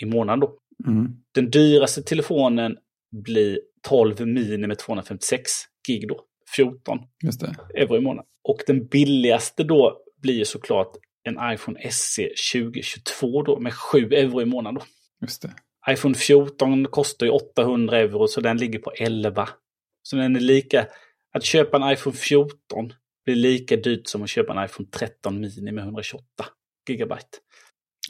[0.02, 0.58] i månaden då.
[0.86, 1.08] Mm.
[1.34, 2.76] Den dyraste telefonen
[3.12, 5.50] blir 12 Mini med 256
[5.86, 6.24] gig då,
[6.56, 7.56] 14 Just det.
[7.74, 8.30] euro i månaden.
[8.44, 14.42] Och den billigaste då blir ju såklart en iPhone SE 2022 då med 7 euro
[14.42, 14.82] i månaden då.
[15.20, 15.54] Just det.
[15.90, 19.48] iPhone 14 kostar ju 800 euro så den ligger på 11.
[20.02, 20.86] Så den är lika,
[21.32, 22.92] att köpa en iPhone 14
[23.24, 26.24] blir lika dyrt som att köpa en iPhone 13 mini med 128
[26.88, 27.38] gigabyte.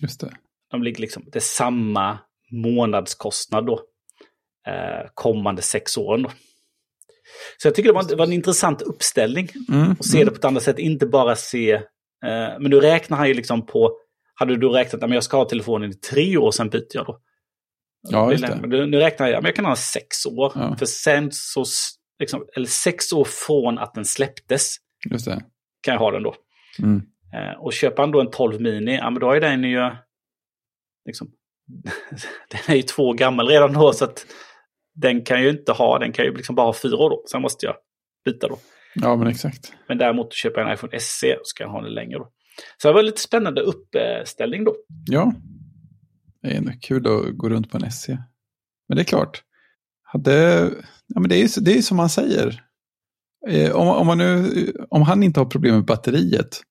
[0.02, 0.36] Just det.
[0.70, 2.18] De ligger liksom, det är samma
[2.50, 3.80] månadskostnad då.
[4.66, 6.30] Eh, kommande sex åren då.
[7.56, 9.48] Så jag tycker det var, en- det var en intressant uppställning.
[9.68, 9.92] Mm.
[9.98, 11.72] Och se det på ett annat sätt, inte bara se...
[11.72, 11.80] Eh,
[12.60, 13.98] men nu räknar han ju liksom på...
[14.34, 17.20] Hade du räknat att jag ska ha telefonen i tre år, sen byter jag då.
[18.08, 18.66] Ja, just det.
[18.66, 20.52] Nu, nu räknar jag, men jag kan ha sex år.
[20.54, 20.76] Ja.
[20.78, 21.64] För sen så,
[22.18, 24.76] liksom, eller sex år från att den släpptes
[25.10, 25.44] Just det.
[25.82, 26.34] kan jag ha den då.
[26.78, 27.02] Mm.
[27.34, 29.90] Eh, och köper han då en 12 mini, ja men då är den ju...
[31.06, 31.30] Liksom,
[32.50, 34.26] den är ju två år gammal redan då, så att
[34.96, 37.22] den kan ju inte ha, den kan ju liksom bara ha fyra år då.
[37.30, 37.74] Sen måste jag
[38.24, 38.58] byta då.
[38.94, 39.72] Ja, men exakt.
[39.88, 42.28] Men däremot köper jag en iPhone SE och ska jag ha den längre då.
[42.82, 44.74] Så det var en lite spännande uppställning då.
[45.06, 45.32] Ja.
[46.42, 48.18] Det är ändå kul att gå runt på en SE.
[48.88, 49.42] Men det är klart.
[50.02, 50.62] Hade,
[51.06, 52.62] ja, men det, är ju, det är som man säger.
[53.48, 54.50] Eh, om, om, man nu,
[54.90, 56.62] om han inte har problem med batteriet.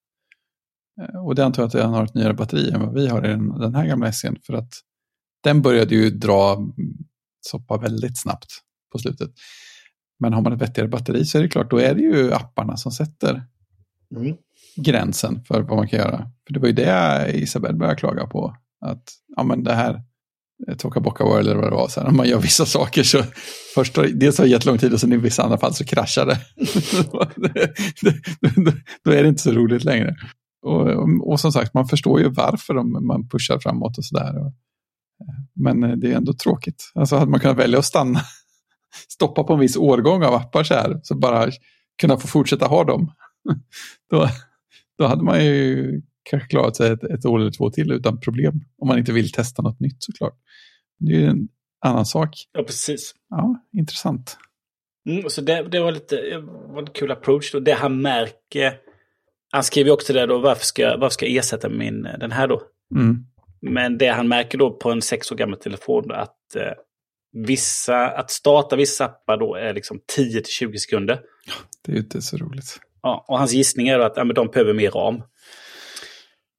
[1.02, 3.24] eh, Och det antar jag att han har ett nyare batteri än vad vi har
[3.26, 4.36] i den, den här gamla SEn.
[4.46, 4.70] För att
[5.44, 6.58] den började ju dra
[7.46, 8.60] soppa väldigt snabbt
[8.92, 9.30] på slutet.
[10.18, 12.76] Men har man ett vettigare batteri så är det klart, då är det ju apparna
[12.76, 13.42] som sätter
[14.76, 16.30] gränsen för vad man kan göra.
[16.46, 18.56] För det var ju det Isabelle började klaga på.
[18.80, 19.02] Att
[19.36, 20.02] ja, men det här
[20.78, 21.88] Toka Boca World eller vad det var.
[21.88, 23.22] Så här, om man gör vissa saker så
[23.74, 26.38] först dels tar det jättelång tid och sen i vissa andra fall så kraschar det.
[29.04, 30.16] då är det inte så roligt längre.
[30.62, 30.88] Och,
[31.30, 34.34] och, som sagt, man förstår ju varför de, man pushar framåt och sådär.
[35.54, 36.92] Men det är ändå tråkigt.
[36.94, 38.20] Alltså hade man kunnat välja att stanna,
[39.08, 41.50] stoppa på en viss årgång av appar så här, så bara
[42.00, 43.12] kunna få fortsätta ha dem.
[44.10, 44.28] Då,
[44.98, 48.54] då hade man ju kanske klarat sig ett, ett år eller två till utan problem.
[48.78, 50.38] Om man inte vill testa något nytt såklart.
[50.98, 51.48] Det är ju en
[51.80, 52.30] annan sak.
[52.52, 53.14] Ja, precis.
[53.28, 54.38] Ja, intressant.
[55.08, 57.52] Mm, så det, det, var lite det var en kul approach.
[57.52, 57.60] Då.
[57.60, 58.74] Det han märker,
[59.52, 62.62] han skriver också det då, varför ska, varför ska jag ersätta min, den här då?
[62.94, 63.26] Mm.
[63.60, 66.72] Men det han märker då på en sex år gammal telefon att eh,
[67.32, 71.20] vissa, att starta vissa appar då är liksom 10-20 sekunder.
[71.84, 72.80] Det är ju inte så roligt.
[73.02, 75.22] Ja, och hans gissning är då att ja, men de behöver mer ram.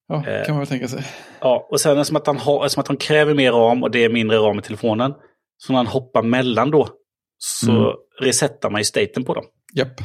[0.08, 1.04] Ja, det kan man väl tänka sig.
[1.40, 4.04] Ja, och sen som att, han har, som att han kräver mer ram och det
[4.04, 5.14] är mindre ram i telefonen.
[5.58, 6.90] Så när han hoppar mellan då
[7.38, 7.94] så mm.
[8.22, 9.44] resetar man ju staten på dem.
[9.74, 10.02] Japp,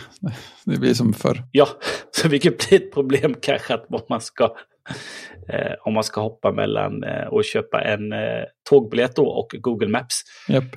[0.64, 1.42] det blir som förr.
[1.52, 1.68] Ja,
[2.10, 4.50] så vilket blir ett problem kanske att man ska, eh,
[5.84, 10.22] om man ska hoppa mellan eh, och köpa en eh, tågbiljett då och Google Maps.
[10.48, 10.76] Japp,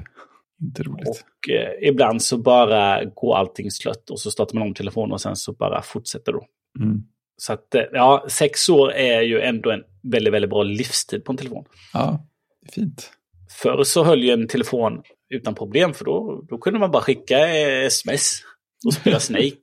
[0.61, 1.07] inte roligt.
[1.07, 5.22] Och eh, ibland så bara går allting slött och så startar man om telefonen och
[5.22, 6.45] sen så bara fortsätter då.
[6.80, 7.03] Mm.
[7.38, 11.32] Så att, eh, ja, sex år är ju ändå en väldigt, väldigt bra livstid på
[11.32, 11.65] en telefon.
[11.94, 12.27] Ja,
[12.61, 13.11] det är fint.
[13.61, 17.48] Förr så höll ju en telefon utan problem för då, då kunde man bara skicka
[17.86, 18.41] sms
[18.85, 19.56] och spela Snake.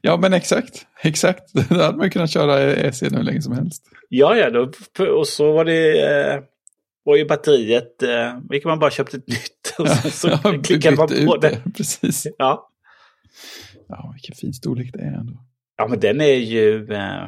[0.00, 0.86] ja, men exakt.
[1.02, 1.52] Exakt.
[1.68, 3.84] Då hade man kunnat köra SE hur länge som helst.
[4.08, 4.50] Ja, ja.
[4.50, 4.70] Då,
[5.06, 6.00] och så var det...
[6.00, 6.40] Eh,
[7.08, 10.96] var ju batteriet, eh, vilket man bara köpte ett nytt och sen så ja, klickade
[10.96, 11.48] man på det.
[11.48, 11.72] det.
[11.76, 12.26] Precis.
[12.38, 12.70] Ja.
[13.88, 15.44] Ja, vilken fin storlek det är ändå.
[15.76, 17.26] Ja, men den är ju, eh,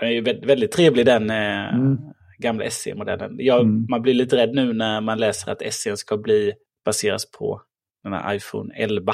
[0.00, 1.98] den är ju väldigt, väldigt trevlig den eh, mm.
[2.38, 3.40] gamla SE-modellen.
[3.40, 3.86] Mm.
[3.88, 6.52] Man blir lite rädd nu när man läser att SE ska bli
[6.84, 7.62] baseras på
[8.02, 9.12] den här iPhone 11.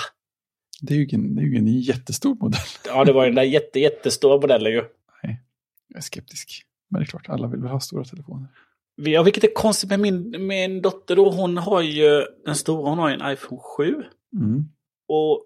[0.80, 2.60] Det är ju en, det är ju en jättestor modell.
[2.86, 4.84] Ja, det var ju den där jätte, jättestora modellen ju.
[5.22, 5.42] Nej,
[5.88, 6.64] jag är skeptisk.
[6.88, 8.48] Men det är klart, alla vill väl ha stora telefoner.
[8.96, 11.30] Ja, vilket är konstigt med min, min dotter då.
[11.30, 13.94] Hon har ju, den stora, hon har ju en iPhone 7.
[14.36, 14.64] Mm.
[15.08, 15.44] Och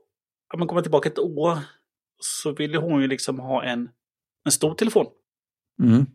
[0.55, 1.59] om man kommer tillbaka ett år
[2.21, 3.89] så ville hon ju liksom ha en,
[4.45, 5.07] en stor telefon.
[5.83, 6.07] Mm.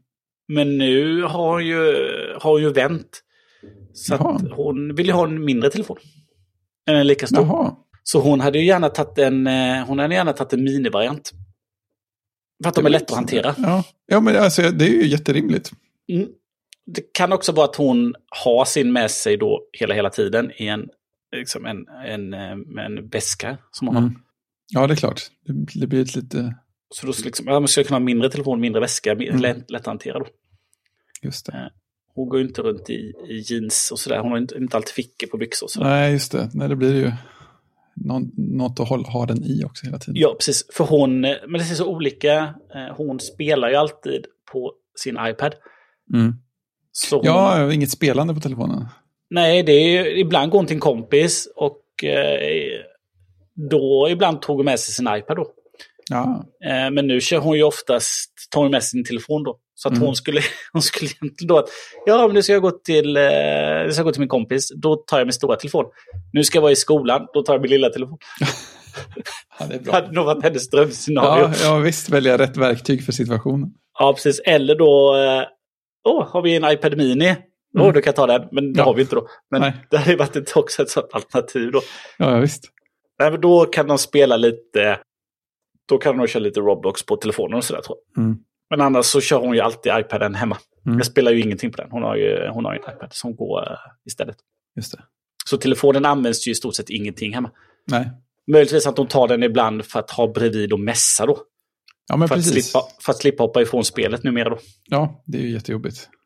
[0.48, 1.94] Men nu har hon ju,
[2.39, 3.23] har hon ju vänt.
[3.94, 5.98] Så att hon vill ju ha en mindre telefon.
[6.85, 7.41] En lika stor.
[7.45, 7.76] Jaha.
[8.09, 11.31] Så hon hade ju gärna tagit en, eh, hon hade gärna tagit en minivariant.
[12.63, 13.55] För att de är lätta att hantera.
[13.57, 15.71] Ja, ja men alltså, det är ju jätterimligt.
[16.11, 16.27] Mm.
[16.85, 18.15] Det kan också vara att hon
[18.45, 20.89] har sin med sig då hela, hela tiden i en,
[21.35, 24.09] liksom en, en, eh, en väska som hon mm.
[24.09, 24.21] har.
[24.81, 25.21] Ja, det är klart.
[25.45, 26.55] Det, det blir ett lite...
[26.89, 29.39] Så då ska liksom, ja, man ska kunna ha mindre telefon, mindre väska, mm.
[29.39, 30.27] lätt, lätt att hantera då.
[31.21, 31.51] Just det.
[31.51, 31.67] Eh,
[32.15, 34.19] hon går ju inte runt i, i jeans och sådär.
[34.19, 35.67] Hon har inte, inte alltid fickor på byxor.
[35.67, 35.84] Så.
[35.84, 36.49] Nej, just det.
[36.53, 37.11] Nej, det blir ju
[38.06, 40.15] någon, något att hålla, ha den i också hela tiden.
[40.15, 40.65] Ja, precis.
[40.74, 42.38] För hon, eh, men det är så olika.
[42.76, 45.56] Eh, hon spelar ju alltid på sin iPad.
[46.14, 46.36] Mm.
[47.11, 48.86] Hon, ja, inget spelande på telefonen.
[49.30, 52.82] Nej, det är ibland går hon till en kompis och eh,
[53.69, 55.48] då ibland tog hon med sig sin iPad då.
[56.10, 56.45] Ja.
[56.65, 59.60] Eh, men nu kör hon ju oftast, tar hon med sin telefon då.
[59.80, 60.06] Så att mm.
[60.06, 60.41] hon skulle,
[60.74, 61.10] hon skulle
[61.48, 61.70] då att,
[62.06, 65.18] ja men nu ska jag gå till, eh, ska gå till min kompis, då tar
[65.18, 65.86] jag min stora telefon.
[66.34, 68.18] Nu ska jag vara i skolan, då tar jag min lilla telefon.
[69.60, 69.94] ja, det är bra.
[69.94, 71.44] hade nog varit hennes drömscenario.
[71.44, 73.70] Ja, ja, visst, välja rätt verktyg för situationen.
[73.99, 74.40] Ja, precis.
[74.40, 75.16] Eller då,
[76.08, 77.30] åh, oh, har vi en iPad Mini?
[77.30, 77.88] Åh, mm.
[77.88, 78.48] oh, då kan jag ta den.
[78.52, 78.86] Men det ja.
[78.86, 79.28] har vi inte då.
[79.52, 79.74] Men Nej.
[79.90, 81.82] det hade varit ett, också ett sånt alternativ då.
[82.18, 82.64] Ja, ja visst.
[83.20, 84.99] Nej, men då kan de spela lite,
[85.90, 88.24] då kan de köra lite Roblox på telefonen och sådär tror jag.
[88.24, 88.38] Mm.
[88.69, 90.57] Men annars så kör hon ju alltid iPaden hemma.
[90.85, 90.98] Mm.
[90.98, 91.91] Jag spelar ju ingenting på den.
[91.91, 94.38] Hon har ju, hon har ju en iPad som går uh, istället.
[94.76, 95.03] Just det.
[95.45, 97.52] Så telefonen används ju i stort sett ingenting hemma.
[97.85, 98.11] Nej.
[98.52, 101.38] Möjligtvis att hon tar den ibland för att ha bredvid och mässa då.
[102.07, 102.57] Ja, men för, precis.
[102.57, 104.57] Att slippa, för att slippa hoppa ifrån spelet numera då.
[104.85, 106.10] Ja, det är ju jättejobbigt.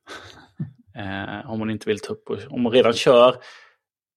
[0.95, 3.35] Eh, om hon inte vill ta upp, om hon redan kör,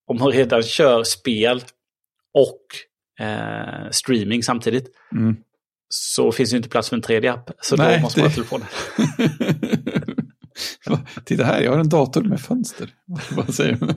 [0.07, 1.61] om hon redan kör spel
[2.33, 2.61] och
[3.25, 4.87] eh, streaming samtidigt.
[5.11, 5.35] Mm.
[5.89, 7.51] Så finns det inte plats för en tredje app.
[7.61, 8.67] Så Nej, då måste man ha telefonen.
[11.25, 12.89] Titta här, jag har en dator med fönster.
[13.35, 13.77] Vad säger?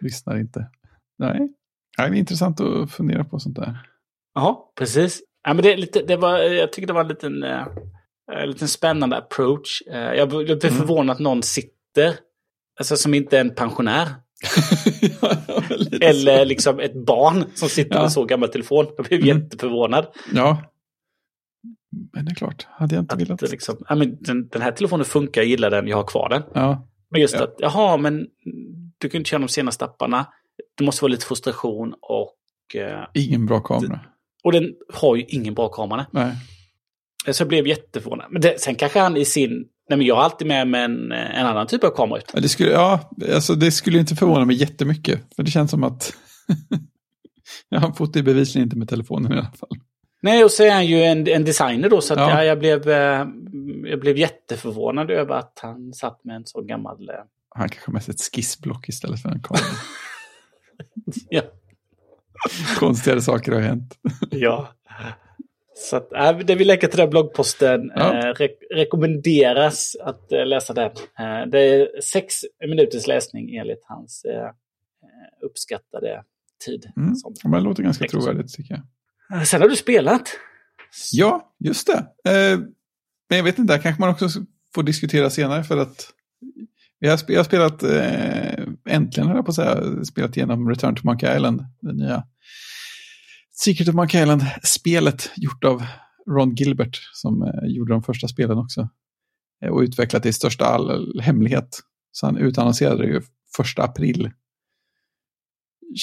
[0.00, 0.70] Lyssnar inte.
[1.18, 1.48] Nej.
[1.96, 3.78] det är intressant att fundera på sånt där.
[4.34, 5.22] Ja, precis.
[5.44, 7.66] Ja, men det, lite, det var, jag tycker det var en liten, uh,
[8.32, 9.82] en liten spännande approach.
[9.90, 10.60] Uh, jag blev mm.
[10.60, 12.14] förvånad att någon sitter,
[12.78, 14.08] alltså som inte är en pensionär,
[16.00, 18.02] Eller liksom ett barn som sitter ja.
[18.02, 18.86] med så gammal telefon.
[18.96, 19.38] Jag blev mm.
[19.38, 20.06] jätteförvånad.
[20.34, 20.62] Ja.
[22.12, 23.50] Men det är klart, hade jag inte Att, velat.
[23.50, 26.42] liksom, ja, men den, den här telefonen funkar, jag gillar den, jag har kvar den.
[26.54, 27.44] Ja, Men just Ja.
[27.44, 28.26] att, jaha, men
[28.98, 30.26] du kan inte köra de senaste apparna.
[30.78, 32.36] Det måste vara lite frustration och...
[32.74, 34.00] eh, ingen bra kamera.
[34.44, 36.06] Och den har ju ingen bra kamera.
[36.10, 36.32] Nej.
[37.30, 38.26] Så jag blev jätteförvånad.
[38.30, 39.68] Men det, sen kanske han i sin...
[39.88, 42.20] Nej men jag har alltid med mig en, en annan typ av kamera.
[42.34, 45.20] Ja, det skulle, ja, alltså det skulle inte förvåna mig jättemycket.
[45.36, 46.12] För det känns som att
[47.76, 49.68] han fotar bevisligen inte med telefonen i alla fall.
[50.22, 52.30] Nej, och så är han ju en, en designer då, så att Ja.
[52.30, 52.44] ja.
[52.44, 53.26] jag, blev, eh,
[53.84, 57.08] jag blev jätteförvånad över att han satt med en så gammal...
[57.08, 57.14] eh,
[57.56, 59.64] Han kanske har med sig ett skissblock istället för en kamera.
[61.28, 61.42] Ja.
[62.78, 63.94] Konstigare saker har hänt.
[64.30, 64.68] ja.
[65.76, 68.18] Så att, äh, det vi lägger till den bloggposten Ja.
[68.28, 70.90] eh, re rekommenderas att eh, läsa den.
[71.18, 72.34] Eh, det är sex
[72.68, 74.26] minuters läsning enligt hans
[75.42, 76.22] uppskattade
[76.66, 76.86] tid.
[76.96, 77.14] Mm.
[77.14, 78.82] Som- det låter ganska trovärdigt tycker
[79.30, 79.46] jag.
[79.46, 80.22] Sen har du spelat.
[81.12, 82.06] Ja, just det.
[83.28, 84.28] Men jag vet inte, där kanske man också
[84.74, 86.06] får diskutera senare för att
[87.00, 87.82] vi har, sp- jag har spelat,
[88.88, 92.24] äntligen höll jag på att säga, spelat igenom Return to Monkey Island, det nya
[93.56, 95.82] Secret of Monkey Island-spelet gjort av
[96.30, 98.88] Ron Gilbert som eh, gjorde de första spelen också.
[99.64, 101.80] Eh, och utvecklat det i största all hemlighet.
[102.12, 103.22] Så han utannonserade det ju
[103.56, 104.30] första april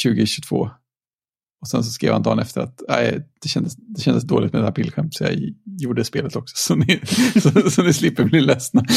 [0.04, 0.70] 2022.
[1.62, 4.62] Och sen så skrev han dagen efter att nej, det, kändes, det kändes dåligt med
[4.62, 5.34] det här aprilskämt så jag
[5.66, 6.56] gjorde spelet också.
[6.58, 7.02] Så ni,
[7.42, 8.86] så, så ni slipper bli ledsna.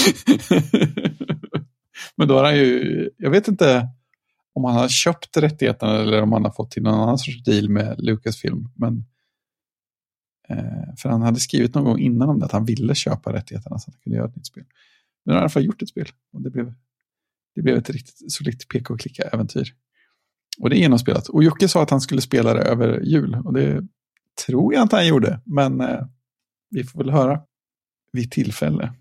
[2.17, 3.89] Men då har han ju, jag vet inte
[4.55, 7.69] om han har köpt rättigheterna eller om han har fått till någon annan sorts deal
[7.69, 8.69] med Lucasfilm.
[8.77, 9.05] Men,
[10.49, 13.79] eh, för han hade skrivit någon gång innan om det att han ville köpa rättigheterna
[13.79, 14.65] så att han kunde göra ett nytt spel.
[15.25, 16.75] Men han har i alla fall gjort ett spel och det blev,
[17.55, 19.75] det blev ett riktigt solitt peka-och-klicka-äventyr.
[20.59, 21.29] Och det är genomspelat.
[21.29, 23.35] Och Jocke sa att han skulle spela det över jul.
[23.45, 23.83] Och det
[24.47, 25.41] tror jag inte han gjorde.
[25.45, 26.07] Men eh,
[26.71, 27.41] vi får väl höra
[28.13, 28.93] vid tillfälle.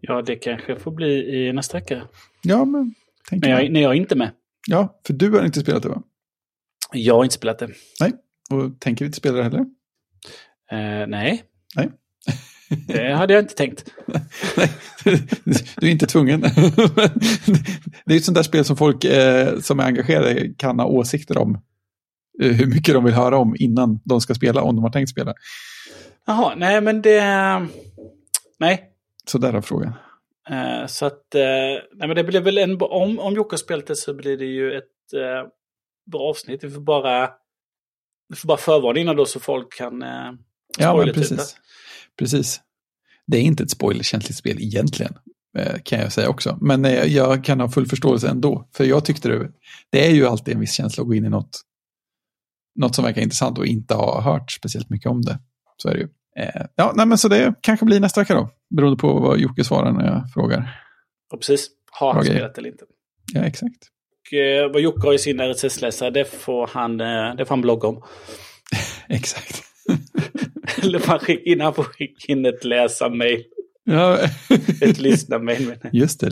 [0.00, 2.02] Ja, det kanske får bli i nästa vecka.
[2.42, 2.94] Ja, men
[3.28, 4.30] tänk När jag, när jag är inte med.
[4.68, 6.02] Ja, för du har inte spelat det va?
[6.92, 7.68] Jag har inte spelat det.
[8.50, 9.60] Och tänker inte spela det heller?
[10.70, 11.44] Eh, nej.
[11.76, 11.90] Nej.
[12.86, 13.84] Det hade jag inte tänkt.
[14.56, 14.70] Nej,
[15.76, 16.40] du är inte tvungen.
[18.04, 21.38] det är ett sånt där spel som folk eh, som är engagerade kan ha åsikter
[21.38, 21.54] om.
[22.42, 25.10] Eh, hur mycket de vill höra om innan de ska spela, om de har tänkt
[25.10, 25.34] spela.
[26.26, 27.22] Jaha, nej men det...
[28.58, 28.90] Nej.
[29.26, 29.92] Så där är frågan.
[30.50, 31.34] Eh, så att...
[31.34, 31.40] Eh,
[31.94, 32.78] nej men det blir väl en...
[32.80, 35.48] Om, om Jocke spelat det så blir det ju ett eh,
[36.10, 36.64] bra avsnitt.
[36.64, 37.30] Vi får bara...
[38.28, 40.02] Vi får bara förvarna innan då så folk kan...
[40.02, 40.32] Eh,
[40.78, 41.56] Ja, men typ precis.
[42.18, 42.60] Precis.
[43.26, 45.14] Det är inte ett spoilerkänsligt spel egentligen,
[45.58, 46.58] eh, kan jag säga också.
[46.60, 48.68] Men eh, jag kan ha full förståelse ändå.
[48.76, 49.50] För jag tyckte det,
[49.90, 51.60] det är ju alltid en viss känsla att gå in i något,
[52.74, 55.38] något som verkar intressant och inte ha hört speciellt mycket om det.
[55.76, 56.08] Så är det ju.
[56.38, 58.50] Eh, Ja, nej, men så det kanske blir nästa vecka då.
[58.76, 60.80] Beroende på vad Jocke svarar när jag frågar.
[61.32, 61.68] Och precis.
[61.90, 62.84] Har han spelat eller inte?
[63.34, 63.88] Ja, exakt.
[64.32, 67.60] Och, eh, vad Jocke har i sin RSS-läsare, det får han, eh, det får han
[67.60, 68.02] blogga om.
[69.08, 69.62] Exakt.
[70.82, 73.44] Eller får han skicka in, han får skicka in ett läsarmail.
[73.84, 74.18] Ja,
[74.80, 75.94] Ett jag.
[75.94, 76.30] just det,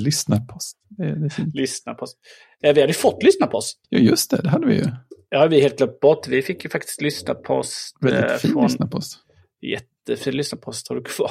[1.30, 1.54] fint.
[1.54, 2.18] Lyssnarpost.
[2.62, 3.78] Eh, vi hade fått lyssnarpost.
[3.88, 4.84] Ja, just det, det hade vi ju.
[5.30, 6.28] Ja, vi helt glömt bort.
[6.28, 7.96] Vi fick ju faktiskt lyssnarpost.
[8.04, 8.62] eh, Väldigt fin från...
[8.62, 9.18] lyssnarpost.
[9.62, 10.88] Jättefin lyssnarpost.
[10.88, 11.30] Har du kvar,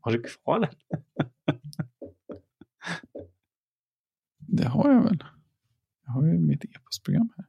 [0.00, 0.70] har du kvar den?
[4.38, 5.24] Det har jag väl.
[6.06, 7.46] Jag har ju mitt e-postprogram här.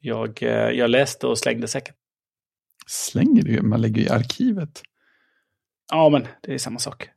[0.00, 1.96] Jag, eh, jag läste och slängde säkert.
[2.86, 4.82] Slänger du man lägger ju i arkivet.
[5.90, 7.08] Ja, men det är samma sak.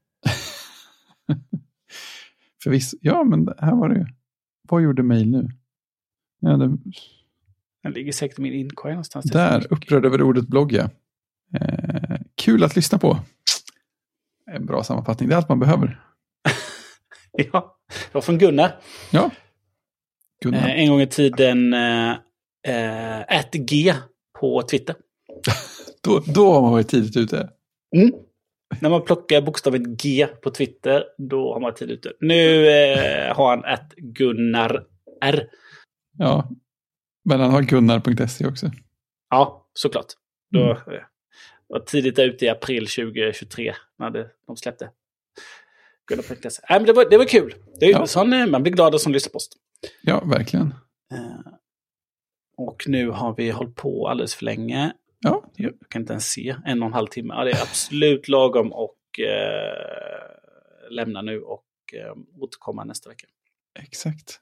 [2.63, 4.05] Förvisso, ja men här var det ju.
[4.69, 5.49] Vad gjorde mail nu?
[6.39, 6.77] Ja, det,
[7.83, 9.25] Den ligger säkert i min inkorg någonstans.
[9.25, 10.89] där, upprörd över ordet blogg ja.
[11.53, 13.19] Eh, kul att lyssna på.
[14.51, 16.01] En bra sammanfattning, det är allt man behöver.
[17.38, 18.80] Ja, det var från Gunnar.
[19.11, 19.31] Ja.
[20.43, 20.59] Gunnar.
[20.59, 22.11] Eh, en gång i tiden eh,
[22.67, 23.93] eh, G
[24.39, 24.95] på Twitter.
[26.03, 27.49] Då, då har man varit tidigt ute.
[27.95, 28.11] Mm.
[28.80, 32.13] När man plockar bokstaven G på Twitter, då har man tidigt ute.
[32.19, 34.84] Nu eh, har han att Gunnar
[35.22, 35.47] R.
[36.17, 36.49] Ja.
[37.30, 38.72] Men han har gunnar.se också.
[39.30, 40.05] Ja, såklart.
[40.51, 40.77] Då Mm.
[41.67, 44.89] Var tidigt ute i april 2023 när det, de släppte.
[46.69, 47.55] Nej, men det var, det var kul.
[47.79, 48.07] Det är, Ja.
[48.07, 49.49] sån, eh, man blir glad av som lyssnar på oss.
[50.01, 50.73] Ja, verkligen.
[51.13, 51.51] Eh,
[52.57, 54.93] och nu har vi hållit på alldeles för länge.
[55.19, 56.55] Ja, Jag kan inte ens se.
[56.65, 57.33] En och en halv timme.
[57.37, 63.27] Ja, det är absolut lagom och eh, lämna nu och eh, återkomma nästa vecka.
[63.79, 64.39] exakt.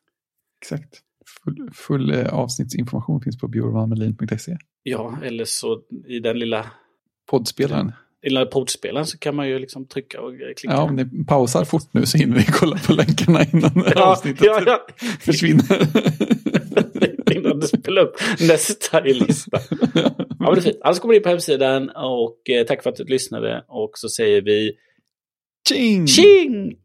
[0.61, 1.01] Exakt.
[1.43, 4.57] Full, full avsnittsinformation finns på bjurvanmelin.se.
[4.83, 6.71] Ja, eller så i den lilla...
[7.29, 7.91] Poddspelaren.
[8.25, 10.73] i poddspelaren så kan man ju liksom trycka och klicka.
[10.73, 14.45] Ja, om ni pausar fort nu så hinner vi kolla på länkarna innan Ja, avsnittet
[14.45, 14.87] ja, ja.
[15.19, 15.87] försvinner.
[17.35, 19.59] Innan du spelar upp nästa i listan.
[19.93, 20.77] Ja, men det är fint.
[20.81, 23.65] Alltså kommer in på hemsidan och eh, tack för att du lyssnade.
[23.67, 24.71] Och så säger vi
[25.69, 26.07] Tjing!
[26.07, 26.75] tjing!